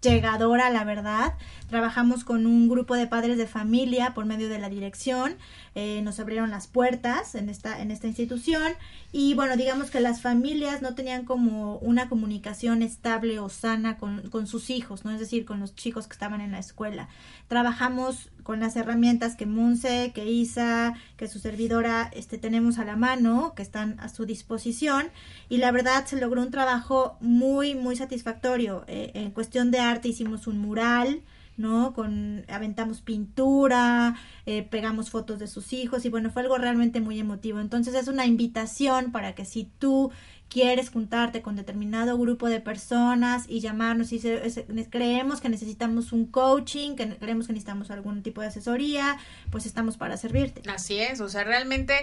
llegadora, 0.00 0.70
la 0.70 0.84
verdad. 0.84 1.34
Trabajamos 1.68 2.22
con 2.22 2.46
un 2.46 2.68
grupo 2.68 2.94
de 2.94 3.08
padres 3.08 3.38
de 3.38 3.46
familia 3.46 4.14
por 4.14 4.24
medio 4.24 4.48
de 4.48 4.58
la 4.58 4.68
dirección. 4.68 5.36
Eh, 5.74 6.00
nos 6.02 6.20
abrieron 6.20 6.50
las 6.50 6.68
puertas 6.68 7.34
en 7.34 7.48
esta, 7.48 7.80
en 7.82 7.90
esta 7.90 8.06
institución. 8.06 8.72
Y 9.10 9.34
bueno, 9.34 9.56
digamos 9.56 9.90
que 9.90 10.00
las 10.00 10.22
familias 10.22 10.80
no 10.80 10.94
tenían 10.94 11.24
como 11.24 11.78
una 11.78 12.08
comunicación 12.08 12.82
estable 12.82 13.40
o 13.40 13.48
sana 13.48 13.98
con, 13.98 14.30
con 14.30 14.46
sus 14.46 14.70
hijos, 14.70 15.04
¿no? 15.04 15.10
Es 15.10 15.18
decir, 15.18 15.44
con 15.44 15.58
los 15.58 15.74
chicos 15.74 16.06
que 16.06 16.12
estaban 16.12 16.40
en 16.40 16.52
la 16.52 16.60
escuela. 16.60 17.08
Trabajamos 17.48 18.30
con 18.44 18.60
las 18.60 18.76
herramientas 18.76 19.34
que 19.34 19.44
Monse, 19.44 20.12
que 20.14 20.30
Isa, 20.30 20.94
que 21.16 21.26
su 21.26 21.40
servidora 21.40 22.08
este, 22.14 22.38
tenemos 22.38 22.78
a 22.78 22.84
la 22.84 22.94
mano, 22.94 23.54
que 23.56 23.62
están 23.62 23.98
a 23.98 24.08
su 24.08 24.24
disposición. 24.24 25.08
Y 25.48 25.56
la 25.56 25.72
verdad 25.72 26.06
se 26.06 26.20
logró 26.20 26.42
un 26.42 26.52
trabajo 26.52 27.16
muy, 27.20 27.74
muy 27.74 27.96
satisfactorio. 27.96 28.84
Eh, 28.86 29.10
en 29.14 29.32
cuestión 29.32 29.72
de 29.72 29.80
arte 29.80 30.08
hicimos 30.08 30.46
un 30.46 30.58
mural, 30.58 31.22
¿no? 31.56 31.92
Con, 31.94 32.44
aventamos 32.48 33.00
pintura, 33.00 34.16
eh, 34.44 34.62
pegamos 34.62 35.10
fotos 35.10 35.38
de 35.38 35.46
sus 35.46 35.72
hijos 35.72 36.04
y 36.04 36.08
bueno, 36.08 36.30
fue 36.30 36.42
algo 36.42 36.58
realmente 36.58 37.00
muy 37.00 37.18
emotivo. 37.18 37.60
Entonces 37.60 37.94
es 37.94 38.08
una 38.08 38.26
invitación 38.26 39.12
para 39.12 39.34
que 39.34 39.44
si 39.44 39.64
tú 39.78 40.10
quieres 40.48 40.90
juntarte 40.90 41.42
con 41.42 41.56
determinado 41.56 42.16
grupo 42.18 42.48
de 42.48 42.60
personas 42.60 43.46
y 43.48 43.60
llamarnos 43.60 44.12
y 44.12 44.20
se- 44.20 44.46
es- 44.46 44.60
creemos 44.90 45.40
que 45.40 45.48
necesitamos 45.48 46.12
un 46.12 46.26
coaching, 46.26 46.94
que 46.94 47.16
creemos 47.16 47.46
que 47.48 47.52
necesitamos 47.52 47.90
algún 47.90 48.22
tipo 48.22 48.40
de 48.42 48.46
asesoría, 48.48 49.16
pues 49.50 49.66
estamos 49.66 49.96
para 49.96 50.16
servirte. 50.16 50.62
Así 50.70 50.98
es, 51.00 51.20
o 51.20 51.28
sea, 51.28 51.42
realmente 51.42 51.94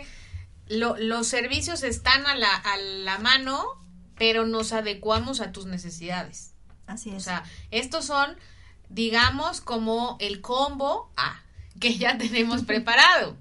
lo- 0.67 0.97
los 0.97 1.27
servicios 1.27 1.83
están 1.83 2.25
a 2.25 2.35
la, 2.35 2.53
a 2.53 2.77
la 2.77 3.17
mano, 3.19 3.63
pero 4.17 4.45
nos 4.45 4.73
adecuamos 4.73 5.39
a 5.39 5.51
tus 5.51 5.65
necesidades. 5.65 6.53
Así 6.85 7.11
O 7.11 7.17
es. 7.17 7.23
sea, 7.23 7.43
estos 7.71 8.05
son, 8.05 8.35
digamos, 8.93 9.59
como 9.59 10.17
el 10.19 10.41
combo 10.41 11.11
A, 11.17 11.41
que 11.79 11.97
ya 11.97 12.17
tenemos 12.17 12.63
preparado. 12.63 13.35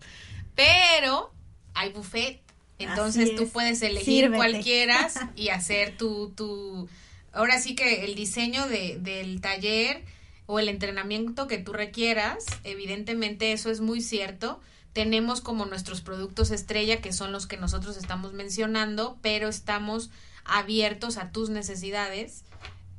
Pero 0.54 1.32
hay 1.74 1.92
buffet. 1.92 2.40
Entonces 2.78 3.36
tú 3.36 3.44
es. 3.44 3.50
puedes 3.50 3.82
elegir 3.82 4.24
Sírvete. 4.24 4.36
cualquiera 4.36 5.08
y 5.36 5.50
hacer 5.50 5.96
tu, 5.96 6.30
tu... 6.30 6.88
Ahora 7.32 7.60
sí 7.60 7.74
que 7.74 8.04
el 8.04 8.14
diseño 8.14 8.66
de, 8.66 8.98
del 8.98 9.40
taller 9.40 10.04
o 10.46 10.58
el 10.58 10.68
entrenamiento 10.68 11.46
que 11.46 11.58
tú 11.58 11.72
requieras, 11.72 12.44
evidentemente 12.64 13.52
eso 13.52 13.70
es 13.70 13.80
muy 13.80 14.00
cierto. 14.00 14.60
Tenemos 14.92 15.40
como 15.40 15.64
nuestros 15.64 16.00
productos 16.00 16.50
estrella, 16.50 17.00
que 17.00 17.12
son 17.12 17.32
los 17.32 17.46
que 17.46 17.56
nosotros 17.56 17.96
estamos 17.96 18.32
mencionando, 18.32 19.16
pero 19.22 19.48
estamos 19.48 20.10
abiertos 20.44 21.16
a 21.16 21.30
tus 21.30 21.48
necesidades 21.48 22.44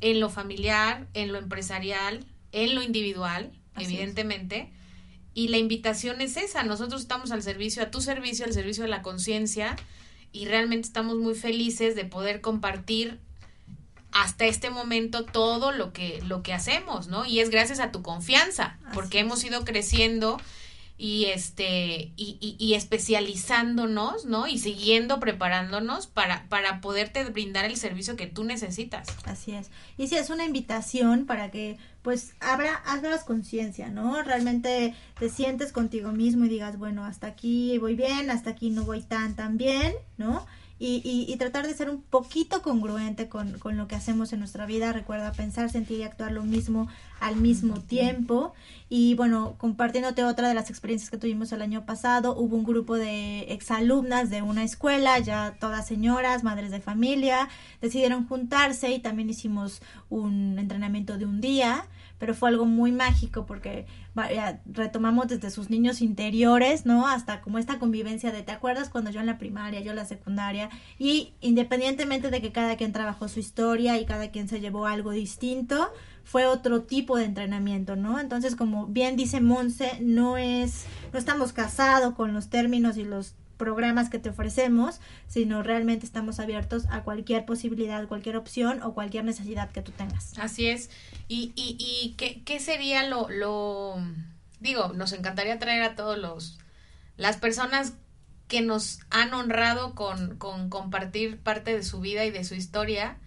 en 0.01 0.19
lo 0.19 0.29
familiar, 0.29 1.07
en 1.13 1.31
lo 1.31 1.37
empresarial, 1.37 2.25
en 2.53 2.73
lo 2.75 2.81
individual, 2.81 3.51
Así 3.75 3.83
es. 3.85 3.89
evidentemente. 3.91 4.71
Y 5.33 5.49
la 5.49 5.57
invitación 5.57 6.21
es 6.21 6.37
esa, 6.37 6.63
nosotros 6.63 7.01
estamos 7.01 7.31
al 7.31 7.43
servicio, 7.43 7.83
a 7.83 7.91
tu 7.91 7.99
servicio, 8.01 8.45
al 8.45 8.53
servicio 8.53 8.83
de 8.83 8.89
la 8.89 9.01
conciencia 9.01 9.75
y 10.31 10.45
realmente 10.45 10.87
estamos 10.87 11.17
muy 11.17 11.33
felices 11.35 11.95
de 11.95 12.05
poder 12.05 12.39
compartir 12.39 13.19
hasta 14.11 14.45
este 14.45 14.69
momento 14.69 15.25
todo 15.25 15.71
lo 15.71 15.91
que 15.91 16.21
lo 16.27 16.43
que 16.43 16.53
hacemos, 16.53 17.07
¿no? 17.07 17.25
Y 17.25 17.39
es 17.39 17.49
gracias 17.49 17.79
a 17.79 17.91
tu 17.91 18.03
confianza, 18.03 18.77
Así 18.85 18.93
porque 18.93 19.17
es. 19.19 19.25
hemos 19.25 19.43
ido 19.43 19.65
creciendo 19.65 20.39
y 20.97 21.25
este 21.25 22.11
y, 22.15 22.37
y, 22.39 22.55
y 22.59 22.75
especializándonos, 22.75 24.25
¿no? 24.25 24.47
Y 24.47 24.59
siguiendo 24.59 25.19
preparándonos 25.19 26.07
para 26.07 26.47
para 26.49 26.81
poderte 26.81 27.23
brindar 27.25 27.65
el 27.65 27.77
servicio 27.77 28.15
que 28.15 28.27
tú 28.27 28.43
necesitas. 28.43 29.07
Así 29.25 29.53
es. 29.53 29.69
Y 29.97 30.07
sí, 30.07 30.15
es 30.15 30.29
una 30.29 30.45
invitación 30.45 31.25
para 31.25 31.51
que, 31.51 31.77
pues, 32.01 32.33
abra, 32.39 32.75
abras 32.85 33.23
conciencia, 33.23 33.89
¿no? 33.89 34.21
Realmente 34.23 34.95
te 35.19 35.29
sientes 35.29 35.71
contigo 35.71 36.11
mismo 36.11 36.45
y 36.45 36.49
digas, 36.49 36.77
bueno, 36.77 37.05
hasta 37.05 37.27
aquí 37.27 37.77
voy 37.77 37.95
bien, 37.95 38.29
hasta 38.29 38.51
aquí 38.51 38.69
no 38.69 38.83
voy 38.83 39.01
tan, 39.01 39.35
tan 39.35 39.57
bien, 39.57 39.93
¿no? 40.17 40.45
Y, 40.83 41.01
y, 41.05 41.31
y 41.31 41.37
tratar 41.37 41.65
de 41.65 41.73
ser 41.73 41.89
un 41.89 42.01
poquito 42.01 42.61
congruente 42.61 43.29
con, 43.29 43.57
con 43.57 43.77
lo 43.77 43.87
que 43.87 43.95
hacemos 43.95 44.33
en 44.33 44.39
nuestra 44.39 44.65
vida. 44.65 44.91
Recuerda 44.91 45.31
pensar, 45.31 45.69
sentir 45.69 45.99
y 45.99 46.03
actuar 46.03 46.33
lo 46.33 46.43
mismo 46.43 46.89
al 47.21 47.37
mismo 47.37 47.79
tiempo. 47.79 48.53
Y 48.89 49.15
bueno, 49.15 49.55
compartiéndote 49.57 50.25
otra 50.25 50.49
de 50.49 50.53
las 50.53 50.69
experiencias 50.69 51.09
que 51.09 51.17
tuvimos 51.17 51.53
el 51.53 51.61
año 51.61 51.85
pasado, 51.85 52.35
hubo 52.35 52.57
un 52.57 52.65
grupo 52.65 52.95
de 52.95 53.53
exalumnas 53.53 54.29
de 54.29 54.41
una 54.41 54.65
escuela, 54.65 55.17
ya 55.19 55.55
todas 55.57 55.87
señoras, 55.87 56.43
madres 56.43 56.69
de 56.69 56.81
familia, 56.81 57.47
decidieron 57.81 58.27
juntarse 58.27 58.91
y 58.91 58.99
también 58.99 59.29
hicimos 59.29 59.81
un 60.09 60.59
entrenamiento 60.59 61.17
de 61.17 61.25
un 61.25 61.39
día 61.39 61.85
pero 62.23 62.35
fue 62.35 62.47
algo 62.47 62.63
muy 62.63 62.93
mágico 62.93 63.45
porque 63.45 63.85
retomamos 64.65 65.27
desde 65.27 65.49
sus 65.49 65.69
niños 65.69 65.99
interiores, 65.99 66.85
¿no? 66.85 67.05
Hasta 67.05 67.41
como 67.41 67.57
esta 67.57 67.79
convivencia 67.79 68.31
de, 68.31 68.43
¿te 68.43 68.53
acuerdas 68.53 68.87
cuando 68.87 69.11
yo 69.11 69.19
en 69.19 69.25
la 69.25 69.37
primaria, 69.37 69.81
yo 69.81 69.89
en 69.89 69.97
la 69.97 70.05
secundaria? 70.05 70.69
Y 70.97 71.33
independientemente 71.41 72.29
de 72.29 72.39
que 72.39 72.53
cada 72.53 72.77
quien 72.77 72.93
trabajó 72.93 73.27
su 73.27 73.41
historia 73.41 73.99
y 73.99 74.05
cada 74.05 74.31
quien 74.31 74.47
se 74.47 74.61
llevó 74.61 74.85
algo 74.85 75.11
distinto, 75.11 75.91
fue 76.23 76.45
otro 76.45 76.83
tipo 76.83 77.17
de 77.17 77.25
entrenamiento, 77.25 77.97
¿no? 77.97 78.17
Entonces, 78.17 78.55
como 78.55 78.87
bien 78.87 79.17
dice 79.17 79.41
Monse, 79.41 79.99
no 79.99 80.37
es, 80.37 80.85
no 81.11 81.19
estamos 81.19 81.51
casados 81.51 82.13
con 82.13 82.33
los 82.33 82.49
términos 82.49 82.95
y 82.95 83.03
los 83.03 83.35
programas 83.57 84.09
que 84.09 84.19
te 84.19 84.29
ofrecemos, 84.29 84.99
sino 85.27 85.63
realmente 85.63 86.05
estamos 86.05 86.39
abiertos 86.39 86.85
a 86.89 87.03
cualquier 87.03 87.45
posibilidad, 87.45 88.07
cualquier 88.07 88.37
opción 88.37 88.81
o 88.83 88.93
cualquier 88.93 89.23
necesidad 89.23 89.71
que 89.71 89.81
tú 89.81 89.91
tengas. 89.91 90.37
Así 90.39 90.67
es. 90.67 90.89
¿Y, 91.27 91.53
y, 91.55 91.77
y 91.79 92.13
qué, 92.15 92.41
qué 92.43 92.59
sería 92.59 93.07
lo, 93.07 93.29
lo... 93.29 93.95
Digo, 94.59 94.93
nos 94.93 95.13
encantaría 95.13 95.59
traer 95.59 95.83
a 95.83 95.95
todos 95.95 96.17
los... 96.17 96.59
Las 97.17 97.37
personas 97.37 97.93
que 98.47 98.61
nos 98.61 98.99
han 99.09 99.33
honrado 99.33 99.95
con, 99.95 100.37
con 100.37 100.69
compartir 100.69 101.39
parte 101.39 101.75
de 101.75 101.83
su 101.83 101.99
vida 101.99 102.25
y 102.25 102.31
de 102.31 102.43
su 102.43 102.55
historia. 102.55 103.17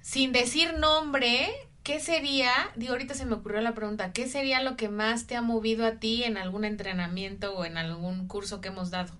Sin 0.00 0.32
decir 0.32 0.74
nombre, 0.78 1.48
¿qué 1.88 2.00
sería? 2.00 2.50
Digo, 2.76 2.92
ahorita 2.92 3.14
se 3.14 3.24
me 3.24 3.34
ocurrió 3.34 3.62
la 3.62 3.72
pregunta, 3.72 4.12
¿qué 4.12 4.28
sería 4.28 4.62
lo 4.62 4.76
que 4.76 4.90
más 4.90 5.26
te 5.26 5.36
ha 5.36 5.40
movido 5.40 5.86
a 5.86 5.92
ti 5.92 6.22
en 6.22 6.36
algún 6.36 6.66
entrenamiento 6.66 7.56
o 7.56 7.64
en 7.64 7.78
algún 7.78 8.28
curso 8.28 8.60
que 8.60 8.68
hemos 8.68 8.90
dado? 8.90 9.14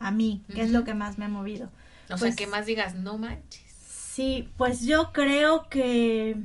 A 0.00 0.10
mí, 0.10 0.42
¿qué 0.52 0.62
es 0.62 0.72
lo 0.72 0.82
que 0.82 0.94
más 0.94 1.16
me 1.16 1.26
ha 1.26 1.28
movido? 1.28 1.70
O 2.06 2.08
sea, 2.08 2.16
Pues- 2.18 2.34
que 2.34 2.48
más 2.48 2.66
digas, 2.66 2.96
no 2.96 3.18
manches. 3.18 3.62
Sí, 3.88 4.48
pues 4.56 4.82
yo 4.82 5.12
creo 5.12 5.68
que 5.68 6.36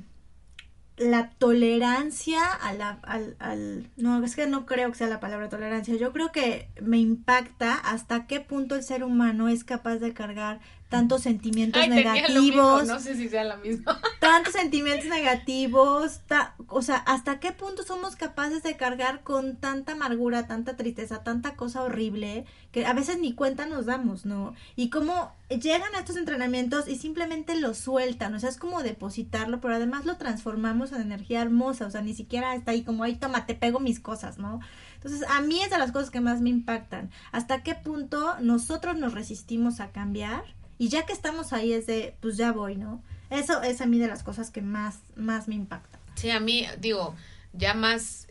la 0.99 1.29
tolerancia 1.31 2.43
a 2.45 2.73
la, 2.73 2.99
al, 3.03 3.35
al, 3.39 3.89
no, 3.97 4.23
es 4.23 4.35
que 4.35 4.47
no 4.47 4.65
creo 4.65 4.91
que 4.91 4.97
sea 4.97 5.07
la 5.07 5.19
palabra 5.19 5.49
tolerancia, 5.49 5.95
yo 5.95 6.11
creo 6.13 6.31
que 6.31 6.67
me 6.81 6.97
impacta 6.97 7.73
hasta 7.75 8.27
qué 8.27 8.39
punto 8.41 8.75
el 8.75 8.83
ser 8.83 9.03
humano 9.03 9.47
es 9.49 9.63
capaz 9.63 9.95
de 9.97 10.13
cargar 10.13 10.59
tantos 10.89 11.21
sentimientos 11.21 11.81
Ay, 11.83 11.89
mismo, 11.89 12.03
negativos, 12.11 12.87
no 12.87 12.99
sé 12.99 13.15
si 13.15 13.29
sea 13.29 13.43
la 13.43 13.57
misma. 13.57 14.01
tantos 14.19 14.53
sentimientos 14.53 15.07
negativos, 15.07 16.21
ta- 16.27 16.55
o 16.67 16.81
sea, 16.81 16.97
hasta 16.97 17.39
qué 17.39 17.51
punto 17.51 17.83
somos 17.83 18.15
capaces 18.15 18.63
de 18.63 18.75
cargar 18.75 19.21
con 19.21 19.55
tanta 19.57 19.91
amargura, 19.93 20.47
tanta 20.47 20.75
tristeza, 20.75 21.23
tanta 21.23 21.55
cosa 21.55 21.83
horrible, 21.83 22.45
que 22.71 22.85
a 22.85 22.93
veces 22.93 23.19
ni 23.19 23.33
cuenta 23.35 23.65
nos 23.67 23.85
damos, 23.85 24.25
¿no? 24.25 24.53
Y 24.75 24.89
cómo 24.89 25.31
llegan 25.49 25.95
a 25.95 25.99
estos 25.99 26.15
entrenamientos 26.15 26.87
y 26.87 26.95
simplemente 26.95 27.59
lo 27.59 27.73
sueltan, 27.73 28.35
o 28.35 28.39
sea, 28.39 28.49
es 28.49 28.57
como 28.57 28.83
depositarlo, 28.83 29.59
pero 29.59 29.75
además 29.75 30.05
lo 30.05 30.17
transformamos 30.17 30.91
en 30.91 31.01
energía 31.01 31.41
hermosa, 31.41 31.87
o 31.87 31.91
sea, 31.91 32.01
ni 32.01 32.13
siquiera 32.13 32.53
está 32.55 32.71
ahí 32.71 32.83
como, 32.83 33.03
ay, 33.03 33.15
toma, 33.15 33.45
te 33.45 33.55
pego 33.55 33.79
mis 33.79 33.99
cosas, 33.99 34.37
¿no? 34.37 34.59
Entonces, 34.95 35.23
a 35.29 35.41
mí 35.41 35.61
es 35.61 35.69
de 35.69 35.77
las 35.77 35.91
cosas 35.91 36.11
que 36.11 36.19
más 36.19 36.41
me 36.41 36.49
impactan. 36.49 37.09
¿Hasta 37.31 37.63
qué 37.63 37.73
punto 37.73 38.35
nosotros 38.41 38.97
nos 38.97 39.13
resistimos 39.13 39.79
a 39.79 39.91
cambiar? 39.91 40.43
Y 40.77 40.89
ya 40.89 41.05
que 41.05 41.13
estamos 41.13 41.51
ahí 41.51 41.73
es 41.73 41.87
de, 41.87 42.15
pues 42.19 42.37
ya 42.37 42.51
voy, 42.51 42.75
¿no? 42.75 43.01
Eso 43.29 43.61
es 43.61 43.81
a 43.81 43.85
mí 43.85 43.97
de 43.97 44.07
las 44.07 44.23
cosas 44.23 44.51
que 44.51 44.61
más, 44.61 44.99
más 45.15 45.47
me 45.47 45.55
impactan. 45.55 45.99
Sí, 46.15 46.31
a 46.31 46.39
mí, 46.39 46.67
digo, 46.79 47.15
ya 47.53 47.73
más, 47.73 48.27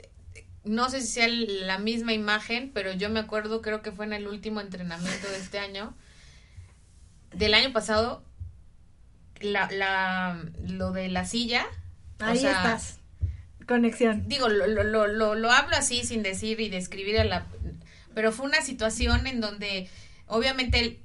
no 0.65 0.91
sé 0.91 1.01
si 1.01 1.07
sea 1.09 1.29
la 1.29 1.79
misma 1.79 2.13
imagen, 2.13 2.71
pero 2.75 2.93
yo 2.93 3.09
me 3.11 3.21
acuerdo, 3.21 3.63
creo 3.63 3.83
que 3.83 3.93
fue 3.93 4.05
en 4.05 4.13
el 4.13 4.29
último 4.29 4.61
entrenamiento 4.61 5.29
de 5.29 5.39
este 5.39 5.59
año, 5.59 5.95
del 7.33 7.55
año 7.55 7.73
pasado, 7.73 8.23
la, 9.41 9.71
la, 9.71 10.45
lo 10.67 10.93
de 10.93 11.09
la 11.09 11.25
silla. 11.25 11.67
o 12.21 12.25
Ahí 12.25 12.39
sea, 12.39 12.53
estás. 12.53 12.99
Conexión. 13.67 14.29
Digo, 14.29 14.49
lo, 14.49 14.67
lo, 14.67 14.83
lo, 14.83 15.07
lo, 15.07 15.35
lo 15.35 15.51
hablo 15.51 15.77
así 15.77 16.05
sin 16.05 16.23
decir 16.23 16.61
y 16.61 16.69
describir 16.69 17.19
a 17.21 17.25
la... 17.25 17.47
Pero 18.15 18.33
fue 18.33 18.47
una 18.47 18.63
situación 18.63 19.27
en 19.27 19.41
donde 19.41 19.89
obviamente 20.27 20.81
el- 20.81 20.99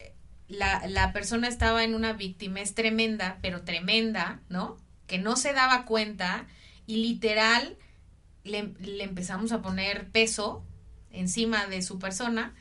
la, 0.47 0.85
la 0.87 1.13
persona 1.13 1.47
estaba 1.47 1.83
en 1.83 1.95
una 1.95 2.13
victimez 2.13 2.73
tremenda, 2.75 3.37
pero 3.41 3.61
tremenda, 3.63 4.39
¿no? 4.49 4.77
Que 5.07 5.17
no 5.17 5.35
se 5.35 5.51
daba 5.53 5.85
cuenta 5.85 6.45
y 6.85 6.97
literal 6.97 7.75
le, 8.43 8.73
le 8.79 9.03
empezamos 9.03 9.51
a 9.51 9.61
poner 9.61 10.09
peso 10.09 10.63
encima 11.11 11.65
de 11.67 11.81
su 11.81 11.97
persona, 11.99 12.53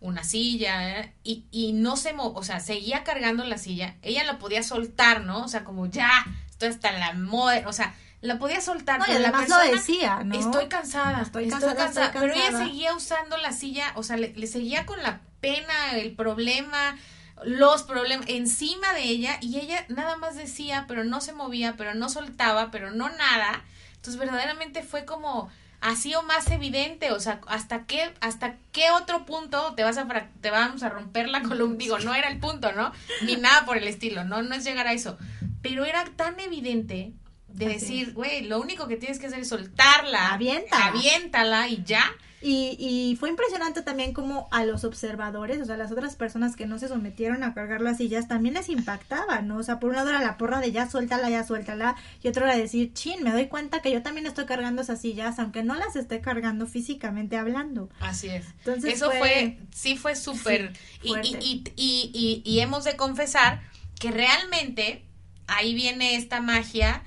una 0.00 0.24
silla, 0.24 1.00
¿eh? 1.00 1.12
y, 1.22 1.44
y 1.50 1.72
no 1.72 1.96
se 1.96 2.12
mo 2.12 2.32
o 2.34 2.42
sea, 2.42 2.60
seguía 2.60 3.04
cargando 3.04 3.44
la 3.44 3.58
silla, 3.58 3.96
ella 4.02 4.24
la 4.24 4.38
podía 4.38 4.62
soltar, 4.62 5.24
¿no? 5.24 5.44
O 5.44 5.48
sea, 5.48 5.64
como 5.64 5.86
ya, 5.86 6.10
estoy 6.48 6.70
hasta 6.70 6.92
la 6.92 7.12
moda, 7.12 7.62
o 7.66 7.72
sea, 7.72 7.94
la 8.22 8.38
podía 8.38 8.60
soltar, 8.60 8.98
No, 8.98 9.04
y 9.04 9.08
pero 9.08 9.20
la 9.20 9.28
además 9.28 9.46
persona 9.46 9.64
lo 9.64 9.72
decía, 9.72 10.22
¿no? 10.24 10.38
Estoy 10.38 10.68
cansada, 10.68 11.22
Estoy 11.22 11.44
estoy, 11.44 11.60
cansada, 11.60 11.76
cansada, 11.76 12.06
estoy 12.06 12.20
Pero 12.20 12.34
ella 12.34 12.58
seguía 12.58 12.94
usando 12.94 13.36
la 13.36 13.52
silla, 13.52 13.92
o 13.94 14.02
sea, 14.02 14.16
le, 14.16 14.34
le 14.34 14.46
seguía 14.46 14.86
con 14.86 15.02
la 15.02 15.20
pena, 15.40 15.92
el 15.94 16.12
problema, 16.12 16.96
los 17.44 17.82
problemas 17.82 18.26
encima 18.28 18.92
de 18.92 19.04
ella 19.04 19.38
y 19.40 19.58
ella 19.58 19.84
nada 19.88 20.16
más 20.16 20.36
decía, 20.36 20.84
pero 20.86 21.04
no 21.04 21.20
se 21.20 21.32
movía, 21.32 21.74
pero 21.76 21.94
no 21.94 22.08
soltaba, 22.08 22.70
pero 22.70 22.90
no 22.90 23.08
nada. 23.08 23.64
Entonces 23.94 24.18
verdaderamente 24.18 24.82
fue 24.82 25.04
como 25.04 25.50
así 25.80 26.14
o 26.14 26.22
más 26.22 26.50
evidente, 26.50 27.12
o 27.12 27.20
sea, 27.20 27.40
hasta 27.46 27.84
qué 27.84 28.12
hasta 28.20 28.56
qué 28.72 28.90
otro 28.90 29.24
punto 29.24 29.74
te 29.74 29.82
vas 29.82 29.98
a 29.98 30.06
te 30.40 30.50
vamos 30.50 30.82
a 30.82 30.88
romper 30.88 31.28
la 31.28 31.42
columna, 31.42 31.76
digo, 31.78 31.98
no 31.98 32.14
era 32.14 32.28
el 32.28 32.38
punto, 32.38 32.72
¿no? 32.72 32.92
Ni 33.22 33.36
nada 33.36 33.64
por 33.64 33.76
el 33.78 33.86
estilo, 33.88 34.24
no 34.24 34.42
no 34.42 34.54
es 34.54 34.64
llegar 34.64 34.86
a 34.86 34.92
eso, 34.92 35.18
pero 35.62 35.84
era 35.84 36.04
tan 36.16 36.38
evidente 36.40 37.12
de 37.54 37.66
Así 37.66 37.74
decir, 37.74 38.12
güey, 38.14 38.42
lo 38.44 38.60
único 38.60 38.86
que 38.88 38.96
tienes 38.96 39.18
que 39.18 39.26
hacer 39.26 39.40
es 39.40 39.48
soltarla, 39.48 40.32
Aviéntala. 40.34 40.86
aviéntala 40.86 41.68
y 41.68 41.82
ya. 41.84 42.04
Y, 42.42 42.74
y 42.78 43.16
fue 43.16 43.28
impresionante 43.28 43.82
también 43.82 44.14
como 44.14 44.48
a 44.50 44.64
los 44.64 44.84
observadores, 44.84 45.60
o 45.60 45.66
sea, 45.66 45.76
las 45.76 45.92
otras 45.92 46.16
personas 46.16 46.56
que 46.56 46.64
no 46.64 46.78
se 46.78 46.88
sometieron 46.88 47.42
a 47.42 47.52
cargar 47.52 47.82
las 47.82 47.98
sillas, 47.98 48.28
también 48.28 48.54
les 48.54 48.70
impactaba, 48.70 49.42
¿no? 49.42 49.58
O 49.58 49.62
sea, 49.62 49.78
por 49.78 49.90
un 49.90 49.96
lado 49.96 50.08
era 50.08 50.22
la 50.22 50.38
porra 50.38 50.60
de 50.60 50.72
ya 50.72 50.88
suéltala, 50.88 51.28
ya 51.28 51.44
suéltala, 51.44 51.96
y 52.22 52.28
otro 52.28 52.46
era 52.46 52.56
decir, 52.56 52.94
chin, 52.94 53.22
me 53.22 53.30
doy 53.30 53.48
cuenta 53.48 53.82
que 53.82 53.92
yo 53.92 54.02
también 54.02 54.26
estoy 54.26 54.46
cargando 54.46 54.80
esas 54.80 55.02
sillas, 55.02 55.38
aunque 55.38 55.62
no 55.62 55.74
las 55.74 55.96
esté 55.96 56.22
cargando 56.22 56.66
físicamente 56.66 57.36
hablando. 57.36 57.90
Así 58.00 58.28
es. 58.28 58.46
Entonces 58.60 58.94
Eso 58.94 59.10
fue- 59.10 59.18
fue, 59.18 59.58
sí 59.74 59.96
fue 59.98 60.16
súper. 60.16 60.72
Sí, 61.02 61.12
y, 61.42 61.62
y, 61.76 62.12
y, 62.14 62.42
y 62.42 62.60
hemos 62.60 62.84
de 62.84 62.96
confesar 62.96 63.60
que 63.98 64.12
realmente 64.12 65.04
ahí 65.46 65.74
viene 65.74 66.16
esta 66.16 66.40
magia 66.40 67.02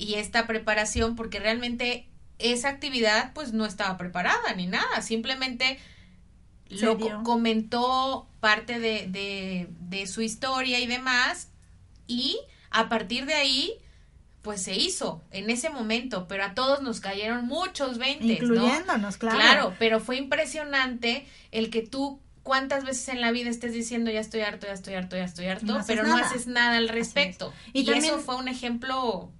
y 0.00 0.14
esta 0.14 0.46
preparación, 0.46 1.14
porque 1.16 1.38
realmente 1.40 2.06
esa 2.38 2.68
actividad 2.70 3.32
pues 3.34 3.52
no 3.52 3.66
estaba 3.66 3.98
preparada 3.98 4.54
ni 4.56 4.66
nada, 4.66 5.02
simplemente 5.02 5.78
lo 6.68 6.98
co- 6.98 7.06
comentó 7.24 8.28
parte 8.40 8.78
de, 8.78 9.06
de, 9.08 9.68
de 9.80 10.06
su 10.06 10.22
historia 10.22 10.78
y 10.80 10.86
demás, 10.86 11.48
y 12.06 12.38
a 12.70 12.88
partir 12.88 13.26
de 13.26 13.34
ahí 13.34 13.74
pues 14.42 14.62
se 14.62 14.74
hizo 14.74 15.22
en 15.32 15.50
ese 15.50 15.68
momento, 15.68 16.26
pero 16.28 16.44
a 16.44 16.54
todos 16.54 16.80
nos 16.80 17.00
cayeron 17.00 17.44
muchos 17.46 17.98
veintes, 17.98 18.26
¿no? 18.28 18.54
Incluyéndonos, 18.54 19.18
claro. 19.18 19.36
Claro, 19.38 19.74
pero 19.78 20.00
fue 20.00 20.16
impresionante 20.16 21.26
el 21.50 21.68
que 21.68 21.82
tú 21.82 22.20
cuántas 22.42 22.84
veces 22.84 23.08
en 23.08 23.20
la 23.20 23.32
vida 23.32 23.50
estés 23.50 23.74
diciendo 23.74 24.10
ya 24.10 24.20
estoy 24.20 24.40
harto, 24.40 24.66
ya 24.66 24.72
estoy 24.72 24.94
harto, 24.94 25.16
ya 25.16 25.24
estoy 25.24 25.44
harto, 25.46 25.66
no 25.66 25.84
pero 25.86 26.04
no 26.04 26.16
haces 26.16 26.46
nada 26.46 26.78
al 26.78 26.88
respecto. 26.88 27.52
Y 27.74 27.80
Y, 27.80 27.84
también- 27.84 28.04
eso 28.14 28.18
fue 28.20 28.36
un 28.36 28.48
ejemplo 28.48 29.30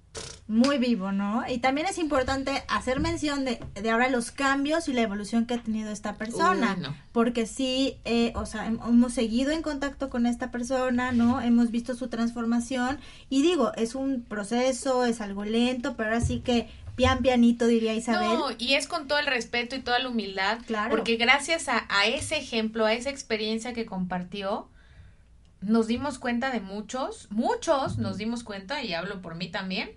Muy 0.47 0.77
vivo, 0.79 1.13
¿no? 1.13 1.43
Y 1.47 1.59
también 1.59 1.87
es 1.87 1.97
importante 1.97 2.63
hacer 2.67 2.99
mención 2.99 3.45
de, 3.45 3.59
de 3.73 3.89
ahora 3.89 4.09
los 4.09 4.31
cambios 4.31 4.89
y 4.89 4.93
la 4.93 5.01
evolución 5.01 5.45
que 5.45 5.53
ha 5.53 5.63
tenido 5.63 5.91
esta 5.91 6.15
persona. 6.15 6.73
Uy, 6.77 6.83
no. 6.83 6.95
Porque 7.13 7.45
sí, 7.45 7.97
eh, 8.03 8.33
o 8.35 8.45
sea, 8.45 8.67
hem- 8.69 8.85
hemos 8.85 9.13
seguido 9.13 9.51
en 9.51 9.61
contacto 9.61 10.09
con 10.09 10.25
esta 10.25 10.51
persona, 10.51 11.13
¿no? 11.13 11.39
Hemos 11.39 11.71
visto 11.71 11.95
su 11.95 12.09
transformación. 12.09 12.99
Y 13.29 13.43
digo, 13.43 13.71
es 13.77 13.95
un 13.95 14.23
proceso, 14.23 15.05
es 15.05 15.21
algo 15.21 15.45
lento, 15.45 15.95
pero 15.95 16.09
ahora 16.09 16.21
sí 16.21 16.39
que 16.41 16.67
pian 16.97 17.19
pianito, 17.19 17.65
diría 17.67 17.93
Isabel. 17.93 18.27
No, 18.37 18.47
y 18.57 18.73
es 18.73 18.87
con 18.87 19.07
todo 19.07 19.19
el 19.19 19.27
respeto 19.27 19.77
y 19.77 19.79
toda 19.79 19.99
la 19.99 20.09
humildad, 20.09 20.59
Claro. 20.67 20.89
porque 20.89 21.15
gracias 21.15 21.69
a, 21.69 21.85
a 21.87 22.07
ese 22.07 22.35
ejemplo, 22.37 22.85
a 22.85 22.93
esa 22.93 23.09
experiencia 23.09 23.71
que 23.71 23.85
compartió, 23.85 24.67
nos 25.61 25.87
dimos 25.87 26.19
cuenta 26.19 26.51
de 26.51 26.59
muchos, 26.59 27.27
muchos 27.31 27.97
nos 27.97 28.17
dimos 28.17 28.43
cuenta, 28.43 28.83
y 28.83 28.93
hablo 28.93 29.21
por 29.21 29.35
mí 29.35 29.49
también, 29.49 29.91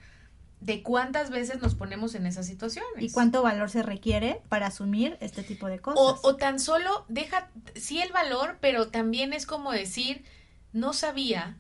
de 0.61 0.83
cuántas 0.83 1.31
veces 1.31 1.61
nos 1.61 1.75
ponemos 1.75 2.15
en 2.15 2.27
esas 2.27 2.47
situaciones. 2.47 3.03
Y 3.03 3.11
cuánto 3.11 3.43
valor 3.43 3.69
se 3.71 3.83
requiere 3.83 4.41
para 4.49 4.69
asumir 4.69 5.19
este 5.21 5.43
tipo 5.43 5.67
de 5.67 5.79
cosas. 5.79 6.21
O, 6.23 6.29
o 6.29 6.37
tan 6.37 6.59
solo 6.59 7.05
deja, 7.09 7.51
sí 7.75 8.01
el 8.01 8.13
valor, 8.13 8.59
pero 8.61 8.89
también 8.89 9.33
es 9.33 9.47
como 9.47 9.73
decir, 9.73 10.25
no 10.73 10.93
sabía 10.93 11.57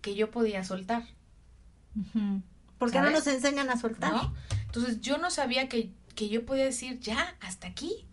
que 0.00 0.14
yo 0.14 0.30
podía 0.30 0.64
soltar. 0.64 1.04
Ujú. 1.96 2.42
¿Por 2.78 2.90
qué 2.90 2.98
no 2.98 3.06
¿Sabes? 3.06 3.26
nos 3.26 3.34
enseñan 3.34 3.70
a 3.70 3.76
soltar? 3.76 4.12
¿no? 4.12 4.34
Entonces 4.66 5.00
yo 5.00 5.18
no 5.18 5.30
sabía 5.30 5.68
que, 5.68 5.92
que 6.14 6.28
yo 6.28 6.44
podía 6.46 6.64
decir, 6.64 7.00
ya, 7.00 7.36
hasta 7.40 7.68
aquí. 7.68 8.06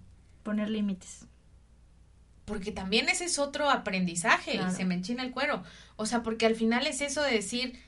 Poner 0.43 0.70
límites. 0.70 1.26
Porque 2.46 2.72
también 2.72 3.10
ese 3.10 3.26
es 3.26 3.39
otro 3.39 3.70
aprendizaje 3.70 4.54
Claro. 4.54 4.72
y 4.72 4.76
se 4.76 4.86
me 4.86 4.93
enchina 4.96 5.24
el 5.24 5.32
cuero. 5.32 5.64
O 5.96 6.06
sea, 6.06 6.22
porque 6.24 6.46
al 6.46 6.56
final 6.56 6.86
es 6.88 7.02
eso 7.02 7.22
de 7.24 7.32
decir, 7.32 7.80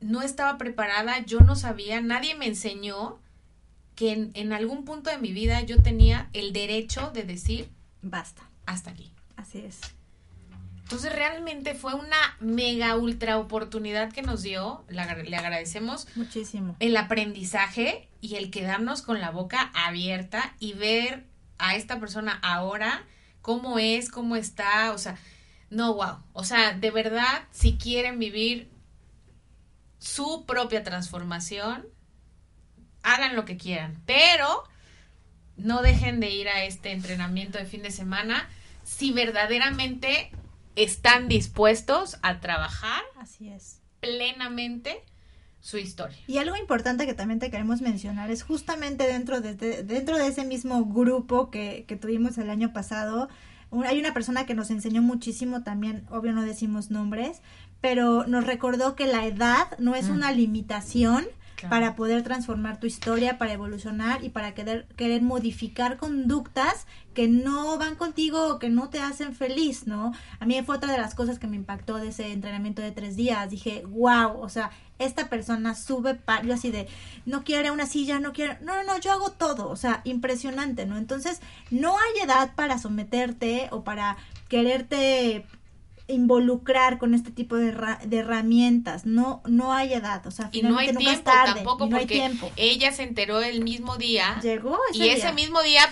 no 0.00 0.22
estaba 0.22 0.58
preparada, 0.58 1.18
yo 1.20 1.40
no 1.40 1.54
sabía, 1.54 2.00
nadie 2.00 2.34
me 2.34 2.46
enseñó 2.46 3.18
que 3.94 4.12
en, 4.12 4.30
en 4.34 4.52
algún 4.52 4.84
punto 4.84 5.10
de 5.10 5.18
mi 5.18 5.32
vida 5.32 5.60
yo 5.62 5.80
tenía 5.82 6.28
el 6.32 6.52
derecho 6.52 7.10
de 7.12 7.24
decir 7.24 7.68
Basta. 8.00 8.42
hasta 8.66 8.90
aquí. 8.90 9.12
Así 9.36 9.58
es. 9.58 9.80
Entonces 10.84 11.12
realmente 11.14 11.74
fue 11.74 11.94
una 11.94 12.16
mega 12.40 12.96
ultra 12.96 13.38
oportunidad 13.38 14.12
que 14.12 14.22
nos 14.22 14.42
dio, 14.42 14.84
le 14.88 15.00
agradecemos 15.36 16.06
Muchísimo. 16.16 16.76
el 16.80 16.96
aprendizaje 16.96 18.08
y 18.20 18.36
el 18.36 18.50
quedarnos 18.50 19.02
con 19.02 19.20
la 19.20 19.30
boca 19.30 19.70
abierta 19.74 20.54
y 20.58 20.72
ver 20.74 21.24
a 21.58 21.76
esta 21.76 21.98
persona 22.00 22.38
ahora 22.42 23.04
cómo 23.42 23.78
es, 23.78 24.08
cómo 24.10 24.36
está, 24.36 24.92
o 24.92 24.98
sea, 24.98 25.18
no, 25.68 25.94
wow, 25.94 26.18
o 26.32 26.44
sea, 26.44 26.72
de 26.72 26.90
verdad, 26.90 27.44
si 27.50 27.76
quieren 27.76 28.18
vivir 28.18 28.70
su 29.98 30.44
propia 30.46 30.82
transformación, 30.82 31.86
hagan 33.02 33.36
lo 33.36 33.44
que 33.44 33.56
quieran, 33.56 34.00
pero 34.06 34.64
no 35.56 35.82
dejen 35.82 36.20
de 36.20 36.30
ir 36.30 36.48
a 36.48 36.64
este 36.64 36.92
entrenamiento 36.92 37.58
de 37.58 37.66
fin 37.66 37.82
de 37.82 37.90
semana 37.90 38.48
si 38.84 39.12
verdaderamente 39.12 40.30
están 40.76 41.28
dispuestos 41.28 42.18
a 42.22 42.40
trabajar 42.40 43.02
Así 43.16 43.48
es. 43.48 43.80
plenamente 44.00 45.04
su 45.62 45.78
historia. 45.78 46.18
Y 46.26 46.36
algo 46.38 46.56
importante 46.56 47.06
que 47.06 47.14
también 47.14 47.38
te 47.40 47.50
queremos 47.50 47.80
mencionar 47.80 48.30
es 48.30 48.42
justamente 48.42 49.06
dentro 49.06 49.40
de, 49.40 49.54
de- 49.54 49.82
dentro 49.84 50.18
de 50.18 50.26
ese 50.26 50.44
mismo 50.44 50.84
grupo 50.84 51.50
que, 51.50 51.84
que 51.88 51.96
tuvimos 51.96 52.36
el 52.36 52.50
año 52.50 52.72
pasado, 52.74 53.28
un- 53.70 53.86
hay 53.86 53.98
una 53.98 54.12
persona 54.12 54.44
que 54.44 54.54
nos 54.54 54.70
enseñó 54.70 55.00
muchísimo 55.02 55.62
también, 55.62 56.04
obvio 56.10 56.32
no 56.32 56.42
decimos 56.42 56.90
nombres, 56.90 57.40
pero 57.80 58.26
nos 58.26 58.44
recordó 58.44 58.96
que 58.96 59.06
la 59.06 59.24
edad 59.24 59.66
no 59.78 59.94
es 59.94 60.08
Mm. 60.08 60.12
una 60.12 60.32
limitación 60.32 61.24
Para 61.68 61.94
poder 61.94 62.22
transformar 62.22 62.80
tu 62.80 62.86
historia, 62.86 63.38
para 63.38 63.52
evolucionar 63.52 64.24
y 64.24 64.30
para 64.30 64.54
querer, 64.54 64.86
querer 64.96 65.22
modificar 65.22 65.96
conductas 65.96 66.86
que 67.14 67.28
no 67.28 67.78
van 67.78 67.94
contigo 67.96 68.48
o 68.48 68.58
que 68.58 68.70
no 68.70 68.88
te 68.88 69.00
hacen 69.00 69.34
feliz, 69.34 69.86
¿no? 69.86 70.12
A 70.40 70.46
mí 70.46 70.60
fue 70.62 70.76
otra 70.76 70.92
de 70.92 70.98
las 70.98 71.14
cosas 71.14 71.38
que 71.38 71.46
me 71.46 71.56
impactó 71.56 71.96
de 71.96 72.08
ese 72.08 72.32
entrenamiento 72.32 72.82
de 72.82 72.92
tres 72.92 73.16
días. 73.16 73.50
Dije, 73.50 73.84
wow, 73.86 74.40
o 74.40 74.48
sea, 74.48 74.70
esta 74.98 75.28
persona 75.28 75.74
sube, 75.74 76.14
pa 76.14 76.42
yo 76.42 76.54
así 76.54 76.70
de, 76.70 76.88
no 77.26 77.44
quiere 77.44 77.70
una 77.70 77.86
silla, 77.86 78.18
no 78.20 78.32
quiere, 78.32 78.58
no, 78.62 78.76
no, 78.76 78.84
no, 78.84 78.98
yo 78.98 79.12
hago 79.12 79.32
todo, 79.32 79.68
o 79.68 79.76
sea, 79.76 80.00
impresionante, 80.04 80.86
¿no? 80.86 80.96
Entonces, 80.96 81.40
no 81.70 81.96
hay 81.96 82.24
edad 82.24 82.54
para 82.54 82.78
someterte 82.78 83.68
o 83.70 83.84
para 83.84 84.16
quererte 84.48 85.46
involucrar 86.14 86.98
con 86.98 87.14
este 87.14 87.30
tipo 87.30 87.56
de, 87.56 87.72
de 88.04 88.16
herramientas. 88.18 89.06
No, 89.06 89.42
no 89.46 89.72
hay 89.72 89.94
edad, 89.94 90.26
o 90.26 90.30
sea, 90.30 90.48
Y 90.52 90.62
no 90.62 90.78
hay 90.78 90.88
es 90.90 90.96
tiempo 90.96 91.22
tarde, 91.22 91.54
tampoco 91.56 91.86
no 91.86 91.96
hay 91.96 92.02
porque 92.02 92.14
tiempo. 92.14 92.50
ella 92.56 92.92
se 92.92 93.02
enteró 93.02 93.42
el 93.42 93.62
mismo 93.62 93.96
día 93.96 94.38
Llegó 94.42 94.78
ese 94.90 95.04
y 95.04 95.08
ese 95.08 95.32
mismo 95.32 95.62
día 95.62 95.82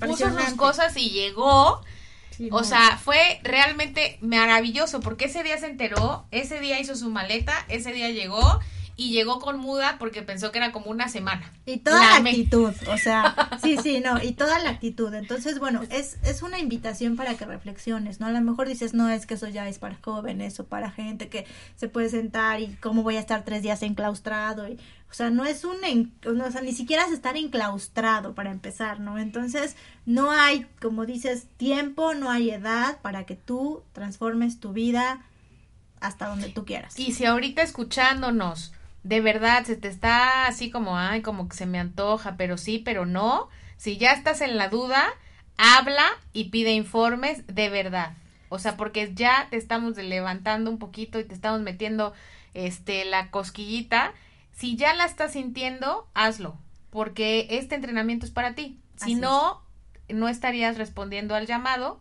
puso 0.00 0.30
sus 0.30 0.54
cosas 0.54 0.96
y 0.96 1.10
llegó. 1.10 1.80
Sí, 2.30 2.48
O 2.52 2.58
no. 2.60 2.64
sea, 2.64 2.96
fue 3.02 3.40
realmente 3.42 4.18
maravilloso 4.22 5.00
porque 5.00 5.26
ese 5.26 5.42
día 5.42 5.58
se 5.58 5.66
enteró, 5.66 6.24
ese 6.30 6.58
día 6.60 6.80
hizo 6.80 6.96
su 6.96 7.10
maleta, 7.10 7.54
ese 7.68 7.92
día 7.92 8.10
llegó 8.10 8.60
y 9.00 9.12
llegó 9.12 9.38
con 9.40 9.58
muda 9.58 9.96
porque 9.98 10.20
pensó 10.20 10.52
que 10.52 10.58
era 10.58 10.72
como 10.72 10.90
una 10.90 11.08
semana. 11.08 11.50
Y 11.64 11.78
toda 11.78 12.00
la 12.00 12.16
actitud, 12.16 12.74
o 12.86 12.98
sea, 12.98 13.34
sí, 13.62 13.78
sí, 13.82 14.00
no, 14.00 14.22
y 14.22 14.32
toda 14.32 14.58
la 14.58 14.68
actitud. 14.68 15.14
Entonces, 15.14 15.58
bueno, 15.58 15.80
es, 15.88 16.18
es 16.22 16.42
una 16.42 16.58
invitación 16.58 17.16
para 17.16 17.34
que 17.34 17.46
reflexiones, 17.46 18.20
¿no? 18.20 18.26
A 18.26 18.30
lo 18.30 18.42
mejor 18.42 18.68
dices, 18.68 18.92
no, 18.92 19.08
es 19.08 19.24
que 19.24 19.34
eso 19.34 19.48
ya 19.48 19.66
es 19.70 19.78
para 19.78 19.96
jóvenes 20.02 20.60
o 20.60 20.66
para 20.66 20.90
gente 20.90 21.28
que 21.30 21.46
se 21.76 21.88
puede 21.88 22.10
sentar 22.10 22.60
y 22.60 22.76
cómo 22.76 23.02
voy 23.02 23.16
a 23.16 23.20
estar 23.20 23.42
tres 23.42 23.62
días 23.62 23.80
enclaustrado. 23.82 24.68
Y, 24.68 24.74
o 25.10 25.14
sea, 25.14 25.30
no 25.30 25.46
es 25.46 25.64
un, 25.64 25.82
en- 25.82 26.12
no, 26.34 26.44
o 26.44 26.50
sea, 26.50 26.60
ni 26.60 26.74
siquiera 26.74 27.06
es 27.06 27.12
estar 27.12 27.38
enclaustrado 27.38 28.34
para 28.34 28.50
empezar, 28.50 29.00
¿no? 29.00 29.16
Entonces, 29.18 29.76
no 30.04 30.30
hay, 30.30 30.66
como 30.78 31.06
dices, 31.06 31.46
tiempo, 31.56 32.12
no 32.12 32.30
hay 32.30 32.50
edad 32.50 32.98
para 33.00 33.24
que 33.24 33.34
tú 33.34 33.82
transformes 33.94 34.60
tu 34.60 34.74
vida 34.74 35.24
hasta 36.00 36.26
donde 36.26 36.50
tú 36.50 36.66
quieras. 36.66 36.98
Y 36.98 37.12
si 37.14 37.24
ahorita 37.24 37.62
escuchándonos, 37.62 38.72
de 39.02 39.20
verdad 39.20 39.64
se 39.64 39.76
te 39.76 39.88
está 39.88 40.46
así 40.46 40.70
como, 40.70 40.98
ay, 40.98 41.22
como 41.22 41.48
que 41.48 41.56
se 41.56 41.66
me 41.66 41.78
antoja, 41.78 42.36
pero 42.36 42.58
sí, 42.58 42.78
pero 42.78 43.06
no, 43.06 43.48
si 43.76 43.96
ya 43.96 44.12
estás 44.12 44.40
en 44.40 44.56
la 44.56 44.68
duda, 44.68 45.08
habla 45.56 46.06
y 46.32 46.44
pide 46.44 46.72
informes 46.72 47.46
de 47.46 47.68
verdad. 47.68 48.14
O 48.48 48.58
sea, 48.58 48.76
porque 48.76 49.12
ya 49.14 49.46
te 49.50 49.56
estamos 49.56 49.96
levantando 49.96 50.70
un 50.70 50.78
poquito 50.78 51.18
y 51.20 51.24
te 51.24 51.34
estamos 51.34 51.60
metiendo 51.60 52.12
este 52.52 53.04
la 53.04 53.30
cosquillita. 53.30 54.12
Si 54.52 54.76
ya 54.76 54.92
la 54.94 55.04
estás 55.04 55.32
sintiendo, 55.32 56.08
hazlo, 56.14 56.58
porque 56.90 57.46
este 57.50 57.76
entrenamiento 57.76 58.26
es 58.26 58.32
para 58.32 58.54
ti. 58.54 58.78
Si 58.96 59.12
Así 59.12 59.14
no, 59.14 59.62
no 60.08 60.28
estarías 60.28 60.76
respondiendo 60.76 61.34
al 61.34 61.46
llamado, 61.46 62.00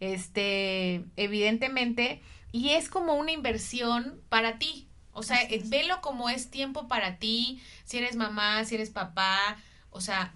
este, 0.00 1.04
evidentemente, 1.16 2.22
y 2.50 2.70
es 2.70 2.88
como 2.88 3.14
una 3.14 3.32
inversión 3.32 4.20
para 4.28 4.58
ti. 4.58 4.88
O 5.12 5.22
sea, 5.22 5.38
Así 5.38 5.54
es. 5.56 5.70
velo 5.70 6.00
como 6.00 6.28
es 6.28 6.50
tiempo 6.50 6.88
para 6.88 7.16
ti, 7.16 7.60
si 7.84 7.98
eres 7.98 8.16
mamá, 8.16 8.64
si 8.64 8.74
eres 8.76 8.90
papá, 8.90 9.56
o 9.90 10.00
sea, 10.00 10.32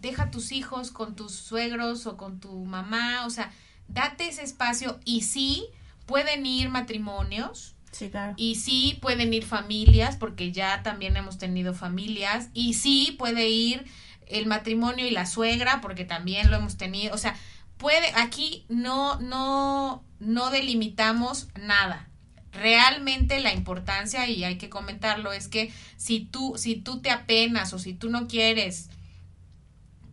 deja 0.00 0.24
a 0.24 0.30
tus 0.30 0.52
hijos 0.52 0.90
con 0.90 1.14
tus 1.16 1.32
suegros 1.34 2.06
o 2.06 2.16
con 2.16 2.40
tu 2.40 2.64
mamá, 2.64 3.26
o 3.26 3.30
sea, 3.30 3.52
date 3.88 4.28
ese 4.28 4.42
espacio 4.42 4.98
y 5.04 5.22
sí 5.22 5.66
pueden 6.06 6.46
ir 6.46 6.68
matrimonios, 6.70 7.74
Sí, 7.90 8.10
claro. 8.10 8.34
y 8.36 8.54
sí 8.56 8.98
pueden 9.00 9.32
ir 9.34 9.44
familias, 9.44 10.16
porque 10.16 10.52
ya 10.52 10.82
también 10.82 11.16
hemos 11.16 11.38
tenido 11.38 11.74
familias, 11.74 12.48
y 12.54 12.74
sí 12.74 13.14
puede 13.18 13.48
ir 13.48 13.84
el 14.26 14.46
matrimonio 14.46 15.06
y 15.06 15.10
la 15.10 15.26
suegra, 15.26 15.80
porque 15.80 16.04
también 16.04 16.50
lo 16.50 16.56
hemos 16.58 16.76
tenido, 16.76 17.14
o 17.14 17.18
sea, 17.18 17.34
puede, 17.78 18.06
aquí 18.14 18.64
no, 18.68 19.18
no, 19.20 20.02
no 20.20 20.50
delimitamos 20.50 21.48
nada. 21.60 22.07
Realmente 22.52 23.40
la 23.40 23.52
importancia, 23.52 24.28
y 24.28 24.44
hay 24.44 24.58
que 24.58 24.70
comentarlo, 24.70 25.32
es 25.32 25.48
que 25.48 25.72
si 25.96 26.20
tú, 26.20 26.54
si 26.56 26.76
tú 26.76 27.00
te 27.00 27.10
apenas 27.10 27.72
o 27.72 27.78
si 27.78 27.92
tú 27.94 28.10
no 28.10 28.26
quieres 28.26 28.88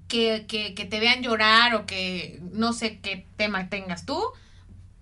que, 0.08 0.46
que, 0.48 0.74
que 0.74 0.86
te 0.86 1.00
vean 1.00 1.24
llorar 1.24 1.76
o 1.76 1.86
que 1.86 2.42
no 2.52 2.74
sé 2.74 3.00
qué 3.00 3.26
tema 3.38 3.70
tengas 3.70 4.06
tú, 4.06 4.22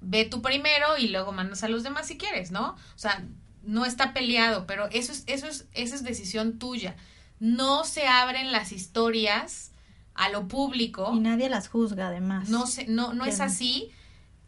ve 0.01 0.25
tú 0.25 0.41
primero 0.41 0.97
y 0.97 1.07
luego 1.07 1.31
mandas 1.31 1.63
a 1.63 1.69
los 1.69 1.84
demás 1.84 2.07
si 2.07 2.17
quieres, 2.17 2.51
¿no? 2.51 2.71
O 2.71 2.97
sea, 2.97 3.25
no 3.63 3.86
está 3.86 4.13
peleado, 4.13 4.67
pero 4.67 4.88
eso 4.91 5.11
es, 5.11 5.23
eso 5.27 5.47
es, 5.47 5.67
esa 5.73 5.95
es 5.95 6.03
decisión 6.03 6.59
tuya. 6.59 6.95
No 7.39 7.84
se 7.84 8.07
abren 8.07 8.51
las 8.51 8.71
historias 8.71 9.71
a 10.13 10.29
lo 10.29 10.47
público. 10.47 11.11
Y 11.13 11.19
nadie 11.19 11.49
las 11.49 11.67
juzga, 11.67 12.07
además. 12.07 12.49
No, 12.49 12.67
se, 12.67 12.86
no, 12.88 13.13
no 13.13 13.25
es 13.25 13.39
así. 13.39 13.91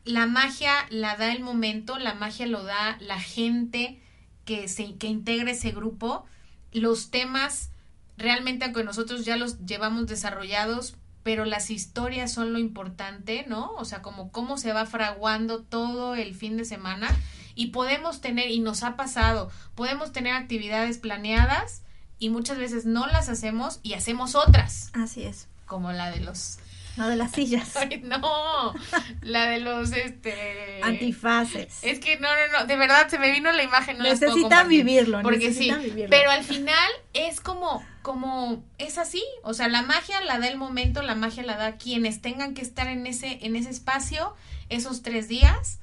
La 0.06 0.28
magia 0.28 0.72
la 0.90 1.18
da 1.18 1.32
el 1.34 1.42
momento, 1.42 1.98
la 1.98 2.14
magia 2.14 2.46
lo 2.46 2.64
da 2.64 2.98
la 3.00 3.20
gente 3.20 4.00
que, 4.46 4.68
se, 4.68 4.96
que 4.96 5.08
integra 5.08 5.52
ese 5.52 5.72
grupo. 5.72 6.26
Los 6.72 7.10
temas, 7.10 7.72
realmente, 8.18 8.66
aunque 8.66 8.84
nosotros 8.84 9.26
ya 9.26 9.36
los 9.36 9.66
llevamos 9.66 10.08
desarrollados, 10.08 10.96
pero 11.24 11.44
las 11.44 11.72
historias 11.72 12.32
son 12.32 12.54
lo 12.54 12.60
importante, 12.60 13.46
¿no? 13.48 13.72
O 13.78 13.86
sea, 13.86 14.04
como 14.04 14.32
cómo 14.32 14.58
se 14.58 14.74
va 14.74 14.86
fraguando 14.86 15.64
todo 15.64 16.14
el 16.14 16.36
fin 16.36 16.56
de 16.56 16.66
semana. 16.66 17.08
Y 17.56 17.68
podemos 17.68 18.22
tener, 18.22 18.52
y 18.52 18.60
nos 18.60 18.84
ha 18.84 18.96
pasado, 18.96 19.50
podemos 19.74 20.12
tener 20.12 20.34
actividades 20.34 21.00
planeadas 21.00 21.82
y 22.20 22.30
muchas 22.30 22.58
veces 22.60 22.86
no 22.86 23.08
las 23.08 23.28
hacemos 23.30 23.80
y 23.82 23.94
hacemos 23.94 24.36
otras, 24.36 24.92
Así 24.94 25.24
es. 25.24 25.48
como 25.66 25.92
la 25.92 26.12
de 26.12 26.20
los 26.20 26.60
No 26.98 27.10
de 27.10 27.16
las 27.16 27.32
sillas. 27.32 27.76
Ay, 27.76 28.02
no, 28.04 28.74
la 29.22 29.48
de 29.48 29.60
los, 29.60 29.92
este... 29.92 30.80
Antifaces. 30.84 31.80
Es 31.84 32.00
que 32.00 32.18
no, 32.20 32.30
no, 32.30 32.60
no, 32.60 32.66
de 32.66 32.78
verdad 32.78 33.10
se 33.10 33.20
me 33.20 33.32
vino 33.32 33.52
la 33.52 33.64
imagen. 33.64 33.98
No 33.98 34.04
Necesitan 34.04 34.70
vivirlo, 34.70 35.22
Porque 35.22 35.50
necesitan 35.50 35.82
sí, 35.82 35.88
vivirlo. 35.90 36.10
pero 36.10 36.32
al 36.32 36.44
final 36.44 36.90
es 37.14 37.42
como, 37.42 37.84
como, 38.02 38.64
es 38.78 38.98
así. 38.98 39.24
O 39.44 39.54
sea, 39.54 39.68
la 39.68 39.82
magia 39.82 40.22
la 40.22 40.40
da 40.40 40.48
el 40.48 40.58
momento, 40.58 41.02
la 41.02 41.16
magia 41.16 41.44
la 41.44 41.58
da 41.58 41.78
quienes 41.78 42.22
tengan 42.22 42.54
que 42.54 42.62
estar 42.62 42.88
en 42.88 43.08
ese, 43.08 43.40
en 43.42 43.56
ese 43.56 43.70
espacio 43.70 44.36
esos 44.70 45.02
tres 45.02 45.28
días. 45.28 45.80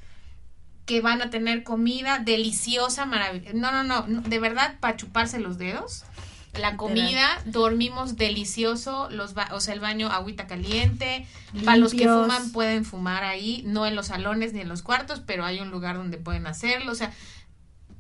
que 0.85 1.01
van 1.01 1.23
a 1.23 1.31
tener 1.31 1.63
comida 1.63 2.19
deliciosa, 2.19 3.07
maravillosa. 3.07 3.53
No, 3.55 3.71
no, 3.71 3.85
no, 3.85 4.07
no, 4.09 4.21
de 4.23 4.39
verdad, 4.41 4.79
para 4.81 4.97
chuparse 4.97 5.39
los 5.39 5.57
dedos. 5.57 6.05
La 6.55 6.77
comida, 6.77 7.29
dormimos 7.47 8.17
delicioso, 8.17 9.09
los 9.11 9.33
ba- 9.33 9.49
o 9.53 9.61
sea, 9.61 9.73
el 9.73 9.81
baño, 9.81 10.09
agüita 10.11 10.47
caliente. 10.47 11.27
Para 11.65 11.79
los 11.79 11.93
que 11.93 11.99
Limpios. 11.99 12.23
fuman, 12.27 12.53
pueden 12.53 12.85
fumar 12.85 13.25
ahí, 13.25 13.63
no 13.67 13.87
en 13.87 13.95
los 13.97 14.09
salones 14.09 14.53
ni 14.53 14.61
en 14.61 14.69
los 14.69 14.83
cuartos, 14.83 15.21
pero 15.25 15.45
hay 15.47 15.61
un 15.61 15.71
lugar 15.71 15.97
donde 15.97 16.19
pueden 16.19 16.47
hacerlo. 16.47 16.93
O 16.93 16.95
sea, 16.95 17.13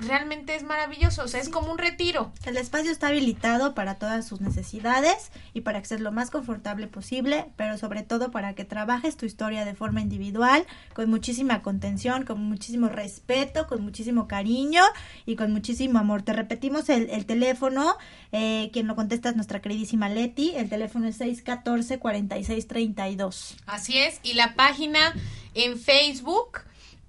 realmente 0.06 0.54
es 0.54 0.62
maravilloso, 0.62 1.24
o 1.24 1.28
sea, 1.28 1.40
es 1.40 1.48
como 1.48 1.72
un 1.72 1.78
retiro. 1.78 2.32
El 2.44 2.56
espacio 2.56 2.90
está 2.90 3.08
habilitado 3.08 3.74
para 3.74 3.96
todas 3.96 4.26
sus 4.26 4.40
necesidades 4.40 5.30
y 5.54 5.62
para 5.62 5.80
que 5.80 5.86
seas 5.86 6.00
lo 6.00 6.12
más 6.12 6.30
confortable 6.30 6.86
posible, 6.86 7.46
pero 7.56 7.78
sobre 7.78 8.02
todo 8.02 8.30
para 8.30 8.54
que 8.54 8.64
trabajes 8.64 9.16
tu 9.16 9.26
historia 9.26 9.64
de 9.64 9.74
forma 9.74 10.00
individual, 10.00 10.66
con 10.94 11.10
muchísima 11.10 11.62
contención, 11.62 12.24
con 12.24 12.42
muchísimo 12.42 12.88
respeto, 12.88 13.66
con 13.66 13.82
muchísimo 13.82 14.28
cariño 14.28 14.82
y 15.26 15.34
con 15.36 15.52
muchísimo 15.52 15.98
amor. 15.98 16.22
Te 16.22 16.32
repetimos 16.32 16.88
el, 16.88 17.10
el 17.10 17.26
teléfono, 17.26 17.96
eh, 18.32 18.70
quien 18.72 18.86
lo 18.86 18.96
contesta 18.96 19.28
es 19.30 19.36
nuestra 19.36 19.60
queridísima 19.60 20.08
Leti, 20.08 20.52
el 20.56 20.68
teléfono 20.68 21.08
es 21.08 21.20
614-4632. 21.20 23.56
Así 23.66 23.98
es, 23.98 24.20
y 24.22 24.34
la 24.34 24.54
página 24.54 25.14
en 25.54 25.78
Facebook, 25.78 26.60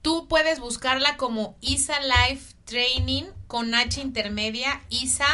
tú 0.02 0.28
puedes 0.28 0.60
buscarla 0.60 1.18
como 1.18 1.56
ISA 1.62 2.00
Life 2.02 2.53
Training 2.74 3.26
con 3.46 3.76
H 3.76 4.02
intermedia, 4.02 4.82
ISA 4.90 5.28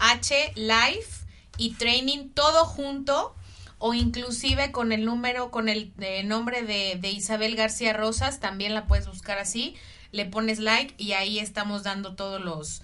H 0.00 0.52
Life 0.56 1.24
y 1.56 1.74
Training 1.74 2.30
todo 2.30 2.64
junto 2.64 3.36
o 3.78 3.94
inclusive 3.94 4.72
con 4.72 4.90
el 4.90 5.04
número, 5.04 5.52
con 5.52 5.68
el 5.68 5.92
nombre 6.24 6.64
de, 6.64 6.98
de 7.00 7.12
Isabel 7.12 7.54
García 7.54 7.92
Rosas, 7.92 8.40
también 8.40 8.74
la 8.74 8.88
puedes 8.88 9.06
buscar 9.06 9.38
así, 9.38 9.76
le 10.10 10.24
pones 10.24 10.58
like 10.58 10.96
y 10.98 11.12
ahí 11.12 11.38
estamos 11.38 11.84
dando 11.84 12.16
todos 12.16 12.40
los 12.40 12.82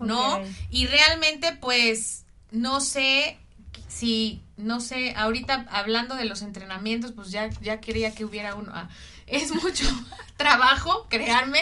¿no? 0.00 0.40
Y 0.70 0.88
realmente, 0.88 1.56
pues, 1.60 2.24
no 2.50 2.80
sé 2.80 3.38
si, 3.86 4.42
no 4.56 4.80
sé, 4.80 5.14
ahorita 5.16 5.66
hablando 5.70 6.16
de 6.16 6.24
los 6.24 6.42
entrenamientos, 6.42 7.12
pues 7.12 7.30
ya, 7.30 7.48
ya 7.60 7.80
quería 7.80 8.12
que 8.12 8.24
hubiera 8.24 8.56
uno. 8.56 8.72
Ah, 8.74 8.88
es 9.26 9.54
mucho 9.54 9.86
trabajo, 10.36 11.06
créanme, 11.08 11.60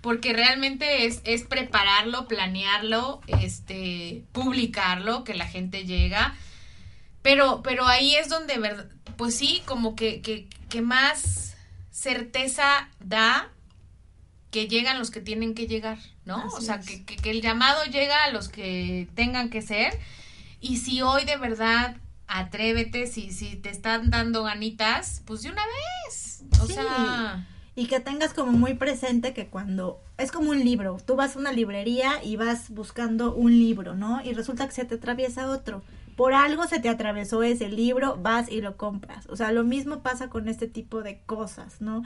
porque 0.00 0.32
realmente 0.32 1.06
es, 1.06 1.20
es 1.24 1.42
prepararlo, 1.42 2.26
planearlo, 2.28 3.20
este, 3.26 4.24
publicarlo, 4.32 5.24
que 5.24 5.34
la 5.34 5.46
gente 5.46 5.84
llega. 5.84 6.34
Pero, 7.22 7.62
pero 7.62 7.86
ahí 7.86 8.16
es 8.16 8.28
donde, 8.28 8.60
pues 9.16 9.36
sí, 9.36 9.62
como 9.64 9.94
que, 9.94 10.20
que, 10.20 10.48
que 10.68 10.82
más 10.82 11.56
certeza 11.90 12.88
da 12.98 13.50
que 14.50 14.68
llegan 14.68 14.98
los 14.98 15.10
que 15.10 15.20
tienen 15.20 15.54
que 15.54 15.66
llegar, 15.66 15.98
¿no? 16.24 16.36
Así 16.36 16.56
o 16.58 16.60
sea, 16.60 16.80
que, 16.80 17.04
que, 17.04 17.16
que 17.16 17.30
el 17.30 17.40
llamado 17.40 17.84
llega 17.84 18.24
a 18.24 18.30
los 18.30 18.48
que 18.48 19.08
tengan 19.14 19.48
que 19.50 19.62
ser. 19.62 19.98
Y 20.60 20.78
si 20.78 21.00
hoy 21.00 21.24
de 21.24 21.36
verdad 21.36 21.96
atrévete, 22.26 23.06
si, 23.06 23.32
si 23.32 23.56
te 23.56 23.70
están 23.70 24.10
dando 24.10 24.44
ganitas, 24.44 25.22
pues 25.26 25.42
de 25.42 25.50
una 25.50 25.62
vez. 26.06 26.31
O 26.62 26.66
Sí. 26.66 26.74
sea, 26.74 27.46
Y 27.74 27.86
que 27.86 28.00
tengas 28.00 28.34
como 28.34 28.52
muy 28.52 28.74
presente 28.74 29.32
que 29.32 29.46
cuando 29.46 29.98
es 30.18 30.30
como 30.30 30.50
un 30.50 30.60
libro, 30.62 30.98
tú 31.06 31.16
vas 31.16 31.36
a 31.36 31.38
una 31.38 31.52
librería 31.52 32.22
y 32.22 32.36
vas 32.36 32.68
buscando 32.68 33.34
un 33.34 33.50
libro, 33.52 33.94
¿no? 33.94 34.20
Y 34.22 34.34
resulta 34.34 34.66
que 34.66 34.72
se 34.72 34.84
te 34.84 34.96
atraviesa 34.96 35.48
otro. 35.48 35.82
Por 36.14 36.34
algo 36.34 36.66
se 36.66 36.80
te 36.80 36.90
atravesó 36.90 37.42
ese 37.42 37.70
libro, 37.70 38.18
vas 38.20 38.50
y 38.50 38.60
lo 38.60 38.76
compras. 38.76 39.26
O 39.30 39.36
sea, 39.36 39.52
lo 39.52 39.64
mismo 39.64 40.00
pasa 40.02 40.28
con 40.28 40.48
este 40.48 40.66
tipo 40.68 41.02
de 41.02 41.20
cosas, 41.24 41.80
¿no? 41.80 42.02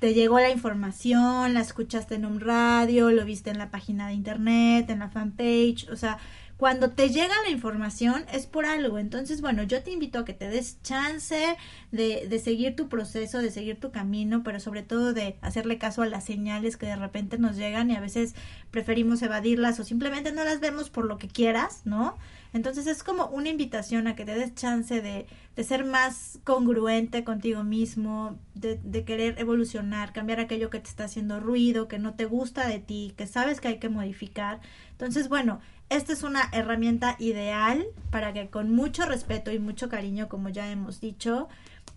Te 0.00 0.12
llegó 0.12 0.38
la 0.38 0.50
información, 0.50 1.54
la 1.54 1.60
escuchaste 1.60 2.16
en 2.16 2.26
un 2.26 2.40
radio, 2.40 3.10
lo 3.10 3.24
viste 3.24 3.48
en 3.48 3.56
la 3.56 3.70
página 3.70 4.08
de 4.08 4.12
internet, 4.12 4.90
en 4.90 4.98
la 4.98 5.08
fanpage, 5.08 5.88
o 5.90 5.96
sea, 5.96 6.18
cuando 6.56 6.90
te 6.90 7.10
llega 7.10 7.34
la 7.44 7.50
información 7.50 8.24
es 8.32 8.46
por 8.46 8.64
algo. 8.64 8.98
Entonces, 8.98 9.42
bueno, 9.42 9.62
yo 9.62 9.82
te 9.82 9.90
invito 9.90 10.20
a 10.20 10.24
que 10.24 10.32
te 10.32 10.48
des 10.48 10.80
chance 10.82 11.56
de, 11.92 12.26
de 12.28 12.38
seguir 12.38 12.74
tu 12.76 12.88
proceso, 12.88 13.38
de 13.38 13.50
seguir 13.50 13.78
tu 13.78 13.90
camino, 13.90 14.42
pero 14.42 14.58
sobre 14.58 14.82
todo 14.82 15.12
de 15.12 15.36
hacerle 15.42 15.78
caso 15.78 16.02
a 16.02 16.06
las 16.06 16.24
señales 16.24 16.76
que 16.76 16.86
de 16.86 16.96
repente 16.96 17.38
nos 17.38 17.56
llegan 17.56 17.90
y 17.90 17.96
a 17.96 18.00
veces 18.00 18.34
preferimos 18.70 19.20
evadirlas 19.22 19.78
o 19.80 19.84
simplemente 19.84 20.32
no 20.32 20.44
las 20.44 20.60
vemos 20.60 20.88
por 20.88 21.04
lo 21.04 21.18
que 21.18 21.28
quieras, 21.28 21.82
¿no? 21.84 22.16
Entonces 22.52 22.86
es 22.86 23.02
como 23.02 23.26
una 23.26 23.50
invitación 23.50 24.06
a 24.06 24.16
que 24.16 24.24
te 24.24 24.34
des 24.34 24.54
chance 24.54 25.02
de, 25.02 25.26
de 25.56 25.64
ser 25.64 25.84
más 25.84 26.38
congruente 26.44 27.22
contigo 27.22 27.64
mismo, 27.64 28.38
de, 28.54 28.80
de 28.82 29.04
querer 29.04 29.38
evolucionar, 29.38 30.14
cambiar 30.14 30.40
aquello 30.40 30.70
que 30.70 30.80
te 30.80 30.88
está 30.88 31.04
haciendo 31.04 31.38
ruido, 31.38 31.86
que 31.86 31.98
no 31.98 32.14
te 32.14 32.24
gusta 32.24 32.66
de 32.66 32.78
ti, 32.78 33.12
que 33.16 33.26
sabes 33.26 33.60
que 33.60 33.68
hay 33.68 33.78
que 33.78 33.90
modificar. 33.90 34.60
Entonces, 34.92 35.28
bueno, 35.28 35.60
esta 35.88 36.12
es 36.12 36.22
una 36.22 36.48
herramienta 36.52 37.16
ideal 37.18 37.86
para 38.10 38.32
que 38.32 38.48
con 38.48 38.74
mucho 38.74 39.06
respeto 39.06 39.52
y 39.52 39.58
mucho 39.58 39.88
cariño, 39.88 40.28
como 40.28 40.48
ya 40.48 40.70
hemos 40.70 41.00
dicho, 41.00 41.48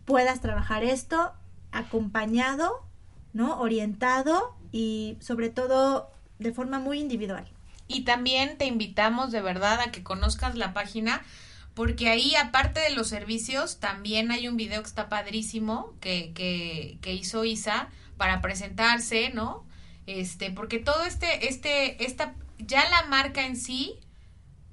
puedas 0.05 0.41
trabajar 0.41 0.83
esto 0.83 1.33
acompañado, 1.71 2.85
¿no? 3.33 3.59
Orientado 3.59 4.55
y 4.71 5.17
sobre 5.19 5.49
todo 5.49 6.11
de 6.37 6.51
forma 6.51 6.79
muy 6.79 6.99
individual. 6.99 7.45
Y 7.87 8.01
también 8.01 8.57
te 8.57 8.65
invitamos 8.65 9.31
de 9.31 9.41
verdad 9.41 9.79
a 9.79 9.91
que 9.91 10.03
conozcas 10.03 10.55
la 10.55 10.73
página, 10.73 11.23
porque 11.73 12.09
ahí, 12.09 12.35
aparte 12.35 12.79
de 12.79 12.91
los 12.91 13.07
servicios, 13.07 13.79
también 13.79 14.31
hay 14.31 14.47
un 14.47 14.57
video 14.57 14.81
que 14.81 14.87
está 14.87 15.09
padrísimo 15.09 15.93
que, 15.99 16.31
que, 16.33 17.13
hizo 17.13 17.45
Isa 17.45 17.89
para 18.17 18.41
presentarse, 18.41 19.31
¿no? 19.33 19.63
Este, 20.05 20.51
porque 20.51 20.77
todo 20.77 21.03
este, 21.03 21.47
este, 21.47 22.03
esta, 22.03 22.35
ya 22.59 22.87
la 22.89 23.03
marca 23.07 23.45
en 23.45 23.55
sí, 23.57 23.99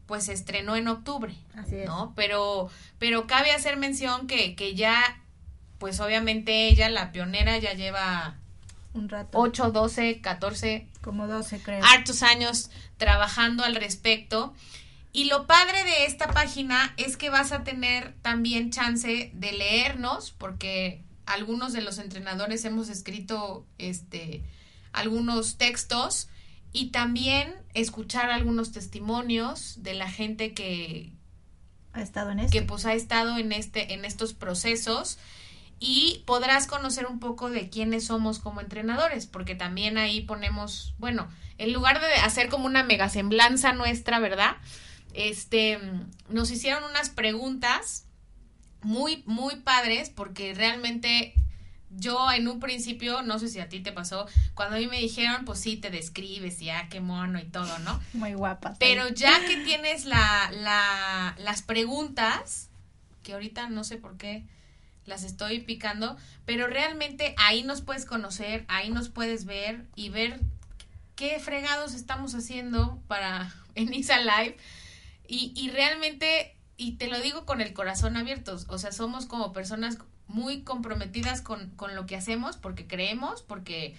pues 0.06 0.24
se 0.26 0.32
estrenó 0.32 0.76
en 0.76 0.88
octubre. 0.88 1.34
Así 1.54 1.76
es. 1.76 1.86
¿no? 1.86 2.12
Pero, 2.16 2.70
pero 2.98 3.26
cabe 3.26 3.52
hacer 3.52 3.76
mención 3.76 4.26
que, 4.26 4.54
que 4.54 4.74
ya, 4.74 5.20
pues 5.78 6.00
obviamente 6.00 6.68
ella, 6.68 6.88
la 6.88 7.12
pionera, 7.12 7.58
ya 7.58 7.72
lleva 7.74 8.36
Un 8.94 9.08
rato. 9.08 9.38
8, 9.38 9.70
12, 9.72 10.20
14, 10.20 10.86
Como 11.02 11.26
12, 11.26 11.60
creo. 11.62 11.84
hartos 11.84 12.22
años 12.22 12.70
trabajando 12.98 13.64
al 13.64 13.74
respecto. 13.74 14.54
Y 15.12 15.24
lo 15.24 15.46
padre 15.46 15.82
de 15.84 16.04
esta 16.04 16.28
página 16.28 16.92
es 16.98 17.16
que 17.16 17.30
vas 17.30 17.50
a 17.50 17.64
tener 17.64 18.14
también 18.20 18.70
chance 18.70 19.30
de 19.32 19.52
leernos, 19.52 20.30
porque 20.30 21.02
algunos 21.24 21.72
de 21.72 21.80
los 21.80 21.98
entrenadores 21.98 22.64
hemos 22.64 22.88
escrito 22.88 23.64
este 23.78 24.42
algunos 24.92 25.56
textos 25.56 26.28
y 26.76 26.90
también 26.90 27.54
escuchar 27.72 28.30
algunos 28.30 28.70
testimonios 28.70 29.82
de 29.82 29.94
la 29.94 30.10
gente 30.10 30.52
que, 30.52 31.10
Ha 31.94 32.02
estado 32.02 32.32
en 32.32 32.40
esto. 32.40 32.52
que 32.52 32.60
pues 32.60 32.84
ha 32.84 32.92
estado 32.92 33.38
en 33.38 33.52
este 33.52 33.94
en 33.94 34.04
estos 34.04 34.34
procesos 34.34 35.18
y 35.80 36.22
podrás 36.26 36.66
conocer 36.66 37.06
un 37.06 37.18
poco 37.18 37.48
de 37.48 37.70
quiénes 37.70 38.04
somos 38.04 38.38
como 38.40 38.60
entrenadores, 38.60 39.26
porque 39.26 39.54
también 39.54 39.96
ahí 39.96 40.20
ponemos, 40.20 40.94
bueno, 40.98 41.28
en 41.56 41.72
lugar 41.72 41.98
de 41.98 42.12
hacer 42.16 42.50
como 42.50 42.66
una 42.66 42.82
mega 42.82 43.08
semblanza 43.08 43.72
nuestra, 43.72 44.18
¿verdad? 44.18 44.58
Este, 45.14 45.78
nos 46.28 46.50
hicieron 46.50 46.84
unas 46.84 47.08
preguntas 47.08 48.04
muy, 48.82 49.22
muy 49.24 49.56
padres, 49.56 50.10
porque 50.10 50.52
realmente 50.52 51.32
yo 51.90 52.30
en 52.32 52.48
un 52.48 52.60
principio, 52.60 53.22
no 53.22 53.38
sé 53.38 53.48
si 53.48 53.60
a 53.60 53.68
ti 53.68 53.80
te 53.80 53.92
pasó, 53.92 54.26
cuando 54.54 54.76
a 54.76 54.78
mí 54.78 54.86
me 54.86 54.98
dijeron, 54.98 55.44
pues 55.44 55.60
sí, 55.60 55.76
te 55.76 55.90
describes, 55.90 56.58
ya, 56.58 56.88
qué 56.88 57.00
mono 57.00 57.38
y 57.38 57.44
todo, 57.44 57.78
¿no? 57.80 58.00
Muy 58.12 58.34
guapa. 58.34 58.74
Pero 58.78 59.08
ya 59.08 59.44
que 59.46 59.58
tienes 59.58 60.04
la, 60.04 60.50
la, 60.52 61.34
las 61.38 61.62
preguntas, 61.62 62.68
que 63.22 63.32
ahorita 63.32 63.68
no 63.68 63.84
sé 63.84 63.96
por 63.96 64.16
qué 64.16 64.44
las 65.04 65.22
estoy 65.22 65.60
picando, 65.60 66.16
pero 66.44 66.66
realmente 66.66 67.34
ahí 67.38 67.62
nos 67.62 67.80
puedes 67.80 68.04
conocer, 68.04 68.64
ahí 68.68 68.90
nos 68.90 69.08
puedes 69.08 69.44
ver 69.44 69.86
y 69.94 70.08
ver 70.08 70.40
qué 71.14 71.38
fregados 71.38 71.94
estamos 71.94 72.34
haciendo 72.34 73.00
para 73.06 73.54
en 73.74 73.94
Isa 73.94 74.18
Live. 74.18 74.56
Y, 75.28 75.52
y 75.56 75.70
realmente, 75.70 76.56
y 76.76 76.92
te 76.92 77.08
lo 77.08 77.20
digo 77.20 77.46
con 77.46 77.60
el 77.60 77.72
corazón 77.72 78.16
abierto, 78.16 78.58
o 78.68 78.78
sea, 78.78 78.92
somos 78.92 79.26
como 79.26 79.52
personas 79.52 79.98
muy 80.28 80.62
comprometidas 80.62 81.40
con, 81.42 81.70
con 81.70 81.94
lo 81.94 82.06
que 82.06 82.16
hacemos, 82.16 82.56
porque 82.56 82.86
creemos, 82.86 83.42
porque 83.42 83.96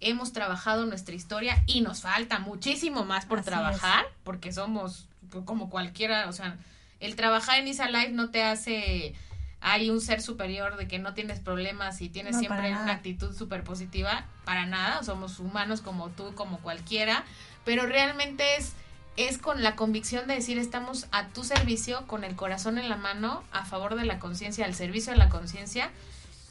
hemos 0.00 0.32
trabajado 0.32 0.86
nuestra 0.86 1.14
historia 1.14 1.62
y 1.66 1.82
nos 1.82 2.00
falta 2.00 2.38
muchísimo 2.38 3.04
más 3.04 3.26
por 3.26 3.40
Así 3.40 3.46
trabajar, 3.46 4.06
porque 4.24 4.52
somos 4.52 5.06
como 5.44 5.70
cualquiera, 5.70 6.28
o 6.28 6.32
sea, 6.32 6.56
el 6.98 7.14
trabajar 7.16 7.60
en 7.60 7.68
Isa 7.68 7.88
Life 7.88 8.10
no 8.10 8.30
te 8.30 8.42
hace 8.42 9.14
hay 9.60 9.90
un 9.90 10.00
ser 10.00 10.22
superior 10.22 10.76
de 10.76 10.88
que 10.88 10.98
no 10.98 11.12
tienes 11.12 11.38
problemas 11.38 12.00
y 12.00 12.08
tienes 12.08 12.34
No, 12.34 12.40
siempre 12.40 12.70
una 12.70 12.92
actitud 12.92 13.36
súper 13.36 13.62
positiva, 13.62 14.24
para 14.44 14.64
nada, 14.66 15.02
somos 15.02 15.38
humanos 15.38 15.82
como 15.82 16.08
tú, 16.08 16.34
como 16.34 16.58
cualquiera, 16.60 17.24
pero 17.64 17.84
realmente 17.84 18.56
es, 18.56 18.72
es 19.16 19.38
con 19.38 19.62
la 19.62 19.76
convicción 19.76 20.26
de 20.28 20.34
decir 20.34 20.58
estamos 20.58 21.06
a 21.12 21.28
tu 21.28 21.44
servicio, 21.44 22.06
con 22.06 22.24
el 22.24 22.36
corazón 22.36 22.78
en 22.78 22.88
la 22.88 22.96
mano, 22.96 23.42
a 23.52 23.64
favor 23.64 23.94
de 23.96 24.04
la 24.04 24.18
conciencia, 24.18 24.64
al 24.64 24.74
servicio 24.74 25.12
de 25.12 25.18
la 25.18 25.28
conciencia, 25.28 25.90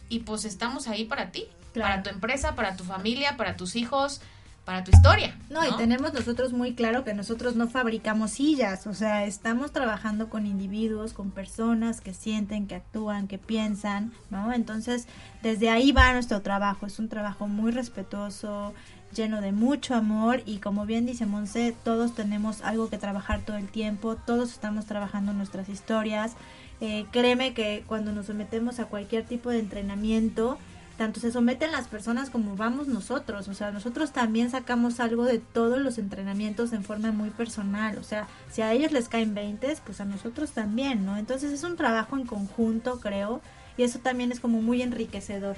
y 0.10 0.20
pues 0.20 0.45
estamos 0.45 0.88
ahí 0.88 1.05
para 1.05 1.32
ti, 1.32 1.45
Claro. 1.74 1.89
para 1.91 2.03
tu 2.03 2.10
empresa, 2.10 2.55
para 2.55 2.76
tu 2.76 2.84
familia, 2.84 3.38
para 3.38 3.55
tus 3.55 3.76
hijos, 3.76 4.22
para 4.66 4.84
tu 4.84 4.91
historia. 4.91 5.36
No, 5.49 5.66
y 5.66 5.76
tenemos 5.78 6.14
nosotros 6.14 6.53
muy 6.53 6.76
claro 6.76 7.03
que 7.03 7.14
nosotros 7.14 7.55
no 7.55 7.68
fabricamos 7.68 8.32
sillas, 8.32 8.86
o 8.88 8.93
sea, 8.93 9.26
estamos 9.26 9.72
trabajando 9.72 10.30
con 10.30 10.45
individuos, 10.45 11.14
con 11.14 11.32
personas 11.32 12.01
que 12.01 12.14
sienten, 12.14 12.68
que 12.68 12.76
actúan, 12.76 13.28
que 13.28 13.38
piensan, 13.38 14.12
¿no? 14.30 14.53
Entonces, 14.53 15.07
desde 15.41 15.70
ahí 15.70 15.91
va 15.91 16.14
nuestro 16.14 16.41
trabajo, 16.41 16.86
es 16.86 16.99
un 16.99 17.10
trabajo 17.10 17.47
muy 17.47 17.72
respetuoso, 17.72 18.74
lleno 19.14 19.41
de 19.41 19.51
mucho 19.51 19.95
amor 19.95 20.43
y 20.45 20.57
como 20.60 20.86
bien 20.86 21.05
dice 21.05 21.26
Monse, 21.26 21.76
todos 21.84 22.14
tenemos 22.14 22.62
algo 22.62 22.89
que 22.89 22.97
trabajar 22.97 23.41
todo 23.41 23.57
el 23.57 23.68
tiempo, 23.68 24.16
todos 24.16 24.51
estamos 24.51 24.86
trabajando 24.86 25.34
nuestras 25.34 25.70
historias. 25.70 26.34
Eh, 26.82 27.05
créeme 27.12 27.53
que 27.53 27.84
cuando 27.88 28.14
nos 28.14 28.28
sometemos 28.28 28.80
a 28.80 28.86
cualquier 28.86 29.26
tipo 29.26 29.49
de 29.49 29.60
entrenamiento, 29.60 30.57
tanto 31.00 31.20
se 31.20 31.32
someten 31.32 31.72
las 31.72 31.88
personas 31.88 32.30
como 32.30 32.56
vamos 32.56 32.88
nosotros, 32.88 33.47
o 33.47 33.56
sea, 33.56 33.72
nosotros 33.72 34.12
también 34.12 34.52
sacamos 34.52 35.00
algo 35.00 35.26
de 35.26 35.39
todos 35.39 35.80
los 35.80 35.97
entrenamientos 35.97 36.74
en 36.74 36.84
forma 36.84 37.12
muy 37.12 37.32
personal, 37.32 37.97
o 37.97 38.04
sea, 38.04 38.28
si 38.52 38.62
a 38.62 38.72
ellos 38.74 38.91
les 38.91 39.10
caen 39.10 39.34
20, 39.34 39.78
pues 39.86 40.02
a 40.02 40.06
nosotros 40.06 40.52
también, 40.52 41.06
¿no? 41.06 41.18
Entonces 41.18 41.52
es 41.52 41.64
un 41.64 41.76
trabajo 41.76 42.18
en 42.18 42.28
conjunto, 42.28 43.00
creo, 43.00 43.41
y 43.78 43.84
eso 43.84 44.00
también 44.00 44.34
es 44.34 44.41
como 44.41 44.62
muy 44.62 44.82
enriquecedor. 44.82 45.56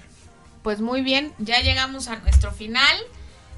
Pues 0.61 0.79
muy 0.79 1.01
bien, 1.01 1.33
ya 1.39 1.59
llegamos 1.61 2.07
a 2.07 2.17
nuestro 2.17 2.51
final. 2.51 2.95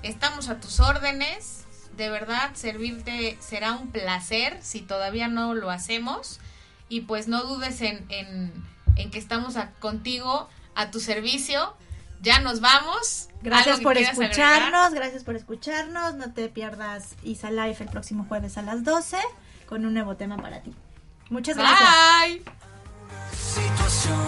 Estamos 0.03 0.47
a 0.47 0.61
tus 0.61 0.79
órdenes. 0.79 1.65
De 1.97 2.09
verdad, 2.09 2.51
servirte 2.53 3.37
será 3.41 3.73
un 3.73 3.89
placer 3.91 4.57
si 4.61 4.79
todavía 4.79 5.27
no 5.27 5.53
lo 5.53 5.69
hacemos. 5.69 6.39
Y 6.87 7.01
pues 7.01 7.27
no 7.27 7.43
dudes 7.43 7.81
en, 7.81 8.05
en, 8.07 9.11
que 9.11 9.19
estamos 9.19 9.55
contigo, 9.79 10.47
a 10.75 10.91
tu 10.91 10.99
servicio. 10.99 11.75
Ya 12.21 12.39
nos 12.39 12.61
vamos. 12.61 13.29
Gracias 13.41 13.67
¿Algo 13.67 13.79
que 13.79 13.83
por 13.83 13.97
escucharnos, 13.97 14.73
agregar? 14.73 14.93
gracias 14.95 15.23
por 15.25 15.35
escucharnos, 15.35 16.15
no 16.15 16.31
te 16.33 16.47
pierdas 16.47 17.15
Isa 17.23 17.51
Life 17.51 17.83
el 17.83 17.89
próximo 17.89 18.25
jueves 18.29 18.57
a 18.57 18.61
las 18.61 18.85
12 18.85 19.17
con 19.67 19.85
un 19.85 19.93
nuevo 19.93 20.15
tema 20.15 20.37
para 20.37 20.61
ti. 20.61 20.73
Muchas 21.29 21.57
gracias. 21.57 21.89
Bye. 22.21 22.43
situación. 23.33 24.25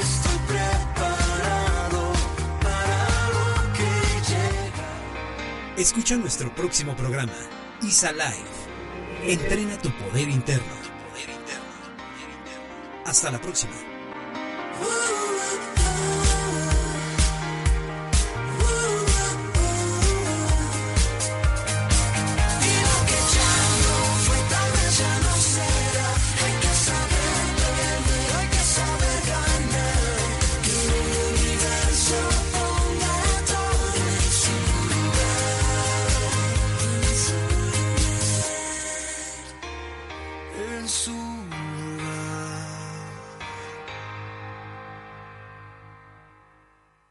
Estoy 0.00 0.38
preparado 0.48 2.12
para 2.62 3.28
lo 3.28 3.72
que 3.74 4.30
llega. 4.30 5.76
Escucha 5.76 6.16
nuestro 6.16 6.54
próximo 6.54 6.96
programa, 6.96 7.32
ISA 7.82 8.12
Live. 8.12 8.62
Entrena 9.24 9.76
tu 9.78 9.90
poder 9.98 10.28
interno. 10.30 10.72
Hasta 13.04 13.30
la 13.30 13.38
próxima. 13.40 13.74
Uh, 14.84 14.88
uh, 14.88 15.31